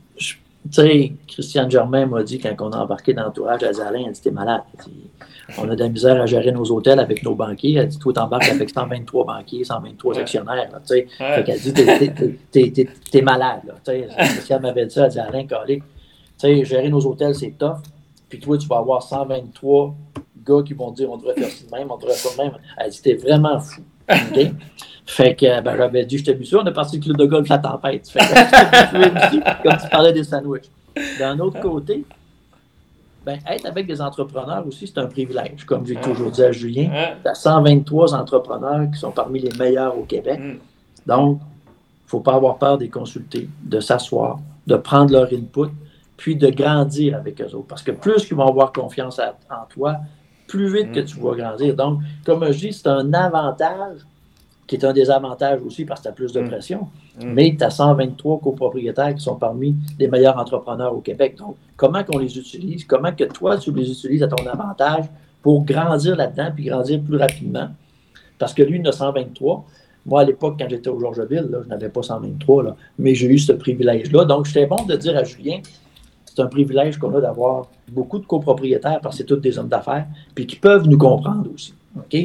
sais, 0.71 1.13
Christiane 1.29 1.71
Germain 1.71 2.07
m'a 2.07 2.25
dit 2.25 2.41
quand 2.41 2.55
on 2.61 2.73
a 2.73 2.79
embarqué 2.79 3.15
dans 3.15 3.23
l'entourage 3.23 3.63
à 3.63 3.73
Zalin, 3.73 4.07
elle 4.09 4.13
dit 4.13 4.31
malade. 4.31 4.63
On 5.59 5.69
a 5.69 5.75
de 5.75 5.83
la 5.83 5.89
misère 5.89 6.21
à 6.21 6.27
gérer 6.27 6.53
nos 6.53 6.65
hôtels 6.71 6.99
avec 6.99 7.23
nos 7.23 7.35
banquiers. 7.35 7.75
Elle 7.75 7.89
dit 7.89 7.99
Toi, 7.99 8.13
t'embarques 8.13 8.49
avec 8.49 8.71
123 8.71 9.25
banquiers, 9.25 9.65
123 9.65 10.19
actionnaires. 10.19 10.69
tu 10.87 10.95
sais. 10.95 11.07
Fait 11.19 11.45
qu'elle 11.45 11.61
dit 11.61 12.87
T'es 13.11 13.23
malade. 13.23 13.63
Si 13.85 14.53
elle 14.53 14.61
m'avait 14.61 14.87
dit 14.87 14.95
ça, 14.95 15.07
elle 15.07 15.13
dit 15.13 15.19
Alain 15.19 15.47
tu 16.37 16.65
gérer 16.65 16.89
nos 16.89 17.05
hôtels, 17.07 17.35
c'est 17.35 17.57
tough. 17.59 17.79
Puis 18.29 18.41
toi, 18.41 18.59
tu 18.59 18.67
vas 18.67 18.79
avoir 18.79 19.03
123 19.03 19.95
gars 20.45 20.63
qui 20.65 20.75
vont 20.75 20.91
dire 20.91 21.11
On 21.11 21.17
devrait 21.17 21.35
faire 21.35 21.49
ça 21.49 21.65
de 21.65 21.71
même, 21.71 21.91
on 21.91 21.97
devrait 21.97 22.15
faire 22.15 22.31
ça 22.33 22.43
de 22.43 22.49
même. 22.49 22.59
Elle 22.77 22.91
dit 22.91 23.03
T'es 23.03 23.15
vraiment 23.15 23.61
fou. 23.61 23.83
Fait 25.07 25.35
que 25.35 25.61
ben, 25.61 25.77
j'avais 25.77 26.05
dit, 26.05 26.19
je 26.19 26.25
t'ai 26.25 26.35
vu 26.35 26.45
ça, 26.45 26.59
on 26.63 26.67
est 26.67 26.73
parti 26.73 26.99
du 26.99 27.07
club 27.07 27.19
de 27.19 27.27
golf 27.27 27.49
La 27.49 27.59
Tempête. 27.59 28.09
Fait 28.09 28.21
que, 28.21 29.63
comme 29.63 29.77
tu 29.77 29.89
parlais 29.91 30.13
des 30.13 30.25
sandwichs. 30.25 30.71
D'un 31.19 31.39
autre 31.41 31.61
côté, 31.61 32.05
ben, 33.25 33.39
être 33.49 33.67
avec 33.67 33.87
des 33.87 34.01
entrepreneurs 34.01 34.67
aussi, 34.67 34.87
c'est 34.87 34.99
un 34.99 35.07
privilège. 35.07 35.65
Comme 35.65 35.87
j'ai 35.87 35.97
toujours 35.97 36.31
dit 36.31 36.43
à 36.43 36.53
Julien, 36.53 36.91
tu 37.23 37.29
as 37.29 37.35
123 37.35 38.15
entrepreneurs 38.15 38.91
qui 38.93 38.99
sont 38.99 39.13
parmi 39.13 39.41
les 39.41 39.57
meilleurs 39.59 39.99
au 39.99 40.03
Québec. 40.03 40.39
Mm. 40.39 40.59
Donc, 41.07 41.41
il 41.41 42.05
ne 42.05 42.09
faut 42.09 42.21
pas 42.21 42.35
avoir 42.35 42.59
peur 42.59 42.77
de 42.77 42.85
les 42.85 42.91
consulter, 42.91 43.49
de 43.63 43.81
s'asseoir, 43.81 44.39
de 44.67 44.77
prendre 44.77 45.13
leur 45.13 45.29
input, 45.33 45.71
puis 46.17 46.37
de 46.37 46.51
grandir 46.51 47.17
avec 47.17 47.41
eux 47.41 47.55
autres. 47.55 47.67
Parce 47.67 47.83
que 47.83 47.93
plus 47.93 48.29
ils 48.31 48.37
vont 48.37 48.47
avoir 48.47 48.73
confiance 48.73 49.19
en 49.19 49.67
toi, 49.71 49.97
plus 50.47 50.73
vite 50.73 50.93
que 50.93 51.01
mm. 51.01 51.05
tu 51.05 51.21
vas 51.21 51.35
grandir. 51.35 51.75
Donc, 51.75 52.01
comme 52.27 52.45
je 52.53 52.59
dis, 52.59 52.73
c'est 52.73 52.89
un 52.89 53.13
avantage 53.15 54.01
qui 54.67 54.77
est 54.77 54.85
un 54.85 54.93
désavantage 54.93 55.61
aussi 55.63 55.85
parce 55.85 56.01
que 56.01 56.05
tu 56.05 56.09
as 56.09 56.13
plus 56.13 56.33
de 56.33 56.41
mm. 56.41 56.49
pression. 56.49 56.89
Mm. 57.23 57.33
Mais 57.33 57.55
tu 57.59 57.65
as 57.65 57.71
123 57.71 58.41
copropriétaires 58.41 59.15
qui 59.15 59.23
sont 59.23 59.37
parmi 59.37 59.75
les 59.99 60.09
meilleurs 60.09 60.39
entrepreneurs 60.39 60.95
au 60.95 61.01
Québec. 61.01 61.37
Donc, 61.39 61.57
comment 61.77 62.03
qu'on 62.05 62.19
les 62.19 62.39
utilise? 62.39 62.85
Comment 62.85 63.13
que 63.13 63.25
toi, 63.25 63.57
tu 63.57 63.73
les 63.73 63.91
utilises 63.91 64.23
à 64.23 64.29
ton 64.29 64.47
avantage 64.47 65.05
pour 65.43 65.65
grandir 65.65 66.17
là-dedans 66.17 66.51
puis 66.55 66.65
grandir 66.65 67.01
plus 67.03 67.17
rapidement? 67.17 67.69
Parce 68.39 68.55
que 68.55 68.63
lui, 68.63 68.79
il 68.79 68.87
en 68.87 68.91
a 68.91 68.93
123. 68.93 69.65
Moi, 70.07 70.21
à 70.21 70.25
l'époque, 70.25 70.57
quand 70.59 70.67
j'étais 70.69 70.91
au 70.91 71.01
Georgeville, 71.01 71.49
je 71.65 71.69
n'avais 71.69 71.89
pas 71.89 72.03
123, 72.03 72.63
là, 72.63 72.77
mais 72.99 73.15
j'ai 73.15 73.27
eu 73.27 73.39
ce 73.39 73.53
privilège-là. 73.53 74.27
Donc, 74.27 74.47
c'était 74.47 74.67
bon 74.67 74.85
de 74.85 74.97
dire 74.97 75.17
à 75.17 75.25
Julien, 75.25 75.61
c'est 76.27 76.43
un 76.43 76.47
privilège 76.47 76.99
qu'on 76.99 77.15
a 77.15 77.21
d'avoir 77.21 77.69
beaucoup 77.91 78.19
de 78.19 78.27
copropriétaires 78.27 79.01
parce 79.01 79.17
que 79.17 79.23
c'est 79.23 79.27
tous 79.27 79.37
des 79.37 79.59
hommes 79.59 79.69
d'affaires, 79.69 80.07
puis 80.35 80.47
qui 80.47 80.57
peuvent 80.57 80.87
nous 80.87 80.99
comprendre 80.99 81.49
aussi. 81.55 81.75
OK? 81.97 82.17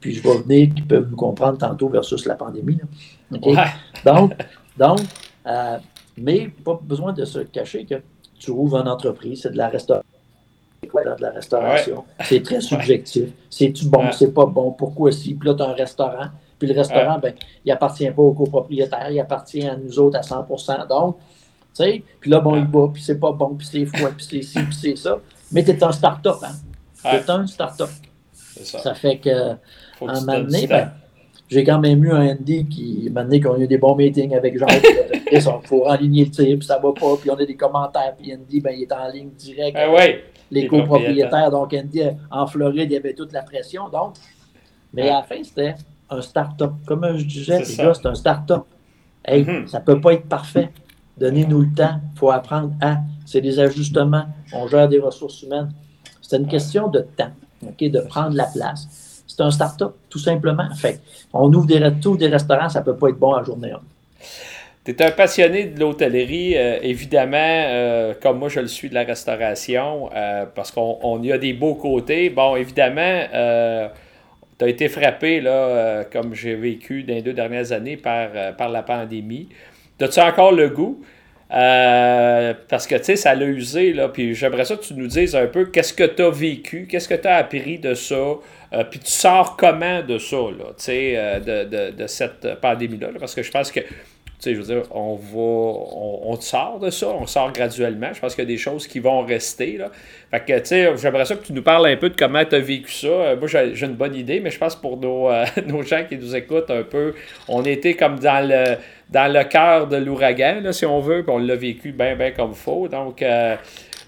Puis 0.00 0.14
je 0.14 0.22
vais 0.22 0.38
venir, 0.38 0.74
qui 0.74 0.82
peuvent 0.82 1.08
nous 1.10 1.16
comprendre 1.16 1.58
tantôt 1.58 1.88
versus 1.88 2.24
la 2.26 2.34
pandémie. 2.34 2.78
Donc, 4.04 4.32
donc 4.76 5.00
euh, 5.46 5.78
mais 6.16 6.48
pas 6.48 6.78
besoin 6.80 7.12
de 7.12 7.24
se 7.24 7.40
cacher 7.40 7.84
que 7.84 7.96
tu 8.38 8.50
ouvres 8.50 8.78
une 8.78 8.88
entreprise, 8.88 9.42
c'est 9.42 9.52
de 9.52 9.56
la 9.56 9.68
restauration. 9.68 10.08
De 10.82 11.22
la 11.22 11.30
restauration? 11.30 12.04
C'est 12.24 12.42
très 12.42 12.60
subjectif. 12.60 13.30
C'est-tu 13.50 13.86
bon, 13.86 14.12
c'est 14.12 14.32
pas 14.32 14.46
bon, 14.46 14.72
pourquoi 14.72 15.10
si? 15.10 15.34
Puis 15.34 15.48
là, 15.48 15.54
tu 15.54 15.62
as 15.62 15.66
un 15.66 15.74
restaurant, 15.74 16.28
puis 16.58 16.68
le 16.68 16.74
restaurant, 16.74 17.18
ben, 17.18 17.34
il 17.64 17.72
appartient 17.72 18.10
pas 18.10 18.22
au 18.22 18.32
copropriétaire, 18.32 19.10
il 19.10 19.20
appartient 19.20 19.66
à 19.66 19.76
nous 19.76 19.98
autres 19.98 20.18
à 20.18 20.20
100% 20.20 20.86
Donc, 20.88 21.16
tu 21.74 21.84
sais, 21.84 22.02
puis 22.20 22.30
là, 22.30 22.40
bon, 22.40 22.56
il 22.56 22.66
va, 22.66 22.88
puis 22.92 23.02
c'est 23.02 23.18
pas 23.18 23.32
bon, 23.32 23.54
puis 23.54 23.66
c'est 23.66 23.86
fou, 23.86 24.06
puis 24.16 24.26
c'est 24.28 24.42
ci, 24.42 24.62
puis 24.62 24.74
c'est 24.74 24.96
ça. 24.96 25.18
Mais 25.52 25.64
tu 25.64 25.70
es 25.70 25.84
un 25.84 25.92
start-up, 25.92 26.36
hein? 26.42 26.54
Tu 27.02 27.16
es 27.16 27.30
un 27.30 27.46
start-up. 27.46 27.90
Ça. 28.32 28.78
ça. 28.80 28.94
fait 28.94 29.18
que 29.18 29.54
un 30.06 30.20
moment 30.20 30.40
donné, 30.40 30.66
ben, 30.66 30.92
j'ai 31.48 31.64
quand 31.64 31.78
même 31.78 32.04
eu 32.04 32.12
un 32.12 32.34
ND 32.34 32.68
qui, 32.68 33.08
m'a 33.12 33.24
donné 33.24 33.40
qu'on 33.40 33.54
a 33.54 33.58
eu 33.58 33.66
des 33.66 33.78
bons 33.78 33.96
meetings 33.96 34.34
avec 34.34 34.58
Jacques. 34.58 34.84
Il 35.32 35.40
faut 35.64 35.86
aligner 35.86 36.24
le 36.24 36.30
tir, 36.30 36.58
puis 36.58 36.66
ça 36.66 36.78
va 36.78 36.92
pas, 36.92 37.16
puis 37.20 37.30
on 37.30 37.34
a 37.34 37.44
des 37.44 37.56
commentaires, 37.56 38.14
puis 38.18 38.34
Andy, 38.34 38.60
ben, 38.60 38.74
il 38.74 38.82
est 38.82 38.92
en 38.92 39.10
ligne 39.12 39.28
direct 39.36 39.76
ah 39.78 39.90
avec 39.90 40.24
les, 40.50 40.66
copropriétaires. 40.66 41.50
Donc, 41.50 41.74
Andy, 41.74 42.00
en 42.30 42.46
Floride, 42.46 42.90
il 42.90 42.94
y 42.94 42.96
avait 42.96 43.12
toute 43.12 43.32
la 43.32 43.42
pression. 43.42 43.90
Donc, 43.90 44.14
mais 44.92 45.10
à 45.10 45.18
la 45.18 45.22
fin, 45.22 45.42
c'était 45.42 45.74
un 46.08 46.22
start-up. 46.22 46.72
Comme 46.86 47.06
je 47.16 47.24
disais, 47.24 47.62
gars, 47.76 47.92
c'est 47.92 48.06
un 48.06 48.14
start-up. 48.14 48.64
Hey, 49.24 49.44
mm-hmm. 49.44 49.66
ça 49.66 49.80
ne 49.80 49.84
peut 49.84 50.00
pas 50.00 50.14
être 50.14 50.26
parfait. 50.26 50.70
Donnez-nous 51.18 51.60
le 51.60 51.74
temps. 51.74 52.00
Il 52.14 52.18
faut 52.18 52.30
apprendre 52.30 52.72
à. 52.80 52.98
C'est 53.26 53.40
des 53.40 53.58
ajustements. 53.58 54.24
On 54.54 54.66
gère 54.66 54.88
des 54.88 54.98
ressources 54.98 55.42
humaines. 55.42 55.70
C'est 56.22 56.36
une 56.38 56.46
question 56.46 56.88
de 56.88 57.00
temps, 57.00 57.32
de 57.60 58.00
prendre 58.00 58.34
la 58.34 58.44
place. 58.44 59.07
C'est 59.28 59.40
un 59.42 59.50
start-up, 59.52 59.94
tout 60.10 60.18
simplement. 60.18 60.68
On 61.32 61.52
ouvre 61.52 61.66
des, 61.66 61.78
des 61.78 62.26
restaurants, 62.26 62.68
ça 62.68 62.80
ne 62.80 62.84
peut 62.84 62.96
pas 62.96 63.10
être 63.10 63.18
bon 63.18 63.34
à 63.34 63.44
journée 63.44 63.72
tu 64.94 65.02
es 65.02 65.06
un 65.06 65.10
passionné 65.10 65.66
de 65.66 65.80
l'hôtellerie, 65.80 66.56
euh, 66.56 66.78
évidemment, 66.82 67.36
euh, 67.36 68.14
comme 68.22 68.38
moi 68.38 68.48
je 68.48 68.60
le 68.60 68.68
suis 68.68 68.88
de 68.88 68.94
la 68.94 69.04
restauration, 69.04 70.08
euh, 70.14 70.46
parce 70.54 70.70
qu'on 70.70 71.22
y 71.22 71.30
a 71.30 71.36
des 71.36 71.52
beaux 71.52 71.74
côtés. 71.74 72.30
Bon, 72.30 72.56
évidemment, 72.56 73.24
tu 74.58 74.64
as 74.64 74.68
été 74.68 74.88
frappé, 74.88 75.40
là, 75.40 76.04
comme 76.10 76.34
j'ai 76.34 76.54
vécu 76.54 77.02
dans 77.02 77.14
les 77.14 77.22
deux 77.22 77.34
dernières 77.34 77.72
années, 77.72 77.96
par, 77.96 78.28
par 78.56 78.70
la 78.70 78.82
pandémie. 78.82 79.48
As-tu 80.00 80.20
encore 80.20 80.52
le 80.52 80.68
goût? 80.70 81.02
parce 81.50 82.86
que, 82.86 82.94
tu 82.96 83.04
sais, 83.04 83.16
ça 83.16 83.34
l'a 83.34 83.46
usé, 83.46 83.94
là, 83.94 84.08
puis 84.08 84.34
j'aimerais 84.34 84.66
ça 84.66 84.76
que 84.76 84.84
tu 84.84 84.94
nous 84.94 85.06
dises 85.06 85.34
un 85.34 85.46
peu 85.46 85.66
qu'est-ce 85.66 85.94
que 85.94 86.04
tu 86.04 86.22
as 86.22 86.30
vécu, 86.30 86.86
qu'est-ce 86.86 87.08
que 87.08 87.14
tu 87.14 87.26
as 87.26 87.36
appris 87.36 87.78
de 87.78 87.94
ça, 87.94 88.34
puis 88.90 89.00
tu 89.00 89.10
sors 89.10 89.56
comment 89.56 90.02
de 90.02 90.18
ça, 90.18 90.36
là, 90.36 90.66
tu 90.76 90.84
sais, 90.84 91.40
de, 91.40 91.64
de, 91.64 91.90
de, 91.90 92.06
cette 92.06 92.60
pandémie-là, 92.60 93.08
parce 93.18 93.34
que 93.34 93.42
je 93.42 93.50
pense 93.50 93.72
que 93.72 93.80
sais, 94.38 94.54
je 94.54 94.60
veux 94.60 94.74
dire, 94.74 94.82
on 94.92 95.14
va, 95.14 95.38
on, 96.28 96.40
sort 96.40 96.78
de 96.78 96.90
ça, 96.90 97.08
on 97.08 97.26
sort 97.26 97.52
graduellement. 97.52 98.12
Je 98.12 98.20
pense 98.20 98.34
qu'il 98.34 98.44
y 98.44 98.46
a 98.46 98.48
des 98.48 98.56
choses 98.58 98.86
qui 98.86 99.00
vont 99.00 99.24
rester. 99.24 99.76
Là. 99.76 99.90
Fait 100.30 100.40
que, 100.40 100.58
tu 100.60 100.66
sais, 100.66 100.96
j'aimerais 100.96 101.24
ça 101.24 101.34
que 101.34 101.44
tu 101.44 101.52
nous 101.52 101.62
parles 101.62 101.86
un 101.86 101.96
peu 101.96 102.10
de 102.10 102.16
comment 102.16 102.44
tu 102.44 102.54
as 102.54 102.60
vécu 102.60 102.92
ça. 102.92 103.08
Euh, 103.08 103.36
moi, 103.36 103.48
j'ai 103.48 103.84
une 103.84 103.94
bonne 103.94 104.14
idée, 104.14 104.40
mais 104.40 104.50
je 104.50 104.58
pense 104.58 104.76
pour 104.76 104.96
nos, 104.96 105.28
euh, 105.28 105.44
nos 105.66 105.82
gens 105.82 106.04
qui 106.08 106.16
nous 106.16 106.36
écoutent 106.36 106.70
un 106.70 106.82
peu, 106.82 107.14
on 107.48 107.64
était 107.64 107.94
comme 107.94 108.18
dans 108.20 108.46
le, 108.46 108.76
dans 109.10 109.32
le 109.32 109.42
cœur 109.44 109.88
de 109.88 109.96
l'ouragan, 109.96 110.72
si 110.72 110.86
on 110.86 111.00
veut, 111.00 111.22
puis 111.22 111.32
on 111.32 111.38
l'a 111.38 111.56
vécu 111.56 111.92
bien, 111.92 112.14
bien 112.14 112.30
comme 112.30 112.50
il 112.50 112.56
faut. 112.56 112.86
Donc, 112.88 113.24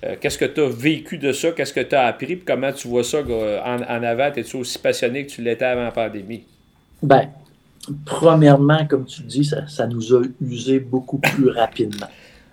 euh, 0.05 0.16
qu'est-ce 0.20 0.38
que 0.38 0.46
tu 0.46 0.61
as 0.61 0.68
vécu 0.68 1.18
de 1.18 1.32
ça? 1.32 1.51
Qu'est-ce 1.53 1.72
que 1.72 1.80
tu 1.80 1.94
as 1.94 2.07
appris? 2.07 2.36
Puis 2.36 2.44
comment 2.46 2.72
tu 2.72 2.88
vois 2.88 3.05
ça 3.05 3.18
en, 3.20 3.82
en 3.82 4.03
avant? 4.03 4.32
Es-tu 4.34 4.57
aussi 4.57 4.78
passionné 4.78 5.26
que 5.26 5.30
tu 5.32 5.42
l'étais 5.42 5.66
avant 5.66 5.84
la 5.84 5.92
pandémie? 5.92 6.44
Ben, 7.03 7.28
premièrement, 8.05 8.86
comme 8.86 9.05
tu 9.05 9.22
dis, 9.22 9.44
ça, 9.44 9.86
nous 9.86 10.14
a 10.14 10.22
usé 10.40 10.80
beaucoup 10.80 11.18
plus 11.18 11.51
rapidement. 11.57 12.09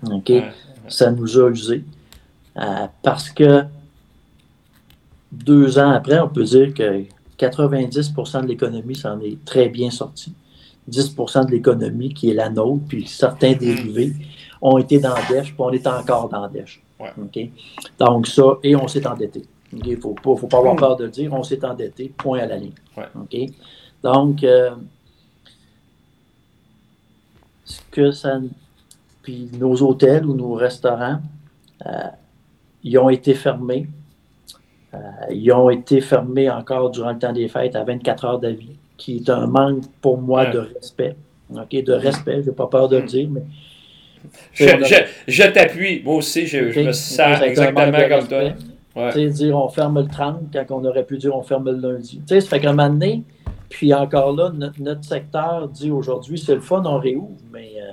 OK? 0.10 0.32
Ça 0.88 1.12
nous 1.12 1.39
a 1.39 1.50
usé. 1.50 1.84
Euh, 2.58 2.88
parce 3.04 3.30
que 3.30 3.64
deux 5.32 5.78
ans 5.78 5.91
après, 5.91 6.20
on 6.20 6.30
peut 6.30 6.43
dire 6.43 6.74
que 6.74 7.04
90% 7.38 8.41
de 8.41 8.48
l'économie 8.48 8.95
s'en 8.95 9.20
est 9.20 9.43
très 9.45 9.70
bien 9.70 9.91
sorti. 9.91 10.34
10% 10.89 11.45
de 11.45 11.52
l'économie 11.52 12.14
qui 12.14 12.30
est 12.32 12.34
la 12.34 12.50
nôtre, 12.50 12.84
puis 12.88 13.06
certains 13.08 13.52
mm-hmm. 13.52 13.58
dérivés 13.58 14.14
ont 14.62 14.78
été 14.78 15.00
dans 15.00 15.16
dèche, 15.30 15.54
puis 15.54 15.60
on 15.60 15.72
est 15.72 15.86
encore 15.86 16.30
dans 16.30 16.48
dèche. 16.48 16.82
Donc 18.00 18.28
ça, 18.28 18.58
et 18.64 18.76
on 18.76 18.88
s'est 18.88 19.06
endetté. 19.06 19.43
Il 19.74 19.89
ne 19.89 19.95
faut 19.98 20.14
pas, 20.14 20.36
faut 20.36 20.48
pas 20.48 20.58
avoir 20.58 20.76
mm. 20.76 20.80
peur 20.80 20.95
de 20.95 21.06
le 21.06 21.12
dire, 21.12 21.34
on 21.34 21.43
s'est 21.43 21.64
endetté, 21.64 22.12
point 22.18 22.39
à 22.39 22.45
la 22.45 22.58
ligne. 22.58 22.72
Donc, 24.04 24.43
euh, 24.43 24.72
que 27.91 28.12
ça. 28.12 28.39
Puis 29.22 29.50
nos 29.60 29.82
hôtels 29.82 30.26
ou 30.26 30.34
nos 30.34 30.54
restaurants, 30.54 31.20
euh, 31.86 31.89
ils 32.84 32.98
ont 32.98 33.10
été 33.10 33.34
fermés. 33.34 33.88
Euh, 34.93 34.98
ils 35.32 35.52
ont 35.52 35.70
été 35.70 36.00
fermés 36.00 36.50
encore 36.50 36.91
durant 36.91 37.12
le 37.12 37.20
temps 37.20 37.34
des 37.34 37.50
fêtes 37.50 37.76
à 37.76 37.84
24 37.84 38.26
heures 38.26 38.39
d'avis, 38.39 38.78
qui 38.95 39.18
est 39.18 39.30
un 39.30 39.48
manque 39.48 39.84
pour 40.02 40.18
moi 40.18 40.45
de 40.45 40.60
respect. 40.60 41.16
OK, 41.50 41.84
de 41.84 41.93
respect, 41.93 42.43
je 42.43 42.50
n'ai 42.50 42.56
pas 42.56 42.68
peur 42.68 42.88
de 42.88 42.98
le 42.98 43.06
dire, 43.06 43.30
mais. 43.30 43.43
Je, 44.53 45.51
t'appuie, 45.51 46.01
moi 46.03 46.15
aussi, 46.15 46.47
je, 46.47 46.59
me 46.80 46.91
sens 46.91 47.41
exactement 47.41 47.91
comme 48.09 48.28
toi. 48.28 48.53
Ouais. 48.95 49.30
dire 49.30 49.55
on 49.55 49.69
ferme 49.69 50.01
le 50.01 50.07
30 50.07 50.51
quand 50.51 50.65
on 50.71 50.84
aurait 50.84 51.05
pu 51.05 51.17
dire 51.17 51.36
on 51.36 51.43
ferme 51.43 51.69
le 51.69 51.78
lundi. 51.78 52.17
Tu 52.19 52.23
sais, 52.28 52.41
ça 52.41 52.49
fait 52.49 52.59
qu'un 52.59 52.73
moment 52.73 52.89
donné, 52.89 53.23
puis 53.69 53.93
encore 53.93 54.36
là, 54.36 54.51
notre, 54.80 55.03
secteur 55.03 55.67
dit 55.67 55.91
aujourd'hui, 55.91 56.39
c'est 56.39 56.55
le 56.55 56.61
fun, 56.61 56.82
on 56.86 56.97
réouvre, 56.97 57.38
mais 57.51 57.73
euh, 57.78 57.91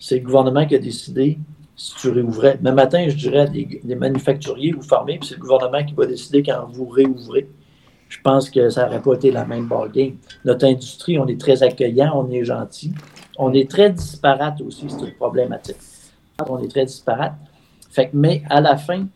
c'est 0.00 0.18
le 0.18 0.24
gouvernement 0.24 0.66
qui 0.66 0.74
a 0.74 0.78
décidé 0.78 1.38
si 1.76 1.94
tu 1.96 2.10
réouvrais. 2.10 2.58
Même 2.62 2.74
matin, 2.74 3.06
je 3.08 3.16
dirais 3.16 3.48
des, 3.48 3.94
manufacturiers, 3.94 4.72
vous 4.72 4.82
fermez, 4.82 5.18
puis 5.18 5.28
c'est 5.28 5.34
le 5.34 5.40
gouvernement 5.40 5.84
qui 5.84 5.94
va 5.94 6.06
décider 6.06 6.42
quand 6.42 6.66
vous 6.70 6.86
réouvrez. 6.86 7.48
Je 8.08 8.18
pense 8.22 8.50
que 8.50 8.68
ça 8.68 8.84
n'aurait 8.84 9.00
pas 9.00 9.14
été 9.14 9.30
la 9.30 9.44
même 9.44 9.66
ballgame. 9.66 10.16
Notre 10.44 10.66
industrie, 10.66 11.18
on 11.18 11.26
est 11.26 11.40
très 11.40 11.62
accueillant, 11.62 12.12
on 12.14 12.30
est 12.30 12.44
gentil. 12.44 12.92
On 13.38 13.52
est 13.54 13.70
très 13.70 13.90
disparate 13.90 14.60
aussi, 14.60 14.86
c'est 14.88 15.06
une 15.06 15.14
problématique. 15.14 15.76
On 16.46 16.62
est 16.62 16.68
très 16.68 16.84
disparate. 16.84 17.34
Fait 17.90 18.08
que, 18.08 18.16
mais 18.16 18.42
à 18.48 18.60
la 18.60 18.76
fin, 18.76 19.06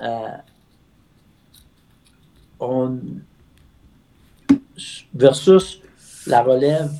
euh, 0.00 0.28
on, 2.60 2.98
versus 5.14 5.80
la 6.26 6.42
relève, 6.42 6.90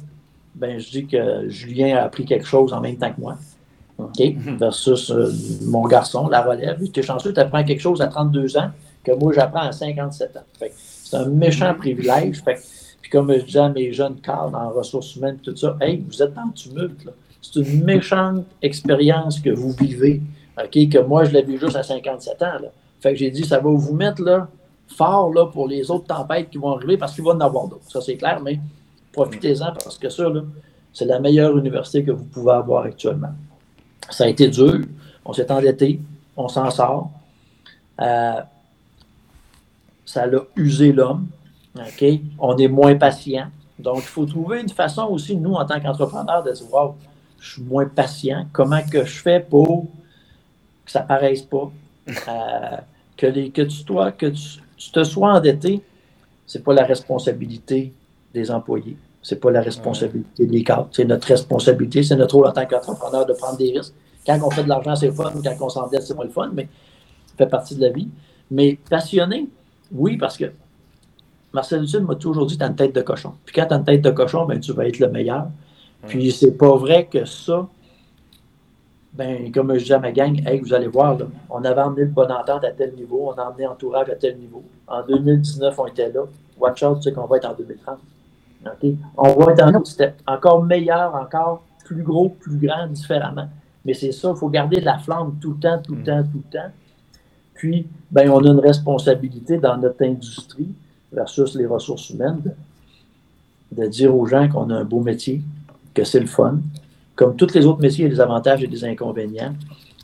ben, 0.55 0.79
je 0.79 0.91
dis 0.91 1.07
que 1.07 1.49
Julien 1.49 1.97
a 1.97 2.03
appris 2.03 2.25
quelque 2.25 2.47
chose 2.47 2.73
en 2.73 2.81
même 2.81 2.97
temps 2.97 3.13
que 3.13 3.21
moi. 3.21 3.37
OK? 3.99 4.19
Mhm. 4.19 4.57
Versus 4.57 5.11
euh, 5.11 5.31
mon 5.67 5.87
garçon, 5.87 6.29
la 6.29 6.43
relève. 6.43 6.79
Tu 6.91 7.01
es 7.01 7.03
chanceux, 7.03 7.33
tu 7.33 7.41
apprends 7.41 7.65
quelque 7.65 7.81
chose 7.81 8.01
à 8.01 8.09
32 8.09 8.57
ans 8.57 8.71
que 9.05 9.13
moi, 9.13 9.33
j'apprends 9.35 9.61
à 9.61 9.73
57 9.73 10.37
ans. 10.37 10.69
C'est 11.05 11.17
un 11.17 11.27
méchant 11.27 11.73
mhm. 11.73 11.79
privilège. 11.79 12.43
Puis 13.09 13.19
comme 13.19 13.33
je 13.33 13.43
disais 13.43 13.59
à 13.59 13.71
mes 13.71 13.91
jeunes 13.91 14.21
cadres 14.21 14.55
en 14.55 14.69
ressources 14.69 15.17
humaines, 15.17 15.39
tout 15.43 15.57
ça, 15.57 15.79
hey, 15.81 16.05
vous 16.07 16.23
êtes 16.23 16.35
dans 16.35 16.45
le 16.45 16.53
tumulte. 16.53 17.09
C'est 17.41 17.61
une 17.61 17.83
méchante 17.83 18.45
expérience 18.61 19.41
que 19.41 19.49
vous 19.49 19.73
vivez. 19.73 20.21
Que 20.71 21.03
moi, 21.03 21.25
je 21.25 21.31
l'ai 21.31 21.43
vu 21.43 21.59
juste 21.59 21.77
à 21.77 21.83
57 21.83 22.43
ans. 22.43 22.59
Fait 23.01 23.13
que 23.13 23.19
j'ai 23.19 23.31
dit, 23.31 23.45
ça 23.45 23.61
va 23.61 23.71
vous 23.71 23.95
mettre 23.95 24.21
là, 24.21 24.49
fort 24.89 25.33
là, 25.33 25.47
pour 25.47 25.69
les 25.69 25.91
autres 25.91 26.07
tempêtes 26.07 26.51
qui 26.51 26.59
vont 26.59 26.75
arriver 26.75 26.99
parce 26.99 27.15
qu'il 27.15 27.25
va 27.25 27.31
en 27.31 27.41
avoir 27.41 27.69
d'autres. 27.69 27.91
Ça, 27.91 28.03
c'est 28.03 28.17
clair, 28.17 28.41
mais 28.43 28.61
profitez-en 29.13 29.73
parce 29.73 29.97
que 29.97 30.11
ça, 30.11 30.25
c'est 30.93 31.07
la 31.07 31.19
meilleure 31.19 31.57
université 31.57 32.05
que 32.05 32.11
vous 32.11 32.25
pouvez 32.25 32.53
avoir 32.53 32.85
actuellement. 32.85 33.33
Ça 34.11 34.25
a 34.25 34.29
été 34.29 34.49
dur. 34.49 34.81
On 35.25 35.33
s'est 35.33 35.51
endetté. 35.51 36.01
On 36.37 36.49
s'en 36.49 36.71
sort. 36.71 37.11
Euh, 38.03 38.41
ça 40.05 40.27
l'a 40.27 40.41
usé 40.57 40.93
l'homme. 40.93 41.29
On 42.39 42.57
est 42.57 42.69
moins 42.69 42.97
patient. 42.97 43.49
Donc, 43.79 43.99
il 43.99 44.03
faut 44.03 44.27
trouver 44.27 44.61
une 44.61 44.69
façon 44.69 45.05
aussi, 45.05 45.37
nous, 45.37 45.55
en 45.55 45.65
tant 45.65 45.81
qu'entrepreneurs, 45.81 46.43
de 46.43 46.53
se 46.53 46.65
voir 46.65 46.95
je 47.41 47.53
suis 47.53 47.63
moins 47.63 47.87
patient. 47.87 48.47
Comment 48.53 48.81
que 48.83 49.05
je 49.05 49.21
fais 49.21 49.41
pour 49.41 49.87
que 50.85 50.91
ça 50.91 51.03
ne 51.03 51.07
paraisse 51.07 51.43
pas? 51.43 51.71
Euh, 52.09 52.77
que, 53.17 53.27
tu, 53.63 54.93
te 54.93 55.05
sois 55.05 55.33
endetté, 55.33 55.83
ce 56.47 56.59
n'est 56.59 56.65
pas 56.65 56.75
la 56.75 56.85
responsabilité 56.85 57.93
des 58.33 58.51
employés. 58.51 58.97
Ce 59.23 59.35
n'est 59.35 59.41
pas 59.41 59.51
la 59.51 59.61
responsabilité 59.61 60.47
des 60.47 60.63
cadres. 60.63 60.89
C'est 60.93 61.05
notre 61.05 61.29
responsabilité, 61.29 62.03
c'est 62.03 62.17
notre 62.17 62.37
rôle 62.37 62.47
en 62.47 62.53
tant 62.53 62.67
qu'entrepreneur 62.67 63.27
de 63.27 63.33
prendre 63.33 63.59
des 63.59 63.73
risques. 63.73 63.95
Quand 64.27 64.39
on 64.43 64.51
fait 64.51 64.63
de 64.63 64.69
l'argent, 64.69 64.95
c'est 64.95 65.11
fun. 65.11 65.33
Quand 65.43 65.67
on 65.67 65.69
s'endette, 65.69 66.03
c'est 66.03 66.15
moins 66.15 66.25
le 66.25 66.31
fun, 66.31 66.51
mais 66.53 66.69
ça 67.27 67.35
fait 67.39 67.47
partie 67.47 67.75
de 67.75 67.81
la 67.81 67.91
vie. 67.91 68.09
Mais 68.51 68.79
passionné, 68.89 69.49
oui, 69.93 70.17
parce 70.17 70.37
que 70.37 70.53
Marcel 71.53 71.81
Lucide 71.81 72.03
m'a 72.03 72.15
toujours 72.15 72.47
dit 72.47 72.59
tu 72.59 72.65
as 72.65 72.67
une 72.67 72.77
tête 72.77 72.95
de 72.95 73.01
cochon. 73.01 73.33
Puis 73.45 73.55
quand 73.55 73.67
tu 73.67 73.75
as 73.75 73.77
une 73.79 73.85
tête 73.85 74.03
de 74.03 74.11
cochon, 74.11 74.45
ben, 74.45 74.61
tu 74.61 74.73
vas 74.73 74.87
être 74.87 74.99
le 74.99 75.09
meilleur. 75.09 75.49
Puis 76.07 76.31
c'est 76.33 76.53
pas 76.53 76.77
vrai 76.77 77.07
que 77.07 77.25
ça, 77.25 77.67
ben, 79.13 79.51
comme 79.51 79.77
je 79.77 79.85
dis 79.85 79.93
à 79.93 79.99
ma 79.99 80.13
gang, 80.13 80.41
hey, 80.47 80.61
vous 80.61 80.73
allez 80.73 80.87
voir, 80.87 81.17
on 81.51 81.65
avait 81.65 81.81
emmené 81.81 82.03
le 82.03 82.11
bon 82.11 82.31
entente 82.31 82.65
à 82.65 82.71
tel 82.71 82.95
niveau, 82.95 83.33
on 83.35 83.41
a 83.41 83.49
emmené 83.49 83.67
entourage 83.67 84.09
à 84.11 84.15
tel 84.15 84.39
niveau. 84.39 84.63
En 84.87 85.03
2019, 85.03 85.79
on 85.79 85.87
était 85.87 86.13
là. 86.13 86.23
Watch 86.59 86.83
out, 86.83 86.99
tu 86.99 87.03
sais 87.05 87.13
qu'on 87.13 87.27
va 87.27 87.39
être 87.39 87.49
en 87.49 87.55
2030. 87.55 87.99
On 89.17 89.33
va 89.35 89.53
être 89.53 89.63
en 89.63 89.85
c'était 89.85 90.15
encore 90.27 90.63
meilleur, 90.65 91.15
encore 91.15 91.63
plus 91.85 92.03
gros, 92.03 92.29
plus 92.29 92.59
grand, 92.59 92.87
différemment. 92.89 93.49
Mais 93.85 93.95
c'est 93.95 94.13
ça, 94.13 94.33
il 94.35 94.39
faut 94.39 94.49
garder 94.49 94.81
la 94.81 94.99
flamme 94.99 95.37
tout 95.41 95.53
le 95.53 95.59
temps, 95.59 95.81
tout 95.83 95.95
le 95.95 96.01
mm. 96.01 96.05
temps, 96.05 96.23
tout 96.23 96.43
le 96.53 96.59
temps. 96.59 96.71
Puis, 97.55 97.89
ben, 98.11 98.31
on 98.31 98.45
a 98.45 98.49
une 98.49 98.61
responsabilité 98.61 99.59
dans 99.59 99.77
notre 99.79 100.05
industrie 100.05 100.75
versus 101.13 101.55
les 101.55 101.67
ressources 101.67 102.11
humaines 102.11 102.43
de 103.73 103.87
dire 103.87 104.15
aux 104.15 104.27
gens 104.27 104.49
qu'on 104.49 104.71
a 104.71 104.75
un 104.75 104.85
beau 104.85 105.01
métier, 105.01 105.43
que 105.95 106.05
c'est 106.05 106.21
le 106.21 106.27
fun, 106.27 106.59
comme 107.15 107.37
tous 107.37 107.53
les 107.55 107.67
autres 107.67 107.81
métiers, 107.81 108.05
il 108.05 108.09
y 108.09 108.13
a 108.13 108.15
des 108.15 108.21
avantages 108.21 108.63
et 108.63 108.67
des 108.67 108.85
inconvénients, 108.85 109.55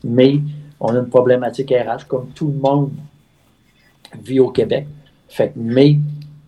mais 0.02 0.40
on 0.80 0.88
a 0.88 0.98
une 0.98 1.08
problématique 1.08 1.70
RH 1.70 2.06
comme 2.08 2.28
tout 2.34 2.48
le 2.48 2.58
monde 2.58 2.90
vit 4.22 4.40
au 4.40 4.50
Québec. 4.50 4.86
Fait 5.28 5.52
mais 5.56 5.90
il 5.90 6.00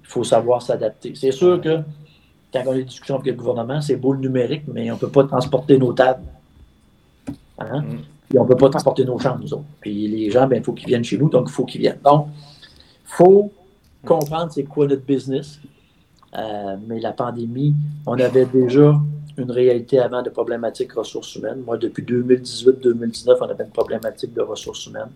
faut 0.02 0.24
savoir 0.24 0.62
s'adapter. 0.62 1.14
C'est 1.14 1.32
sûr 1.32 1.60
que 1.60 1.78
quand 2.52 2.62
on 2.66 2.72
a 2.72 2.74
des 2.74 2.84
discussions 2.84 3.14
avec 3.16 3.26
le 3.26 3.32
gouvernement, 3.34 3.80
c'est 3.80 3.96
beau 3.96 4.12
le 4.12 4.18
numérique, 4.18 4.64
mais 4.66 4.90
on 4.90 4.94
ne 4.94 4.98
peut 4.98 5.08
pas 5.08 5.24
transporter 5.24 5.78
nos 5.78 5.92
tables. 5.92 6.24
Hein? 7.58 7.82
Mm. 7.82 7.98
Puis 8.28 8.38
on 8.38 8.44
ne 8.44 8.48
peut 8.48 8.56
pas 8.56 8.68
transporter 8.68 9.04
nos 9.04 9.18
chambres, 9.18 9.40
nous 9.40 9.54
autres. 9.54 9.64
Puis 9.80 10.08
les 10.08 10.30
gens, 10.30 10.44
il 10.44 10.48
ben, 10.48 10.64
faut 10.64 10.72
qu'ils 10.72 10.88
viennent 10.88 11.04
chez 11.04 11.16
nous, 11.16 11.28
donc 11.28 11.46
il 11.48 11.52
faut 11.52 11.64
qu'ils 11.64 11.80
viennent. 11.80 12.00
Donc, 12.04 12.28
il 12.34 13.12
faut 13.12 13.52
comprendre 14.06 14.50
c'est 14.52 14.64
quoi 14.64 14.86
notre 14.86 15.04
business. 15.04 15.60
Euh, 16.36 16.76
mais 16.86 17.00
la 17.00 17.12
pandémie, 17.12 17.74
on 18.06 18.18
avait 18.18 18.46
déjà 18.46 18.94
une 19.38 19.50
réalité 19.50 19.98
avant 19.98 20.22
de 20.22 20.30
problématiques 20.30 20.92
ressources 20.92 21.34
humaines. 21.36 21.62
Moi, 21.64 21.76
depuis 21.76 22.02
2018-2019, 22.02 23.36
on 23.40 23.44
avait 23.44 23.64
une 23.64 23.70
problématique 23.70 24.32
de 24.32 24.40
ressources 24.40 24.86
humaines. 24.86 25.10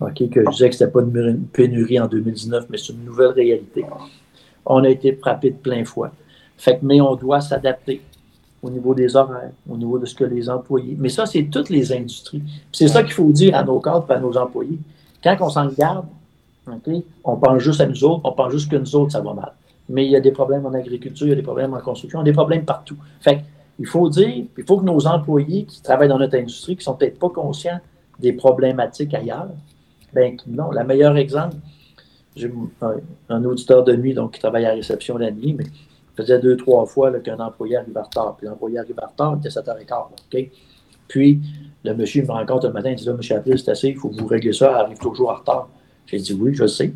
OK, 0.00 0.28
que 0.30 0.44
je 0.44 0.50
disais 0.50 0.70
que 0.70 0.76
ce 0.76 0.84
n'était 0.84 0.92
pas 0.92 1.02
une 1.02 1.44
pénurie 1.52 2.00
en 2.00 2.06
2019, 2.06 2.66
mais 2.70 2.78
c'est 2.78 2.92
une 2.92 3.04
nouvelle 3.04 3.30
réalité. 3.30 3.84
On 4.66 4.84
a 4.84 4.88
été 4.88 5.12
frappé 5.14 5.50
de 5.50 5.56
plein 5.56 5.84
fouet. 5.84 6.10
Fait 6.56 6.78
que, 6.78 6.84
mais 6.84 7.00
on 7.00 7.16
doit 7.16 7.40
s'adapter 7.40 8.02
au 8.62 8.70
niveau 8.70 8.94
des 8.94 9.16
horaires, 9.16 9.50
au 9.68 9.76
niveau 9.76 9.98
de 9.98 10.06
ce 10.06 10.14
que 10.14 10.24
les 10.24 10.48
employés. 10.48 10.96
Mais 10.98 11.08
ça, 11.08 11.26
c'est 11.26 11.44
toutes 11.44 11.68
les 11.68 11.92
industries. 11.92 12.42
C'est 12.70 12.88
ça 12.88 13.02
qu'il 13.02 13.12
faut 13.12 13.30
dire 13.32 13.56
à 13.56 13.64
nos 13.64 13.80
cadres 13.80 14.06
et 14.08 14.14
à 14.14 14.20
nos 14.20 14.36
employés. 14.36 14.78
Quand 15.22 15.36
on 15.40 15.48
s'en 15.48 15.66
garde, 15.66 16.06
on 17.24 17.36
pense 17.36 17.58
juste 17.62 17.80
à 17.80 17.86
nous 17.86 18.04
autres, 18.04 18.20
on 18.24 18.32
pense 18.32 18.52
juste 18.52 18.70
que 18.70 18.76
nous 18.76 18.96
autres, 18.96 19.12
ça 19.12 19.20
va 19.20 19.34
mal. 19.34 19.52
Mais 19.88 20.06
il 20.06 20.12
y 20.12 20.16
a 20.16 20.20
des 20.20 20.30
problèmes 20.30 20.64
en 20.64 20.72
agriculture, 20.72 21.26
il 21.26 21.30
y 21.30 21.32
a 21.32 21.36
des 21.36 21.42
problèmes 21.42 21.74
en 21.74 21.80
construction, 21.80 22.20
il 22.20 22.26
y 22.26 22.28
a 22.28 22.32
des 22.32 22.36
problèmes 22.36 22.64
partout. 22.64 22.96
Fait 23.20 23.42
il 23.78 23.86
faut 23.86 24.08
dire, 24.08 24.28
il 24.28 24.64
faut 24.64 24.78
que 24.78 24.84
nos 24.84 25.06
employés 25.06 25.64
qui 25.64 25.82
travaillent 25.82 26.08
dans 26.08 26.18
notre 26.18 26.36
industrie, 26.36 26.76
qui 26.76 26.84
sont 26.84 26.94
peut-être 26.94 27.18
pas 27.18 27.30
conscients 27.30 27.80
des 28.20 28.32
problématiques 28.32 29.14
ailleurs, 29.14 29.48
ben 30.12 30.36
non. 30.46 30.70
Le 30.70 30.84
meilleur 30.84 31.16
exemple, 31.16 31.56
j'ai 32.36 32.52
un, 33.28 33.44
auditeur 33.44 33.82
de 33.82 33.94
nuit 33.96 34.14
donc, 34.14 34.34
qui 34.34 34.40
travaille 34.40 34.64
à 34.66 34.70
la 34.70 34.74
réception 34.74 35.18
la 35.18 35.30
nuit, 35.30 35.54
mais 35.54 35.64
faisait 36.16 36.38
deux, 36.38 36.56
trois 36.56 36.84
fois 36.86 37.10
qu'un 37.20 37.38
employé 37.38 37.76
arrive 37.76 37.96
en 37.96 38.02
retard. 38.02 38.36
Puis 38.36 38.46
l'employé 38.46 38.78
arrive 38.78 38.98
en 39.02 39.08
retard, 39.08 39.36
il 39.36 39.46
était 39.46 39.48
7h15. 39.48 40.04
OK? 40.32 40.50
Puis 41.08 41.40
le 41.84 41.94
monsieur 41.94 42.22
me 42.22 42.30
rencontre 42.30 42.68
un 42.68 42.72
matin, 42.72 42.90
il 42.90 42.96
dit 42.96 43.04
Là, 43.04 43.14
monsieur 43.14 43.36
Appel, 43.36 43.58
c'est 43.58 43.70
assez, 43.70 43.88
il 43.88 43.96
faut 43.96 44.10
vous 44.10 44.26
régler 44.26 44.52
ça, 44.52 44.70
elle 44.70 44.84
arrive 44.86 44.98
toujours 44.98 45.30
en 45.30 45.34
retard. 45.34 45.68
J'ai 46.06 46.18
dit 46.18 46.32
Oui, 46.34 46.54
je 46.54 46.66
sais. 46.66 46.92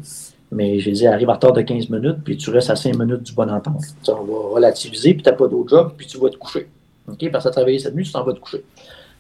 Mais 0.53 0.79
j'ai 0.79 0.93
dit, 0.93 1.07
arrive 1.09 1.29
en 1.29 1.33
retard 1.33 1.53
de 1.53 1.61
15 1.61 1.91
minutes, 1.91 2.19
puis 2.25 2.37
tu 2.37 2.51
restes 2.51 2.71
à 2.71 2.77
5 2.77 2.97
minutes 2.97 3.23
du 3.25 3.33
bon 3.33 3.51
entente. 3.51 3.83
on 4.07 4.13
va 4.13 4.55
relativiser, 4.55 5.13
puis 5.15 5.23
tu 5.25 5.29
n'as 5.29 5.35
pas 5.35 5.49
d'autre 5.49 5.69
job, 5.71 5.95
puis 5.97 6.07
tu 6.07 6.19
vas 6.19 6.31
te 6.31 6.37
coucher. 6.37 6.69
OK? 7.09 7.31
Parce 7.33 7.45
que 7.45 7.49
tu 7.49 7.49
as 7.49 7.51
travaillé 7.51 7.81
cette 7.81 7.97
nuit, 7.97 8.05
tu 8.05 8.13
t'en 8.13 8.23
vas 8.23 8.33
te 8.33 8.39
coucher. 8.39 8.65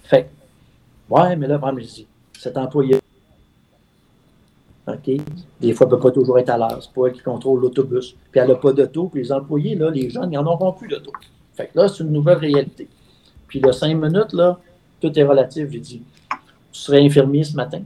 Fait 0.04 0.30
ouais, 1.10 1.34
mais 1.34 1.48
là, 1.48 1.58
vraiment, 1.58 1.80
je 1.80 1.84
dis, 1.84 2.06
cet 2.38 2.56
employé 2.56 3.00
OK? 4.86 5.20
Des 5.60 5.72
fois, 5.72 5.86
elle 5.86 5.92
ne 5.92 5.96
peut 5.96 6.02
pas 6.02 6.10
toujours 6.12 6.38
être 6.38 6.50
à 6.50 6.58
l'heure. 6.58 6.78
C'est 6.80 6.92
pas 6.92 7.06
elle 7.08 7.12
qui 7.12 7.22
contrôle 7.22 7.60
l'autobus. 7.60 8.14
Puis 8.30 8.40
elle 8.40 8.48
n'a 8.48 8.54
pas 8.54 8.72
d'auto. 8.72 9.08
Puis 9.08 9.22
les 9.22 9.32
employés, 9.32 9.74
là, 9.74 9.90
les 9.90 10.10
jeunes, 10.10 10.32
ils 10.32 10.36
n'en 10.36 10.46
auront 10.46 10.72
plus 10.72 10.88
d'auto. 10.88 11.12
Fait 11.54 11.66
que 11.66 11.78
là, 11.78 11.88
c'est 11.88 12.04
une 12.04 12.12
nouvelle 12.12 12.38
réalité. 12.38 12.88
Puis 13.48 13.60
le 13.60 13.72
cinq 13.72 13.94
minutes, 13.94 14.32
là, 14.32 14.58
tout 15.00 15.18
est 15.18 15.24
relatif. 15.24 15.70
J'ai 15.70 15.80
dit, 15.80 16.02
tu 16.30 16.80
serais 16.80 17.04
infirmier 17.04 17.42
ce 17.42 17.56
matin. 17.56 17.82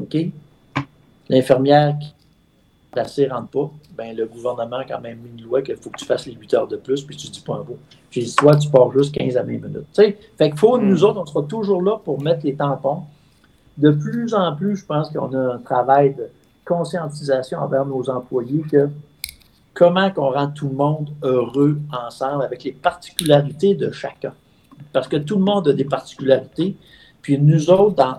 OK? 0.00 0.16
L'infirmière 1.28 1.96
qui 1.98 2.14
ne 3.22 3.28
rentre 3.30 3.48
pas, 3.48 3.70
ben, 3.96 4.16
le 4.16 4.26
gouvernement 4.26 4.78
a 4.78 4.84
quand 4.84 5.00
même 5.00 5.18
mis 5.18 5.30
une 5.30 5.44
loi 5.44 5.62
qu'il 5.62 5.76
faut 5.76 5.90
que 5.90 5.98
tu 5.98 6.04
fasses 6.04 6.26
les 6.26 6.32
8 6.32 6.54
heures 6.54 6.68
de 6.68 6.76
plus, 6.76 7.02
puis 7.02 7.16
tu 7.16 7.28
dis 7.28 7.40
pas 7.40 7.54
un 7.54 7.64
mot. 7.64 7.78
Dit, 8.10 8.34
toi, 8.34 8.56
tu 8.56 8.68
pars 8.68 8.90
juste 8.92 9.14
15 9.14 9.36
à 9.36 9.42
20 9.42 9.46
minutes. 9.46 9.86
Fait 9.94 10.16
qu'il 10.38 10.58
faut, 10.58 10.78
nous 10.78 11.00
hmm. 11.00 11.04
autres, 11.04 11.20
on 11.20 11.26
sera 11.26 11.42
toujours 11.42 11.82
là 11.82 11.98
pour 12.02 12.20
mettre 12.20 12.44
les 12.44 12.54
tampons 12.54 13.02
de 13.78 13.90
plus 13.90 14.34
en 14.34 14.54
plus, 14.54 14.76
je 14.76 14.84
pense 14.84 15.08
qu'on 15.10 15.32
a 15.32 15.54
un 15.54 15.58
travail 15.58 16.14
de 16.14 16.28
conscientisation 16.64 17.60
envers 17.60 17.86
nos 17.86 18.10
employés 18.10 18.62
que 18.70 18.90
comment 19.72 20.10
qu'on 20.10 20.32
rend 20.32 20.48
tout 20.48 20.68
le 20.68 20.74
monde 20.74 21.10
heureux 21.22 21.78
ensemble 21.92 22.42
avec 22.42 22.64
les 22.64 22.72
particularités 22.72 23.74
de 23.74 23.90
chacun. 23.92 24.34
Parce 24.92 25.06
que 25.06 25.16
tout 25.16 25.36
le 25.36 25.44
monde 25.44 25.68
a 25.68 25.72
des 25.72 25.84
particularités. 25.84 26.76
Puis 27.22 27.38
nous 27.38 27.70
autres, 27.70 27.94
dans 27.94 28.18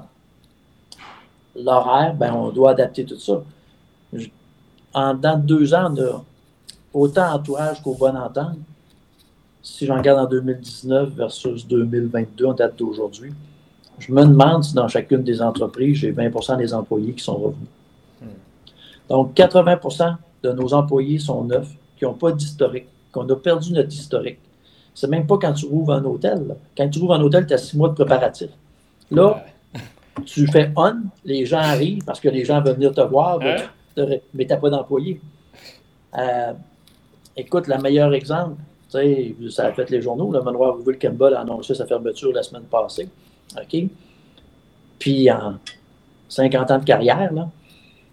l'horaire, 1.55 2.13
ben, 2.15 2.33
on 2.33 2.49
doit 2.51 2.71
adapter 2.71 3.05
tout 3.05 3.19
ça. 3.19 3.43
En, 4.93 5.13
dans 5.13 5.37
deux 5.37 5.73
ans, 5.73 5.93
on 5.93 6.01
a 6.01 6.23
autant 6.93 7.33
entourage 7.33 7.81
qu'au 7.81 7.93
bon 7.93 8.15
entente. 8.15 8.57
Si 9.61 9.85
j'en 9.85 9.97
regarde 9.97 10.19
en 10.19 10.29
2019 10.29 11.09
versus 11.13 11.67
2022, 11.67 12.45
en 12.45 12.53
date 12.53 12.77
d'aujourd'hui, 12.77 13.33
je 13.99 14.11
me 14.11 14.25
demande 14.25 14.63
si 14.63 14.73
dans 14.73 14.87
chacune 14.87 15.23
des 15.23 15.41
entreprises, 15.41 15.97
j'ai 15.97 16.13
20% 16.13 16.57
des 16.57 16.73
employés 16.73 17.13
qui 17.13 17.23
sont 17.23 17.35
revenus. 17.35 17.67
Hmm. 18.21 18.27
Donc, 19.09 19.35
80% 19.35 20.15
de 20.43 20.51
nos 20.51 20.73
employés 20.73 21.19
sont 21.19 21.43
neufs, 21.43 21.69
qui 21.97 22.05
n'ont 22.05 22.13
pas 22.13 22.31
d'historique, 22.31 22.87
qu'on 23.11 23.27
a 23.29 23.35
perdu 23.35 23.73
notre 23.73 23.89
historique. 23.89 24.39
C'est 24.93 25.07
même 25.07 25.27
pas 25.27 25.37
quand 25.37 25.53
tu 25.53 25.65
rouvres 25.65 25.93
un 25.93 26.03
hôtel. 26.03 26.55
Quand 26.75 26.89
tu 26.89 26.99
rouvres 26.99 27.13
un 27.13 27.21
hôtel, 27.21 27.45
tu 27.45 27.53
as 27.53 27.57
six 27.57 27.77
mois 27.77 27.89
de 27.89 27.93
préparatifs. 27.93 28.51
Là, 29.11 29.43
tu 30.25 30.47
fais 30.47 30.71
on, 30.75 30.95
les 31.25 31.45
gens 31.45 31.59
arrivent 31.59 32.03
parce 32.03 32.19
que 32.19 32.29
les 32.29 32.45
gens 32.45 32.61
veulent 32.61 32.75
venir 32.75 32.93
te 32.93 33.01
voir, 33.01 33.39
mais 33.39 34.45
tu 34.45 34.47
n'as 34.47 34.57
pas 34.57 34.69
d'employés. 34.69 35.19
Euh, 36.17 36.53
écoute, 37.35 37.67
le 37.67 37.77
meilleur 37.77 38.13
exemple, 38.13 38.55
ça 38.89 39.67
a 39.67 39.71
fait 39.71 39.89
les 39.89 40.01
journaux, 40.01 40.31
le 40.31 40.41
manoir 40.41 40.75
Rouville 40.75 40.97
Campbell 40.97 41.33
a 41.35 41.41
annoncé 41.41 41.75
sa 41.75 41.85
fermeture 41.85 42.31
la 42.33 42.43
semaine 42.43 42.63
passée. 42.63 43.09
OK? 43.55 43.83
Puis 44.97 45.31
en 45.31 45.55
50 46.27 46.71
ans 46.71 46.79
de 46.79 46.83
carrière, 46.83 47.31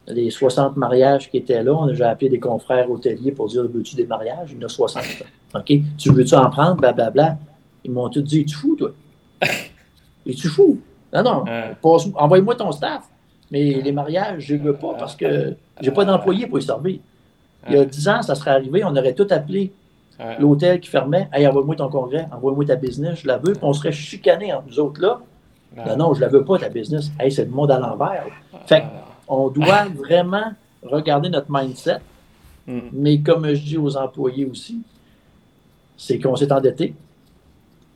les 0.08 0.30
60 0.30 0.76
mariages 0.76 1.30
qui 1.30 1.38
étaient 1.38 1.62
là, 1.62 1.74
on 1.74 1.84
a 1.84 1.88
déjà 1.88 2.10
appelé 2.10 2.30
des 2.30 2.38
confrères 2.38 2.90
hôteliers 2.90 3.32
pour 3.32 3.48
dire 3.48 3.62
Veux-tu 3.62 3.96
des 3.96 4.06
mariages? 4.06 4.50
Il 4.52 4.60
y 4.60 4.64
en 4.64 4.66
a 4.66 4.68
60. 4.68 5.02
OK? 5.54 5.72
Tu 5.98 6.12
veux-tu 6.12 6.34
en 6.34 6.48
prendre? 6.50 6.76
Blablabla. 6.76 7.38
Ils 7.84 7.90
m'ont 7.90 8.08
tous 8.08 8.22
dit 8.22 8.40
Es-tu 8.40 8.54
fou, 8.54 8.76
toi? 8.76 8.92
Es-tu 10.26 10.48
fou? 10.48 10.80
Non, 11.12 11.22
non. 11.22 11.44
Envoie-moi 12.14 12.54
ton 12.54 12.72
staff. 12.72 13.08
Mais 13.50 13.80
les 13.80 13.92
mariages, 13.92 14.42
je 14.42 14.54
ne 14.54 14.60
veux 14.60 14.74
pas 14.74 14.94
parce 14.98 15.14
que 15.14 15.54
j'ai 15.80 15.90
pas 15.90 16.04
d'employés 16.04 16.46
pour 16.46 16.58
les 16.58 16.64
servir. 16.64 16.98
Il 17.68 17.74
y 17.74 17.78
a 17.78 17.84
10 17.84 18.08
ans, 18.08 18.22
ça 18.22 18.34
serait 18.34 18.50
arrivé, 18.52 18.84
on 18.84 18.94
aurait 18.96 19.14
tout 19.14 19.26
appelé 19.30 19.72
l'hôtel 20.38 20.80
qui 20.80 20.88
fermait, 20.88 21.28
hey, 21.32 21.46
envoie-moi 21.46 21.76
ton 21.76 21.88
congrès, 21.88 22.26
envoie-moi 22.32 22.64
ta 22.64 22.76
business, 22.76 23.20
je 23.22 23.26
la 23.26 23.38
veux, 23.38 23.52
puis 23.52 23.62
on 23.62 23.72
serait 23.72 23.92
chicané 23.92 24.52
entre 24.52 24.66
nous 24.68 24.80
autres 24.80 25.00
là. 25.00 25.20
Non, 25.86 25.96
non, 25.96 26.14
je 26.14 26.20
la 26.22 26.28
veux 26.28 26.44
pas, 26.44 26.58
ta 26.58 26.70
business. 26.70 27.10
Hey, 27.20 27.30
c'est 27.30 27.44
le 27.44 27.50
monde 27.50 27.70
à 27.70 27.78
l'envers. 27.78 28.24
Fait 28.66 28.84
on 29.28 29.48
doit 29.48 29.84
vraiment 29.94 30.52
regarder 30.82 31.28
notre 31.28 31.48
mindset, 31.50 31.98
hmm. 32.66 32.80
mais 32.92 33.20
comme 33.20 33.46
je 33.52 33.62
dis 33.62 33.76
aux 33.76 33.96
employés 33.96 34.46
aussi, 34.46 34.80
c'est 35.96 36.18
qu'on 36.18 36.36
s'est 36.36 36.52
endetté. 36.52 36.94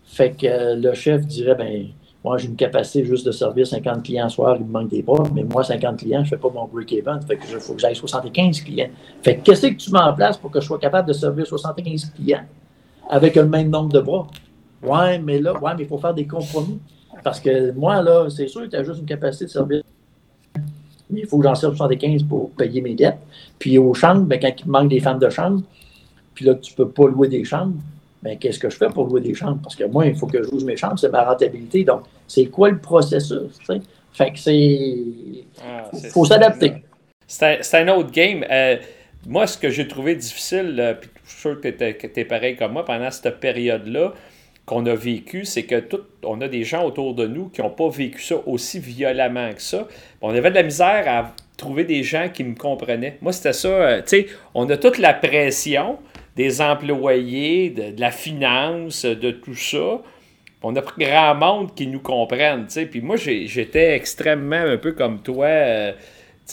Fait 0.05 0.33
que 0.33 0.75
le 0.75 0.93
chef 0.95 1.27
dirait, 1.27 1.55
ben, 1.55 1.87
moi, 2.23 2.37
j'ai 2.37 2.49
une 2.49 2.57
capacité 2.57 3.05
juste 3.05 3.25
de 3.27 3.33
servir 3.33 3.67
50 3.67 4.03
clients 4.03 4.29
soir, 4.29 4.57
il 4.59 4.67
me 4.67 4.71
manque 4.71 4.91
des 4.91 5.03
bras, 5.03 5.25
mais 5.35 5.43
moi, 5.43 5.65
50 5.65 5.99
clients, 5.99 6.23
je 6.23 6.35
ne 6.35 6.37
fais 6.37 6.37
pas 6.37 6.51
mon 6.51 6.67
break-even. 6.67 7.21
Fait 7.23 7.37
que 7.37 7.45
il 7.51 7.61
faut 7.61 7.73
que 7.73 7.81
j'aille 7.81 7.97
75 7.97 8.61
clients. 8.61 8.91
Fait 9.23 9.37
que 9.37 9.43
qu'est-ce 9.43 9.67
que 9.67 9.75
tu 9.75 9.91
mets 9.91 10.01
en 10.01 10.13
place 10.13 10.37
pour 10.37 10.51
que 10.51 10.61
je 10.61 10.67
sois 10.67 10.79
capable 10.79 11.09
de 11.09 11.15
servir 11.15 11.47
75 11.47 12.13
clients 12.15 12.45
avec 13.09 13.37
le 13.37 13.47
même 13.47 13.71
nombre 13.71 13.91
de 13.91 14.01
bras? 14.01 14.27
Ouais, 14.83 15.19
mais 15.19 15.39
là, 15.39 15.59
ouais, 15.59 15.73
mais 15.77 15.85
il 15.85 15.89
faut 15.89 15.99
faire 15.99 16.13
des 16.13 16.27
compromis. 16.27 16.79
Parce 17.25 17.41
que 17.41 17.73
moi, 17.73 18.03
là, 18.03 18.29
c'est 18.29 18.49
sûr 18.49 18.63
que 18.63 18.67
tu 18.67 18.77
as 18.77 18.85
juste 18.85 19.01
une 19.01 19.07
capacité 19.07 19.47
de 19.47 19.51
servir. 19.51 19.83
Mais 21.09 21.21
il 21.21 21.27
faut 21.27 21.39
que 21.39 21.45
j'en 21.45 21.55
serve 21.55 21.75
75 21.75 22.23
pour 22.25 22.51
payer 22.51 22.83
mes 22.83 22.95
dettes. 22.95 23.19
Puis 23.59 23.79
aux 23.79 23.95
chambres, 23.95 24.27
ben, 24.27 24.39
quand 24.39 24.53
il 24.59 24.71
manque 24.71 24.89
des 24.91 25.01
femmes 25.01 25.19
de 25.19 25.29
chambre, 25.29 25.63
puis 26.35 26.45
là, 26.45 26.55
tu 26.55 26.73
ne 26.73 26.77
peux 26.77 26.89
pas 26.89 27.09
louer 27.09 27.29
des 27.29 27.45
chambres, 27.45 27.75
mais 28.23 28.33
ben, 28.33 28.39
qu'est-ce 28.39 28.59
que 28.59 28.69
je 28.69 28.77
fais 28.77 28.89
pour 28.89 29.07
louer 29.07 29.23
des 29.23 29.35
chambres? 29.35 29.61
Parce 29.63 29.77
que 29.77 29.85
moi, 29.85 30.07
il 30.07 30.15
faut 30.15 30.27
que 30.27 30.43
je 30.43 30.51
loue 30.51 30.65
mes 30.65 30.77
chambres, 30.77 30.99
c'est 30.99 31.09
ma 31.09 31.25
rentabilité. 31.25 31.85
Donc, 31.85 32.03
c'est 32.29 32.47
quoi 32.47 32.71
le 32.71 32.79
processus? 32.79 33.59
Fait 34.13 34.33
que 34.33 34.39
c'est. 34.39 34.97
Ah, 35.65 35.91
faut 36.13 36.25
s'adapter. 36.25 36.75
C'est 37.27 37.75
un, 37.75 37.89
autre 37.89 38.11
game. 38.11 38.45
Euh, 38.51 38.77
moi, 39.27 39.47
ce 39.47 39.57
que 39.57 39.71
j'ai 39.71 39.87
trouvé 39.87 40.17
difficile, 40.17 40.77
euh, 40.79 40.95
puis 40.95 41.09
je 41.25 41.31
suis 41.31 41.41
sûr 41.41 41.61
que 41.61 41.69
tu 41.69 42.21
es, 42.21 42.25
pareil 42.25 42.57
comme 42.57 42.73
moi 42.73 42.85
pendant 42.85 43.11
cette 43.11 43.39
période-là, 43.39 44.15
qu'on 44.67 44.85
a 44.87 44.95
vécu, 44.95 45.45
c'est 45.45 45.63
que 45.63 45.81
tout, 45.81 46.01
on 46.25 46.41
a 46.41 46.49
des 46.49 46.65
gens 46.65 46.85
autour 46.85 47.15
de 47.15 47.27
nous 47.27 47.49
qui 47.49 47.61
n'ont 47.61 47.71
pas 47.71 47.89
vécu 47.89 48.23
ça 48.23 48.37
aussi 48.47 48.79
violemment 48.79 49.53
que 49.53 49.63
ça. 49.63 49.87
On 50.21 50.35
avait 50.35 50.51
de 50.51 50.57
la 50.57 50.63
misère 50.63 51.05
à 51.07 51.35
trouver 51.57 51.85
des 51.85 52.03
gens 52.03 52.29
qui 52.33 52.45
me 52.45 52.55
comprenaient. 52.55 53.19
Moi, 53.21 53.33
c'était 53.33 53.53
ça. 53.53 53.69
Euh, 53.69 54.03
tu 54.03 54.09
sais, 54.09 54.27
on 54.55 54.69
a 54.69 54.77
toute 54.77 54.99
la 54.99 55.15
pression 55.15 55.99
des 56.37 56.61
employés, 56.61 57.71
de, 57.71 58.01
la 58.01 58.11
finance, 58.11 59.05
de 59.05 59.31
tout 59.31 59.55
ça. 59.55 60.01
On 60.63 60.77
a 60.77 60.83
pris 60.83 61.05
grand 61.05 61.35
monde 61.35 61.75
qui 61.75 61.87
nous 61.87 62.01
comprennent, 62.01 62.67
tu 62.67 62.75
sais. 62.75 62.87
Puis 62.87 63.01
moi, 63.01 63.17
j'étais 63.17 63.95
extrêmement 63.95 64.57
un 64.57 64.77
peu 64.77 64.93
comme 64.93 65.23
toi. 65.23 65.47
Euh, 65.47 65.93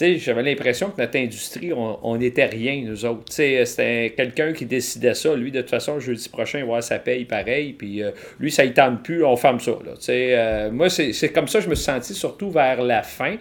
j'avais 0.00 0.42
l'impression 0.42 0.90
que 0.90 1.00
notre 1.00 1.18
industrie, 1.18 1.72
on 1.72 2.16
n'était 2.16 2.46
rien, 2.46 2.82
nous 2.86 3.04
autres. 3.04 3.32
C'était 3.32 4.14
quelqu'un 4.16 4.52
qui 4.52 4.64
décidait 4.64 5.14
ça. 5.14 5.34
Lui, 5.34 5.50
de 5.50 5.60
toute 5.60 5.70
façon, 5.70 5.98
jeudi 5.98 6.28
prochain, 6.28 6.64
il 6.64 6.82
ça 6.82 6.98
paye 6.98 7.24
pareil. 7.24 7.72
Puis 7.72 8.02
euh, 8.02 8.12
lui, 8.38 8.50
ça 8.50 8.64
ne 8.64 8.70
tente 8.70 9.02
plus, 9.02 9.24
on 9.24 9.36
ferme 9.36 9.60
ça. 9.60 9.72
Euh, 10.08 10.70
moi, 10.70 10.88
c'est 10.88 11.32
comme 11.32 11.48
ça 11.48 11.58
que 11.58 11.64
je 11.64 11.70
me 11.70 11.74
suis 11.74 11.84
senti, 11.84 12.14
surtout 12.14 12.50
vers 12.50 12.82
la 12.82 13.02
fin. 13.02 13.36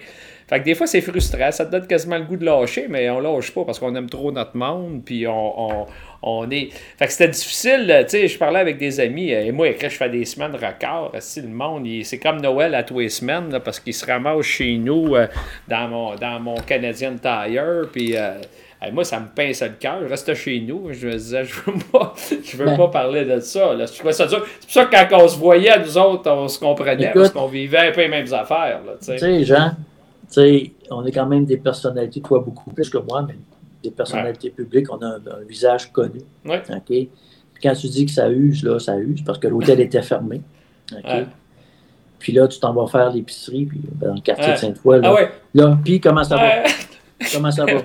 Fait 0.47 0.59
que 0.59 0.65
des 0.65 0.75
fois, 0.75 0.87
c'est 0.87 1.01
frustrant. 1.01 1.51
Ça 1.51 1.65
te 1.65 1.71
donne 1.71 1.87
quasiment 1.87 2.17
le 2.17 2.23
goût 2.23 2.37
de 2.37 2.45
lâcher, 2.45 2.87
mais 2.89 3.09
on 3.09 3.19
lâche 3.19 3.51
pas 3.51 3.65
parce 3.65 3.79
qu'on 3.79 3.93
aime 3.95 4.09
trop 4.09 4.31
notre 4.31 4.55
monde. 4.55 5.03
Puis 5.03 5.27
on, 5.27 5.85
est. 6.23 6.69
Fait 6.97 7.05
que 7.05 7.11
c'était 7.11 7.29
difficile. 7.29 8.05
Tu 8.05 8.09
sais, 8.09 8.27
je 8.27 8.37
parlais 8.37 8.59
avec 8.59 8.77
des 8.77 8.99
amis. 8.99 9.31
Et 9.31 9.51
moi, 9.51 9.67
quand 9.79 9.89
je 9.89 9.95
fais 9.95 10.09
des 10.09 10.25
semaines 10.25 10.55
records, 10.55 11.11
si 11.19 11.41
le 11.41 11.47
monde, 11.47 11.87
c'est 12.03 12.19
comme 12.19 12.41
Noël 12.41 12.75
à 12.75 12.83
tous 12.83 12.99
les 12.99 13.09
semaines 13.09 13.59
parce 13.63 13.79
qu'il 13.79 13.93
se 13.93 14.05
ramasse 14.05 14.45
chez 14.45 14.77
nous 14.77 15.15
euh, 15.15 15.27
dans, 15.67 15.87
mon, 15.87 16.15
dans 16.15 16.39
mon 16.39 16.55
Canadian 16.55 17.15
Tire. 17.21 17.89
Puis. 17.91 18.15
Euh, 18.15 18.33
moi, 18.93 19.03
ça 19.03 19.19
me 19.19 19.25
pince 19.35 19.63
le 19.63 19.69
cœur. 19.69 20.01
Je 20.03 20.07
reste 20.07 20.35
chez 20.35 20.59
nous. 20.59 20.89
Je 20.91 21.07
me 21.07 21.13
disais, 21.13 21.43
je 21.45 21.55
veux 21.65 21.79
pas, 21.91 22.13
je 22.29 22.57
veux 22.57 22.65
ben. 22.65 22.77
pas 22.77 22.87
parler 22.89 23.25
de 23.25 23.39
ça. 23.39 23.75
C'est 23.87 24.03
pour 24.03 24.13
ça 24.13 24.27
que 24.85 25.09
quand 25.09 25.23
on 25.23 25.27
se 25.27 25.35
voyait, 25.35 25.79
nous 25.79 25.97
autres, 25.97 26.29
on 26.29 26.47
se 26.47 26.59
comprenait 26.59 27.11
parce 27.11 27.31
qu'on 27.31 27.47
vivait 27.47 27.89
un 27.89 27.91
peu 27.91 28.01
les 28.01 28.07
mêmes 28.07 28.31
affaires. 28.31 28.81
Tu 29.03 29.17
sais, 29.17 29.43
Jean, 29.43 29.71
sais, 30.27 30.71
on 30.91 31.05
est 31.05 31.11
quand 31.11 31.25
même 31.25 31.45
des 31.45 31.57
personnalités, 31.57 32.21
toi 32.21 32.39
beaucoup 32.39 32.69
plus 32.71 32.89
que 32.89 32.97
moi, 32.97 33.25
mais 33.27 33.35
des 33.83 33.91
personnalités 33.91 34.49
publiques. 34.49 34.91
On 34.91 34.97
a 34.97 35.15
un, 35.15 35.43
visage 35.47 35.91
connu. 35.91 36.21
Ouais. 36.45 36.61
OK? 36.69 37.07
quand 37.61 37.73
tu 37.73 37.87
dis 37.87 38.05
que 38.05 38.11
ça 38.11 38.29
use, 38.29 38.63
là, 38.63 38.79
ça 38.79 38.97
use 38.97 39.23
parce 39.25 39.39
que 39.39 39.47
l'hôtel 39.47 39.79
était 39.79 40.01
fermé. 40.01 40.41
Puis 42.19 42.33
là, 42.33 42.47
tu 42.47 42.59
t'en 42.59 42.73
vas 42.73 42.87
faire 42.87 43.11
l'épicerie, 43.11 43.65
puis 43.65 43.79
ben, 43.83 44.09
dans 44.09 44.15
le 44.15 44.21
quartier 44.21 44.53
de 44.53 44.57
Sainte-Foy. 44.57 45.01
Là, 45.01 45.15
ah 45.15 45.29
là 45.53 45.77
puis 45.83 45.99
comment 45.99 46.23
ça 46.23 46.35
va? 46.35 46.63
Comment 47.33 47.51
ça 47.51 47.65
va? 47.65 47.73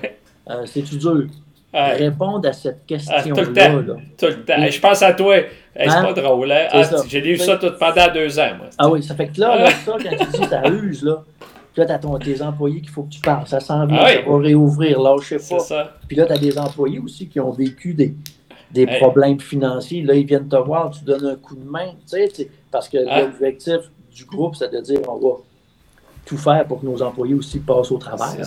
Euh, 0.49 0.63
C'est-tu 0.65 0.97
dur? 0.97 1.27
Répondre 1.73 2.49
à 2.49 2.51
cette 2.51 2.85
question-là. 2.85 3.23
tout 3.23 3.49
le 3.49 3.53
temps. 3.53 3.95
Tout 4.17 4.25
le 4.25 4.43
temps. 4.43 4.69
je 4.69 4.79
pense 4.81 5.01
à 5.01 5.13
toi. 5.13 5.37
c'est 5.73 5.87
hein? 5.87 6.03
pas 6.03 6.11
drôle. 6.13 6.51
Hein? 6.51 6.67
Ah, 6.69 6.83
J'ai 7.07 7.21
lu 7.21 7.37
ça 7.37 7.55
tout, 7.55 7.71
pendant 7.79 8.13
deux 8.13 8.37
ans. 8.37 8.49
Moi. 8.57 8.67
Ah 8.77 8.89
oui, 8.89 9.01
ça 9.01 9.15
fait 9.15 9.29
que 9.29 9.39
là, 9.39 9.55
là 9.55 9.71
ça, 9.71 9.93
quand 9.93 10.09
tu 10.09 10.37
dis 10.37 10.47
ça 10.49 10.67
use, 10.67 11.01
là, 11.01 11.23
puis 11.73 11.81
là, 11.81 11.97
tu 11.97 12.07
as 12.07 12.19
tes 12.19 12.41
employés 12.41 12.81
qu'il 12.81 12.91
faut 12.91 13.03
que 13.03 13.09
tu 13.09 13.19
parles. 13.19 13.47
Ça 13.47 13.59
s'en 13.59 13.87
vient, 13.87 13.97
ah 13.99 14.13
ça 14.13 14.21
va 14.21 14.37
réouvrir, 14.37 14.99
sais 15.21 15.55
pas. 15.55 15.59
Ça. 15.59 15.97
Puis 16.07 16.15
là, 16.15 16.25
tu 16.27 16.33
as 16.33 16.37
des 16.37 16.57
employés 16.59 16.99
aussi 16.99 17.27
qui 17.27 17.39
ont 17.39 17.49
vécu 17.49 17.95
des, 17.95 18.13
des 18.71 18.85
problèmes 18.85 19.39
financiers. 19.39 20.03
Là, 20.03 20.13
ils 20.13 20.25
viennent 20.25 20.47
te 20.47 20.55
voir, 20.55 20.91
tu 20.91 21.03
donnes 21.03 21.25
un 21.25 21.35
coup 21.35 21.55
de 21.55 21.67
main. 21.67 21.89
Tu 22.09 22.27
sais, 22.27 22.49
parce 22.69 22.87
que 22.87 22.97
l'objectif 22.97 23.79
du 24.15 24.25
groupe, 24.25 24.55
c'est 24.55 24.71
de 24.71 24.79
dire 24.81 24.99
on 25.09 25.17
va 25.17 25.37
tout 26.25 26.37
faire 26.37 26.65
pour 26.67 26.79
que 26.79 26.85
nos 26.85 27.01
employés 27.01 27.33
aussi 27.33 27.59
passent 27.59 27.91
au 27.91 27.97
travail. 27.97 28.37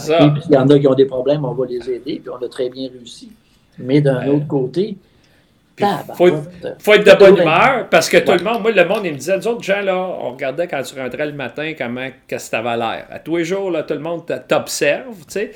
il 0.49 0.55
y 0.55 0.57
en 0.57 0.69
a 0.69 0.79
qui 0.79 0.87
ont 0.87 0.95
des 0.95 1.05
problèmes, 1.07 1.45
on 1.45 1.53
va 1.53 1.67
les 1.67 1.91
aider, 1.91 2.21
puis 2.21 2.31
on 2.31 2.43
a 2.45 2.49
très 2.49 2.71
bien 2.71 2.89
réussi. 2.89 3.31
Mais 3.79 4.01
d'un 4.01 4.27
autre 4.29 4.47
côté, 4.47 4.97
faut, 6.15 6.31
faut, 6.79 6.95
être 6.95 7.07
de 7.07 7.19
bonne 7.19 7.37
humeur 7.37 7.89
parce 7.91 8.09
que 8.09 8.17
tout 8.17 8.33
le 8.33 8.43
monde, 8.43 8.63
moi, 8.63 8.73
le 8.73 8.85
monde, 8.85 9.03
il 9.05 9.13
me 9.13 9.19
disait, 9.19 9.37
nous 9.37 9.47
autres 9.47 9.63
gens, 9.63 9.83
là, 9.83 9.97
on 9.97 10.33
regardait 10.33 10.67
quand 10.67 10.83
tu 10.83 10.99
rentrais 10.99 11.27
le 11.27 11.33
matin, 11.33 11.75
comment, 11.77 12.09
qu'est-ce 12.27 12.47
que 12.47 12.51
ça 12.51 12.59
avait 12.61 12.77
l'air. 12.79 13.07
À 13.11 13.19
tous 13.19 13.37
les 13.37 13.45
jours, 13.45 13.71
là, 13.71 13.83
tout 13.83 13.95
le 13.95 14.01
monde 14.01 14.25
t'observe, 14.49 15.19
tu 15.19 15.25
sais. 15.29 15.51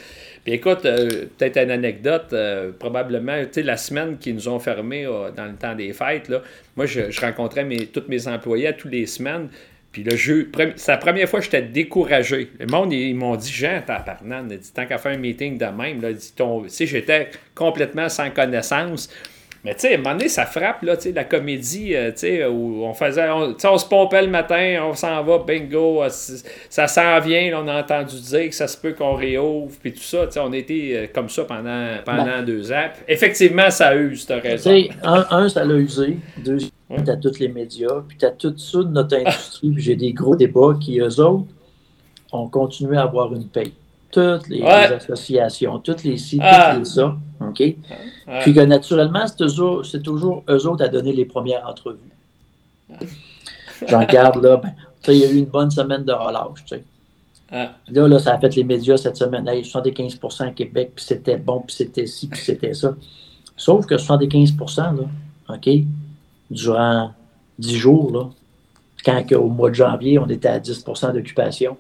Puis 0.45 0.55
écoute, 0.55 0.85
euh, 0.87 1.27
peut-être 1.37 1.59
une 1.59 1.71
anecdote, 1.71 2.33
euh, 2.33 2.71
probablement, 2.79 3.43
tu 3.45 3.49
sais, 3.53 3.62
la 3.62 3.77
semaine 3.77 4.18
qu'ils 4.18 4.35
nous 4.35 4.49
ont 4.49 4.59
fermé 4.59 5.05
euh, 5.05 5.31
dans 5.31 5.47
le 5.47 5.55
temps 5.55 5.75
des 5.75 5.93
fêtes, 5.93 6.29
là, 6.29 6.43
moi, 6.77 6.87
je, 6.87 7.21
rencontrais 7.21 7.64
mes, 7.64 7.87
tous 7.87 8.05
mes 8.09 8.27
employés 8.27 8.68
à 8.68 8.73
toutes 8.73 8.93
les 8.93 9.07
semaines. 9.07 9.49
Puis 9.93 10.05
le 10.05 10.16
jeu, 10.16 10.51
c'est 10.77 10.93
la 10.93 10.99
première 10.99 11.29
fois 11.29 11.41
que 11.41 11.47
j'étais 11.47 11.62
découragé. 11.62 12.51
Le 12.61 12.66
monde, 12.66 12.93
ils, 12.93 13.14
m'ont 13.14 13.35
dit, 13.35 13.53
Jean, 13.53 13.83
t'as 13.85 13.99
dit, 13.99 14.73
tant 14.73 14.87
qu'à 14.87 14.99
faire 14.99 15.12
un 15.12 15.18
meeting 15.18 15.59
de 15.59 15.66
même, 15.66 16.01
là, 16.01 16.12
dit, 16.12 16.33
ton, 16.35 16.64
j'étais 16.68 17.31
complètement 17.55 18.09
sans 18.09 18.31
connaissance. 18.31 19.11
Mais 19.63 19.75
tu 19.75 19.81
sais, 19.81 19.93
à 19.93 19.95
un 19.95 19.99
moment 19.99 20.15
donné, 20.17 20.29
ça 20.29 20.47
frappe, 20.47 20.83
là, 20.83 20.97
tu 20.97 21.05
sais, 21.05 21.13
la 21.13 21.25
comédie, 21.25 21.95
euh, 21.95 22.11
tu 22.13 22.21
sais, 22.21 22.47
où 22.47 22.83
on 22.83 22.95
faisait, 22.95 23.29
on, 23.29 23.55
on 23.63 23.79
se 23.79 23.87
pompait 23.87 24.23
le 24.23 24.29
matin, 24.29 24.81
on 24.89 24.95
s'en 24.95 25.23
va, 25.23 25.39
bingo, 25.39 26.03
euh, 26.03 26.09
ça 26.71 26.87
s'en 26.87 27.21
vient, 27.21 27.63
on 27.63 27.69
a 27.69 27.81
entendu 27.81 28.19
dire 28.21 28.49
que 28.49 28.55
ça 28.55 28.67
se 28.67 28.79
peut 28.79 28.95
qu'on 28.95 29.15
réouvre, 29.15 29.77
puis 29.83 29.93
tout 29.93 30.01
ça, 30.01 30.27
tu 30.27 30.33
sais, 30.33 30.41
on 30.41 30.53
était 30.55 30.93
euh, 30.95 31.07
comme 31.13 31.29
ça 31.29 31.45
pendant, 31.45 31.97
pendant 32.07 32.25
ben. 32.25 32.45
deux 32.45 32.73
ans. 32.73 32.89
Effectivement, 33.07 33.71
ça 33.71 33.95
use, 33.95 34.25
t'as 34.25 34.41
raison. 34.41 34.71
Tu 34.71 34.85
sais, 34.85 34.91
un, 35.03 35.27
un, 35.31 35.49
ça 35.51 35.63
l'a 35.63 35.75
usé, 35.75 36.17
deux, 36.43 36.59
t'as 37.05 37.17
tous 37.17 37.39
les 37.39 37.49
médias, 37.49 38.03
puis 38.09 38.17
t'as 38.19 38.31
tout 38.31 38.57
ça 38.57 38.79
de 38.79 38.85
notre 38.89 39.15
industrie, 39.19 39.73
puis 39.73 39.83
j'ai 39.83 39.97
des 39.97 40.15
gros 40.15 40.37
débats 40.37 40.75
qui, 40.81 41.01
eux 41.01 41.21
autres, 41.21 41.45
ont 42.33 42.49
continué 42.49 42.97
à 42.97 43.03
avoir 43.03 43.35
une 43.35 43.47
paye 43.47 43.75
toutes 44.11 44.49
les, 44.49 44.63
associations, 44.63 45.79
toutes 45.79 46.05
les 46.05 46.17
sites, 46.17 46.41
ah. 46.43 46.77
tout 46.77 46.85
ça. 46.85 47.17
OK? 47.41 47.63
Puis 48.43 48.55
que 48.55 48.61
naturellement, 48.61 49.27
c'est 49.27 49.37
toujours, 49.37 49.83
toujours 50.03 50.45
eux 50.49 50.67
autres 50.67 50.85
à 50.85 50.89
donner 50.89 51.13
les 51.13 51.25
premières 51.25 51.67
entrevues. 51.67 51.99
J'en 53.89 54.05
garde 54.05 54.43
là, 54.43 54.57
ben, 54.57 54.73
il 55.09 55.15
y 55.15 55.25
a 55.25 55.31
eu 55.31 55.39
une 55.39 55.47
bonne 55.47 55.71
semaine 55.71 56.05
de 56.05 56.13
relâche. 56.13 56.65
Tu 56.67 56.77
sais. 56.77 56.85
Là, 57.51 58.09
là, 58.09 58.19
ça 58.19 58.35
a 58.35 58.39
fait 58.39 58.55
les 58.55 58.65
médias 58.65 58.97
cette 58.97 59.17
semaine. 59.17 59.49
Hey, 59.49 59.63
75% 59.63 60.49
à 60.49 60.51
Québec, 60.51 60.93
puis 60.95 61.05
c'était 61.05 61.37
bon, 61.37 61.63
puis 61.67 61.75
c'était 61.75 62.07
ci, 62.07 62.29
puis 62.29 62.41
c'était 62.41 62.75
ça. 62.75 62.95
Sauf 63.57 63.87
que 63.87 63.99
75 63.99 64.55
là, 64.77 64.93
OK, 65.49 65.69
durant 66.51 67.13
10 67.59 67.77
jours, 67.77 68.13
là, 68.13 68.29
quand 69.05 69.33
au 69.33 69.49
mois 69.49 69.71
de 69.71 69.75
janvier, 69.75 70.19
on 70.19 70.29
était 70.29 70.49
à 70.49 70.59
10% 70.59 71.13
d'occupation. 71.13 71.77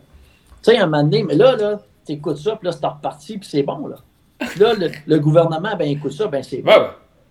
Tu 0.62 0.72
sais, 0.72 0.78
un 0.78 0.86
moment 0.86 1.02
donné, 1.02 1.22
mais 1.22 1.36
là, 1.36 1.56
là, 1.56 1.80
tu 2.10 2.18
écoutes 2.18 2.38
ça, 2.38 2.56
puis 2.56 2.66
là, 2.66 2.72
c'est 2.72 2.86
reparti, 2.86 3.38
puis 3.38 3.48
c'est 3.48 3.62
bon, 3.62 3.86
là. 3.86 3.96
Puis 4.38 4.60
là, 4.60 4.72
le, 5.06 5.18
gouvernement, 5.18 5.76
ben 5.78 5.88
écoute 5.88 6.12
ça, 6.12 6.26
ben 6.26 6.42
c'est 6.42 6.62
bon. 6.62 6.72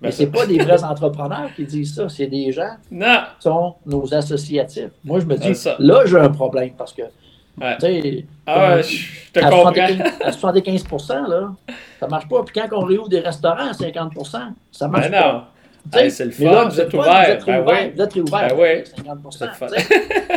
Mais 0.01 0.11
c'est 0.11 0.27
pas 0.27 0.45
des 0.45 0.59
vrais 0.59 0.83
entrepreneurs 0.85 1.49
qui 1.55 1.65
disent 1.65 1.95
ça, 1.95 2.07
c'est 2.07 2.27
des 2.27 2.51
gens 2.51 2.75
non. 2.91 3.17
qui 3.37 3.43
sont 3.43 3.75
nos 3.85 4.13
associatifs. 4.13 4.91
Moi, 5.03 5.19
je 5.19 5.25
me 5.25 5.35
dis, 5.35 5.53
là, 5.79 6.05
j'ai 6.05 6.17
un 6.17 6.29
problème 6.29 6.71
parce 6.77 6.93
que, 6.93 7.01
tu 7.01 7.65
sais, 7.79 8.25
ah 8.45 8.81
je 8.81 9.31
te 9.33 9.39
à, 9.39 9.49
75, 9.49 10.01
à 10.23 10.31
75 10.31 10.85
là, 11.27 11.51
ça 11.99 12.07
marche 12.07 12.29
pas. 12.29 12.43
Puis 12.43 12.61
quand 12.61 12.77
on 12.77 12.85
réouvre 12.85 13.09
des 13.09 13.19
restaurants 13.19 13.69
à 13.69 13.73
50% 13.73 14.37
ça 14.71 14.87
marche 14.87 15.11
ben 15.11 15.21
pas. 15.21 15.51
Hey, 15.91 16.11
c'est 16.11 16.25
le 16.25 16.31
fun, 16.31 16.45
là, 16.45 16.65
vous, 16.65 16.79
êtes 16.79 16.93
ouvert. 16.93 17.25
Vous 17.25 17.31
êtes 17.31 17.45
ben 17.45 17.59
ouvert. 17.59 17.93
Vous 17.93 18.01
êtes. 18.01 18.15
Ben 18.15 18.55
oui. 18.55 18.83
50 18.95 19.23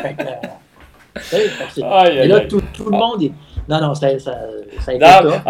fait 0.03 0.15
que, 0.15 1.83
euh, 1.83 2.23
et 2.23 2.27
là, 2.27 2.41
tout, 2.41 2.63
tout 2.73 2.85
le 2.85 2.91
monde 2.97 3.23
est. 3.23 3.33
Non, 3.69 3.81
non, 3.81 3.95
ça, 3.95 4.19
ça, 4.19 4.39
ça 4.81 4.91
a 4.91 4.95
été 4.95 5.05
non, 5.05 5.41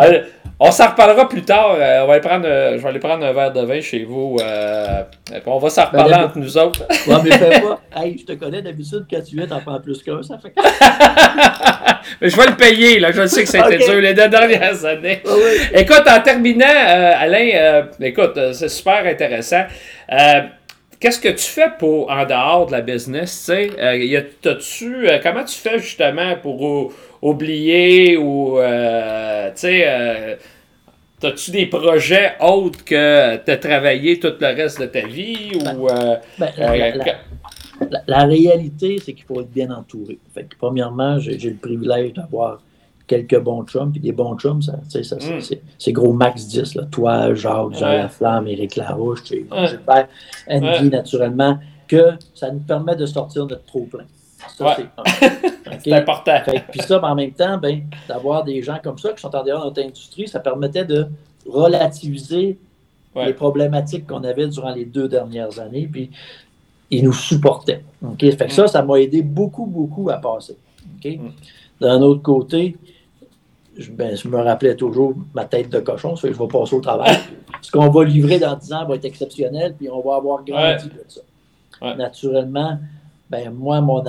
on 0.64 0.70
s'en 0.70 0.90
reparlera 0.90 1.28
plus 1.28 1.42
tard. 1.42 1.76
Euh, 1.76 2.04
on 2.04 2.06
va 2.06 2.20
prendre, 2.20 2.46
euh, 2.46 2.76
je 2.76 2.82
vais 2.82 2.88
aller 2.88 3.00
prendre 3.00 3.24
un 3.24 3.32
verre 3.32 3.52
de 3.52 3.62
vin 3.62 3.80
chez 3.80 4.04
vous. 4.04 4.36
Euh, 4.40 5.02
on 5.44 5.58
va 5.58 5.70
s'en 5.70 5.86
reparler 5.86 6.14
ben, 6.14 6.24
entre 6.26 6.38
nous 6.38 6.56
autres. 6.56 6.82
ouais, 7.08 7.16
mais 7.24 7.30
fais 7.32 7.60
pas. 7.60 7.80
Hey, 8.00 8.16
je 8.16 8.24
te 8.24 8.32
connais 8.38 8.62
d'habitude, 8.62 9.04
quand 9.10 9.20
tu 9.22 9.34
viens, 9.34 9.48
t'en 9.48 9.60
prends 9.60 9.80
plus 9.80 10.00
qu'un. 10.04 10.22
Ça 10.22 10.38
fait 10.38 10.52
mais 12.20 12.28
je 12.28 12.36
vais 12.36 12.46
le 12.46 12.56
payer. 12.56 13.00
Là. 13.00 13.10
Je 13.10 13.26
sais 13.26 13.42
que 13.42 13.48
c'était 13.48 13.78
dur 13.78 14.00
les 14.00 14.14
deux 14.14 14.28
dernières 14.28 14.84
années. 14.84 15.20
Écoute, 15.74 16.04
en 16.06 16.20
terminant, 16.20 16.64
Alain, 16.66 17.88
écoute, 18.00 18.38
c'est 18.52 18.68
super 18.68 19.04
intéressant. 19.04 19.64
Qu'est-ce 21.00 21.20
que 21.20 21.30
tu 21.30 21.44
fais 21.44 21.70
pour 21.76 22.08
en 22.08 22.24
dehors 22.24 22.66
de 22.66 22.72
la 22.72 22.82
business? 22.82 23.50
tu 23.50 25.06
comment 25.22 25.44
tu 25.44 25.58
fais 25.58 25.80
justement 25.80 26.36
pour 26.40 26.92
oublier 27.22 28.16
ou, 28.16 28.58
euh, 28.58 29.48
tu 29.50 29.60
sais, 29.60 29.84
euh, 29.86 30.36
as-tu 31.22 31.52
des 31.52 31.66
projets 31.66 32.32
autres 32.40 32.84
que 32.84 33.36
de 33.36 33.54
travailler 33.56 34.18
tout 34.18 34.32
le 34.40 34.46
reste 34.46 34.80
de 34.80 34.86
ta 34.86 35.06
vie? 35.06 35.52
ou, 35.54 35.88
euh, 35.88 36.16
ben, 36.38 36.50
la, 38.06 38.24
réalité, 38.24 38.98
c'est 39.02 39.12
qu'il 39.12 39.24
faut 39.24 39.40
être 39.40 39.50
bien 39.50 39.70
entouré. 39.70 40.18
Fait 40.34 40.46
premièrement, 40.58 41.18
j'ai 41.20 41.38
le 41.38 41.56
privilège 41.56 42.12
d'avoir 42.14 42.60
quelques 43.06 43.38
bons 43.38 43.64
chums, 43.64 43.92
puis 43.92 44.00
des 44.00 44.12
bons 44.12 44.36
chums, 44.36 44.62
ça, 44.62 44.78
ça, 44.88 45.16
mm. 45.16 45.40
c'est 45.78 45.92
gros 45.92 46.12
max 46.12 46.46
10, 46.46 46.76
là. 46.76 46.84
toi, 46.90 47.34
Jacques, 47.34 47.74
Jean 47.74 47.88
Laflamme, 47.88 48.46
Éric 48.48 48.76
Larouche, 48.76 49.24
tu 49.24 49.46
sais, 49.48 50.06
Andy, 50.48 50.88
naturellement, 50.90 51.58
que 51.88 52.12
ça 52.34 52.50
nous 52.50 52.60
permet 52.60 52.96
de 52.96 53.06
sortir 53.06 53.46
notre 53.46 53.64
trop-plein. 53.64 54.04
Ça, 54.56 54.76
c'est 55.82 55.92
important. 55.92 56.38
puis 56.70 56.80
ça, 56.80 57.02
en 57.02 57.14
même 57.14 57.32
temps, 57.32 57.58
ben, 57.58 57.82
d'avoir 58.08 58.44
des 58.44 58.62
gens 58.62 58.78
comme 58.82 58.98
ça 58.98 59.12
qui 59.12 59.20
sont 59.20 59.34
en 59.34 59.42
dehors 59.42 59.60
de 59.60 59.66
notre 59.66 59.82
industrie, 59.82 60.28
ça 60.28 60.40
permettait 60.40 60.84
de 60.84 61.06
relativiser 61.46 62.58
les 63.14 63.34
problématiques 63.34 64.06
qu'on 64.06 64.24
avait 64.24 64.46
durant 64.48 64.74
les 64.74 64.84
deux 64.84 65.08
dernières 65.08 65.58
années. 65.58 65.88
Puis 65.90 66.10
ils 66.90 67.04
nous 67.04 67.12
supportaient. 67.12 67.82
Fait 68.18 68.36
que 68.36 68.52
ça, 68.52 68.64
mm. 68.64 68.68
ça 68.68 68.82
m'a 68.82 69.00
aidé 69.00 69.22
beaucoup, 69.22 69.66
beaucoup 69.66 70.10
à 70.10 70.18
passer. 70.18 70.56
Mm. 71.04 71.30
D'un 71.80 72.00
autre 72.02 72.22
côté, 72.22 72.76
ben, 73.90 74.14
je, 74.16 74.28
me 74.28 74.38
rappelais 74.38 74.76
toujours 74.76 75.14
ma 75.34 75.46
tête 75.46 75.70
de 75.70 75.80
cochon, 75.80 76.14
ça, 76.16 76.28
je 76.28 76.38
vais 76.38 76.46
passer 76.46 76.76
au 76.76 76.80
travail. 76.80 77.16
Ce 77.62 77.70
qu'on 77.70 77.88
va 77.88 78.04
livrer 78.04 78.38
dans 78.38 78.54
10 78.54 78.72
ans 78.74 78.84
va 78.86 78.96
être 78.96 79.04
exceptionnel, 79.04 79.74
puis 79.76 79.88
on 79.88 80.00
va 80.00 80.16
avoir 80.16 80.44
grandi 80.44 80.86
de 80.88 81.04
ça. 81.08 81.20
Naturellement, 81.96 82.78
ben, 83.32 83.50
moi, 83.50 83.80
mon 83.80 84.02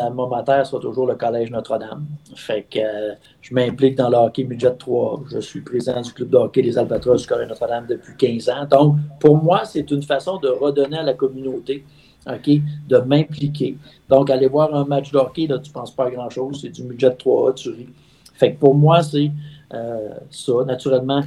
terre 0.44 0.66
sera 0.68 0.82
toujours 0.82 1.08
le 1.08 1.16
Collège 1.16 1.50
Notre-Dame. 1.50 2.06
Fait 2.36 2.68
que 2.70 2.78
euh, 2.78 3.14
je 3.40 3.54
m'implique 3.56 3.96
dans 3.96 4.10
le 4.10 4.18
hockey 4.18 4.44
Midget 4.44 4.76
3. 4.76 5.24
Je 5.32 5.40
suis 5.40 5.62
président 5.62 6.02
du 6.02 6.12
club 6.12 6.30
de 6.30 6.36
hockey 6.36 6.62
des 6.62 6.78
Albatros 6.78 7.22
du 7.22 7.26
Collège 7.26 7.48
Notre-Dame 7.48 7.86
depuis 7.88 8.18
15 8.18 8.50
ans. 8.50 8.66
Donc, 8.70 8.98
pour 9.22 9.42
moi, 9.42 9.64
c'est 9.64 9.90
une 9.92 10.04
façon 10.04 10.40
de 10.40 10.50
redonner 10.50 10.98
à 10.98 11.04
la 11.04 11.14
communauté, 11.14 11.86
OK, 12.28 12.50
de 12.90 12.98
m'impliquer. 12.98 13.78
Donc, 14.10 14.30
aller 14.30 14.48
voir 14.48 14.76
un 14.76 14.84
match 14.84 15.10
de 15.14 15.18
hockey, 15.18 15.48
là, 15.48 15.58
tu 15.60 15.70
ne 15.70 15.74
penses 15.74 15.96
pas 15.96 16.08
à 16.08 16.10
grand-chose. 16.10 16.60
C'est 16.60 16.72
du 16.72 16.84
Midget 16.84 17.12
3A, 17.12 17.54
tu 17.54 17.70
ris. 17.70 17.88
Fait 18.34 18.54
que 18.54 18.60
pour 18.60 18.76
moi, 18.76 19.04
c'est 19.04 19.32
ça. 20.32 20.54
Naturellement, 20.68 21.22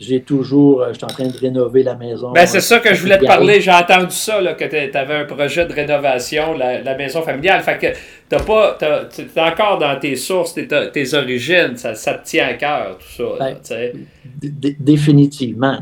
j'ai 0.00 0.22
toujours, 0.22 0.82
je 0.88 0.94
suis 0.94 1.04
en 1.04 1.08
train 1.08 1.26
de 1.26 1.36
rénover 1.36 1.82
la 1.82 1.94
maison. 1.94 2.32
Ben, 2.32 2.46
c'est 2.46 2.62
ça 2.62 2.78
que 2.78 2.94
je 2.94 3.02
voulais 3.02 3.18
te 3.18 3.26
parler. 3.26 3.60
J'ai 3.60 3.70
entendu 3.70 4.14
ça, 4.14 4.40
là, 4.40 4.54
que 4.54 4.64
tu 4.64 4.96
avais 4.96 5.14
un 5.14 5.24
projet 5.26 5.66
de 5.66 5.74
rénovation, 5.74 6.54
la, 6.56 6.80
la 6.80 6.96
maison 6.96 7.20
familiale. 7.20 7.60
Fait 7.62 7.76
que 7.76 7.86
t'as 8.26 8.42
pas, 8.42 8.78
tu 9.14 9.22
es 9.22 9.40
encore 9.40 9.76
dans 9.76 10.00
tes 10.00 10.16
sources, 10.16 10.54
tes, 10.54 10.66
tes 10.66 11.14
origines, 11.14 11.76
ça, 11.76 11.94
ça, 11.94 12.14
te 12.14 12.24
tient 12.24 12.48
à 12.48 12.54
cœur, 12.54 12.96
tout 12.96 13.22
ça. 13.38 13.52
Ben, 13.60 14.06
définitivement. 14.80 15.80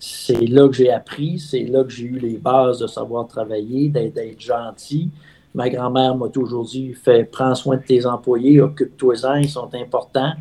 C'est 0.00 0.40
là 0.48 0.68
que 0.68 0.74
j'ai 0.74 0.90
appris, 0.90 1.38
c'est 1.38 1.62
là 1.62 1.84
que 1.84 1.90
j'ai 1.90 2.06
eu 2.06 2.18
les 2.18 2.38
bases 2.38 2.80
de 2.80 2.88
savoir 2.88 3.28
travailler, 3.28 3.88
d'être 3.88 4.40
gentil. 4.40 5.10
Ma 5.54 5.70
grand-mère 5.70 6.16
m'a 6.16 6.28
toujours 6.28 6.64
dit 6.64 6.92
fais, 6.92 7.22
prends 7.22 7.54
soin 7.54 7.76
de 7.76 7.82
tes 7.82 8.04
employés, 8.04 8.60
occupe-toi-en, 8.60 9.36
ils 9.36 9.48
sont 9.48 9.72
importants 9.74 10.32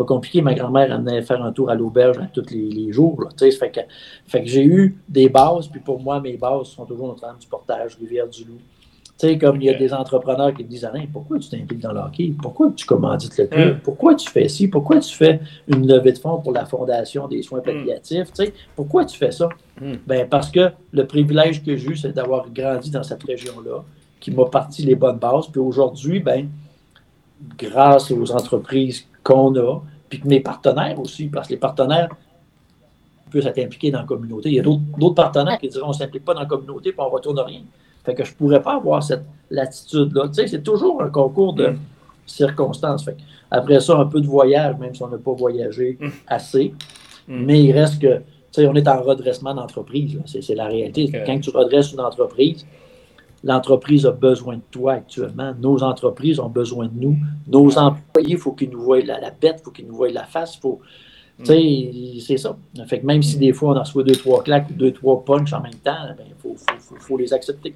pas 0.00 0.06
compliqué. 0.06 0.40
Ma 0.40 0.54
grand-mère 0.54 0.98
venait 0.98 1.22
faire 1.22 1.42
un 1.44 1.52
tour 1.52 1.70
à 1.70 1.74
l'auberge 1.74 2.18
tous 2.32 2.46
les, 2.50 2.92
jours. 2.92 3.22
Là, 3.22 3.28
fait 3.38 3.70
que, 3.70 3.80
fait 4.26 4.42
que 4.42 4.48
j'ai 4.48 4.64
eu 4.64 4.98
des 5.08 5.28
bases, 5.28 5.68
puis 5.68 5.80
pour 5.80 6.00
moi, 6.00 6.20
mes 6.20 6.36
bases 6.36 6.68
sont 6.68 6.86
toujours 6.86 7.08
Notre-Dame 7.08 7.36
du 7.38 7.46
Portage, 7.46 7.96
Rivière-du-Loup. 8.00 8.58
Tu 9.18 9.28
sais, 9.28 9.38
comme 9.38 9.60
il 9.60 9.64
y 9.64 9.68
a 9.70 9.74
des 9.74 9.92
entrepreneurs 9.92 10.54
qui 10.54 10.64
me 10.64 10.68
disent 10.68 10.86
Alain, 10.86 11.04
pourquoi 11.12 11.38
tu 11.38 11.50
t'impliques 11.50 11.80
dans 11.80 11.92
le 11.92 12.00
hockey? 12.00 12.32
Pourquoi 12.40 12.72
tu 12.74 12.86
commandites 12.86 13.36
le 13.36 13.46
club? 13.48 13.76
Mm. 13.76 13.80
Pourquoi 13.80 14.14
tu 14.14 14.30
fais 14.30 14.48
ci? 14.48 14.66
Pourquoi 14.66 14.98
tu 14.98 15.14
fais 15.14 15.40
une 15.68 15.86
levée 15.86 16.12
de 16.12 16.18
fonds 16.18 16.38
pour 16.38 16.52
la 16.52 16.64
Fondation 16.64 17.28
des 17.28 17.42
soins 17.42 17.58
mm. 17.58 17.62
palliatifs? 17.62 18.28
Pourquoi 18.74 19.04
tu 19.04 19.18
fais 19.18 19.30
ça? 19.30 19.50
Mm. 19.78 19.92
ben, 20.06 20.26
Parce 20.26 20.50
que 20.50 20.70
le 20.92 21.06
privilège 21.06 21.62
que 21.62 21.76
j'ai 21.76 21.90
eu, 21.90 21.96
c'est 21.96 22.12
d'avoir 22.12 22.48
grandi 22.48 22.90
dans 22.90 23.02
cette 23.02 23.22
région-là, 23.22 23.84
qui 24.18 24.30
m'a 24.30 24.46
parti 24.46 24.82
les 24.82 24.94
bonnes 24.94 25.18
bases. 25.18 25.48
Puis 25.48 25.60
aujourd'hui, 25.60 26.20
ben, 26.20 26.48
grâce 27.58 28.10
aux 28.10 28.32
entreprises 28.32 29.06
qu'on 29.22 29.54
a, 29.56 29.80
puis 30.08 30.20
que 30.20 30.28
mes 30.28 30.40
partenaires 30.40 30.98
aussi, 31.00 31.26
parce 31.26 31.48
que 31.48 31.54
les 31.54 31.58
partenaires 31.58 32.08
peuvent 33.30 33.46
être 33.46 33.58
impliqués 33.58 33.90
dans 33.90 34.00
la 34.00 34.04
communauté. 34.04 34.48
Il 34.48 34.56
y 34.56 34.60
a 34.60 34.62
d'autres 34.62 35.14
partenaires 35.14 35.58
qui 35.58 35.68
diront 35.68 35.86
on 35.86 35.90
ne 35.90 35.94
s'implique 35.94 36.24
pas 36.24 36.34
dans 36.34 36.40
la 36.40 36.46
communauté, 36.46 36.92
puis 36.92 37.00
on 37.00 37.06
ne 37.06 37.10
retourne 37.10 37.38
rien. 37.40 37.62
Fait 38.04 38.14
que 38.14 38.24
je 38.24 38.32
ne 38.32 38.36
pourrais 38.36 38.62
pas 38.62 38.74
avoir 38.76 39.02
cette 39.02 39.24
latitude-là. 39.50 40.28
Tu 40.28 40.34
sais, 40.34 40.46
c'est 40.46 40.62
toujours 40.62 41.02
un 41.02 41.10
concours 41.10 41.52
de 41.54 41.74
circonstances. 42.26 43.04
Fait 43.04 43.16
après 43.50 43.80
ça, 43.80 43.98
un 43.98 44.06
peu 44.06 44.20
de 44.20 44.26
voyage, 44.26 44.76
même 44.78 44.94
si 44.94 45.02
on 45.02 45.08
n'a 45.08 45.18
pas 45.18 45.32
voyagé 45.32 45.98
mm. 46.00 46.08
assez. 46.26 46.74
Mm. 47.28 47.44
Mais 47.44 47.62
il 47.62 47.72
reste 47.72 48.00
que, 48.00 48.18
tu 48.18 48.22
sais, 48.52 48.66
on 48.66 48.74
est 48.74 48.88
en 48.88 49.02
redressement 49.02 49.54
d'entreprise. 49.54 50.18
C'est 50.26 50.54
la 50.54 50.66
réalité. 50.66 51.10
Quand 51.26 51.38
tu 51.40 51.50
redresses 51.50 51.92
une 51.92 52.00
entreprise, 52.00 52.66
L'entreprise 53.42 54.04
a 54.04 54.10
besoin 54.10 54.56
de 54.56 54.62
toi 54.70 54.94
actuellement. 54.94 55.54
Nos 55.58 55.82
entreprises 55.82 56.38
ont 56.38 56.50
besoin 56.50 56.86
de 56.86 57.00
nous. 57.00 57.16
Nos 57.48 57.78
employés, 57.78 58.32
il 58.32 58.38
faut 58.38 58.52
qu'ils 58.52 58.70
nous 58.70 58.82
voient 58.82 59.00
la, 59.00 59.30
bête, 59.30 59.56
il 59.60 59.64
faut 59.64 59.70
qu'ils 59.70 59.86
nous 59.86 59.94
voient 59.94 60.10
la 60.10 60.24
face. 60.24 60.56
Faut, 60.56 60.80
mm. 61.38 61.44
C'est 62.20 62.36
ça. 62.36 62.56
Fait 62.86 63.00
que 63.00 63.06
même 63.06 63.22
si 63.22 63.38
des 63.38 63.54
fois 63.54 63.70
on 63.72 63.76
en 63.76 63.80
reçoit 63.80 64.02
deux, 64.02 64.16
trois 64.16 64.42
claques 64.42 64.68
ou 64.70 64.74
deux, 64.74 64.92
trois 64.92 65.24
punches 65.24 65.54
en 65.54 65.62
même 65.62 65.74
temps, 65.74 65.96
il 66.10 66.16
ben, 66.16 66.54
faut, 66.98 67.16
les 67.16 67.32
accepter. 67.32 67.74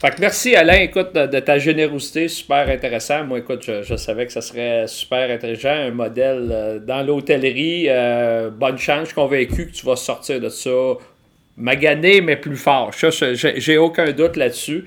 Fait 0.00 0.10
que 0.10 0.20
merci 0.20 0.56
Alain, 0.56 0.80
écoute, 0.80 1.14
de, 1.14 1.40
ta 1.40 1.58
générosité, 1.58 2.26
super 2.26 2.68
intéressant. 2.68 3.24
Moi, 3.24 3.38
écoute, 3.38 3.62
je, 3.62 3.96
savais 3.96 4.26
que 4.26 4.32
ça 4.32 4.42
serait 4.42 4.86
super 4.88 5.30
intelligent, 5.30 5.70
un 5.70 5.92
modèle 5.92 6.48
euh, 6.50 6.78
dans 6.80 7.06
l'hôtellerie. 7.06 7.86
Euh, 7.88 8.50
bonne 8.50 8.76
chance, 8.76 9.02
je 9.02 9.06
suis 9.06 9.14
convaincu 9.14 9.68
que 9.68 9.72
tu 9.72 9.86
vas 9.86 9.96
sortir 9.96 10.40
de 10.40 10.48
ça 10.48 10.70
magané, 11.56 12.20
mais 12.20 12.36
plus 12.36 12.56
fort. 12.56 12.90
J'ai 12.92 13.78
aucun 13.78 14.12
doute 14.12 14.36
là-dessus. 14.36 14.84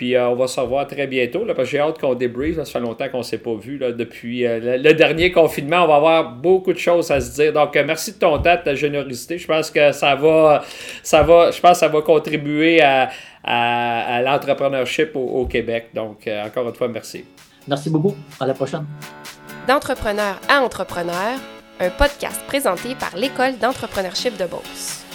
Puis 0.00 0.16
euh, 0.16 0.30
on 0.30 0.34
va 0.34 0.46
se 0.46 0.58
revoir 0.58 0.86
très 0.86 1.06
bientôt. 1.06 1.44
Là, 1.44 1.54
parce 1.54 1.68
que 1.68 1.72
j'ai 1.72 1.78
hâte 1.78 2.00
qu'on 2.00 2.14
débriefe. 2.14 2.56
Ça 2.56 2.64
fait 2.64 2.80
longtemps 2.80 3.10
qu'on 3.10 3.18
ne 3.18 3.22
s'est 3.22 3.36
pas 3.36 3.54
vu 3.54 3.76
là, 3.76 3.92
depuis 3.92 4.46
euh, 4.46 4.78
le, 4.78 4.94
dernier 4.94 5.30
confinement. 5.30 5.84
On 5.84 5.88
va 5.88 5.96
avoir 5.96 6.32
beaucoup 6.32 6.72
de 6.72 6.78
choses 6.78 7.10
à 7.10 7.20
se 7.20 7.34
dire. 7.34 7.52
Donc, 7.52 7.76
euh, 7.76 7.84
merci 7.86 8.12
de 8.12 8.16
ton 8.16 8.38
temps, 8.38 8.56
de 8.56 8.62
ta 8.62 8.74
générosité. 8.74 9.36
Je 9.36 9.46
pense 9.46 9.70
que 9.70 9.92
ça 9.92 10.14
va, 10.14 10.64
ça 11.02 11.22
va, 11.22 11.50
je 11.50 11.60
pense 11.60 11.80
ça 11.80 11.88
va 11.88 12.00
contribuer 12.00 12.80
à, 12.80 13.10
à, 13.44 14.22
l'entrepreneurship 14.22 15.14
au, 15.16 15.20
au, 15.20 15.44
Québec. 15.44 15.88
Donc, 15.92 16.26
encore 16.46 16.66
une 16.70 16.74
fois, 16.74 16.88
merci. 16.88 17.26
Merci 17.68 17.90
beaucoup. 17.90 18.16
À 18.40 18.46
la 18.46 18.54
prochaine. 18.54 18.86
D'entrepreneur 19.68 20.40
à 20.48 20.62
entrepreneur, 20.62 21.38
un 21.78 21.90
podcast 21.90 22.40
présenté 22.46 22.94
par 22.98 23.14
l'École 23.18 23.58
d'entrepreneurship 23.58 24.38
de 24.38 24.46
Beauce. 24.46 25.09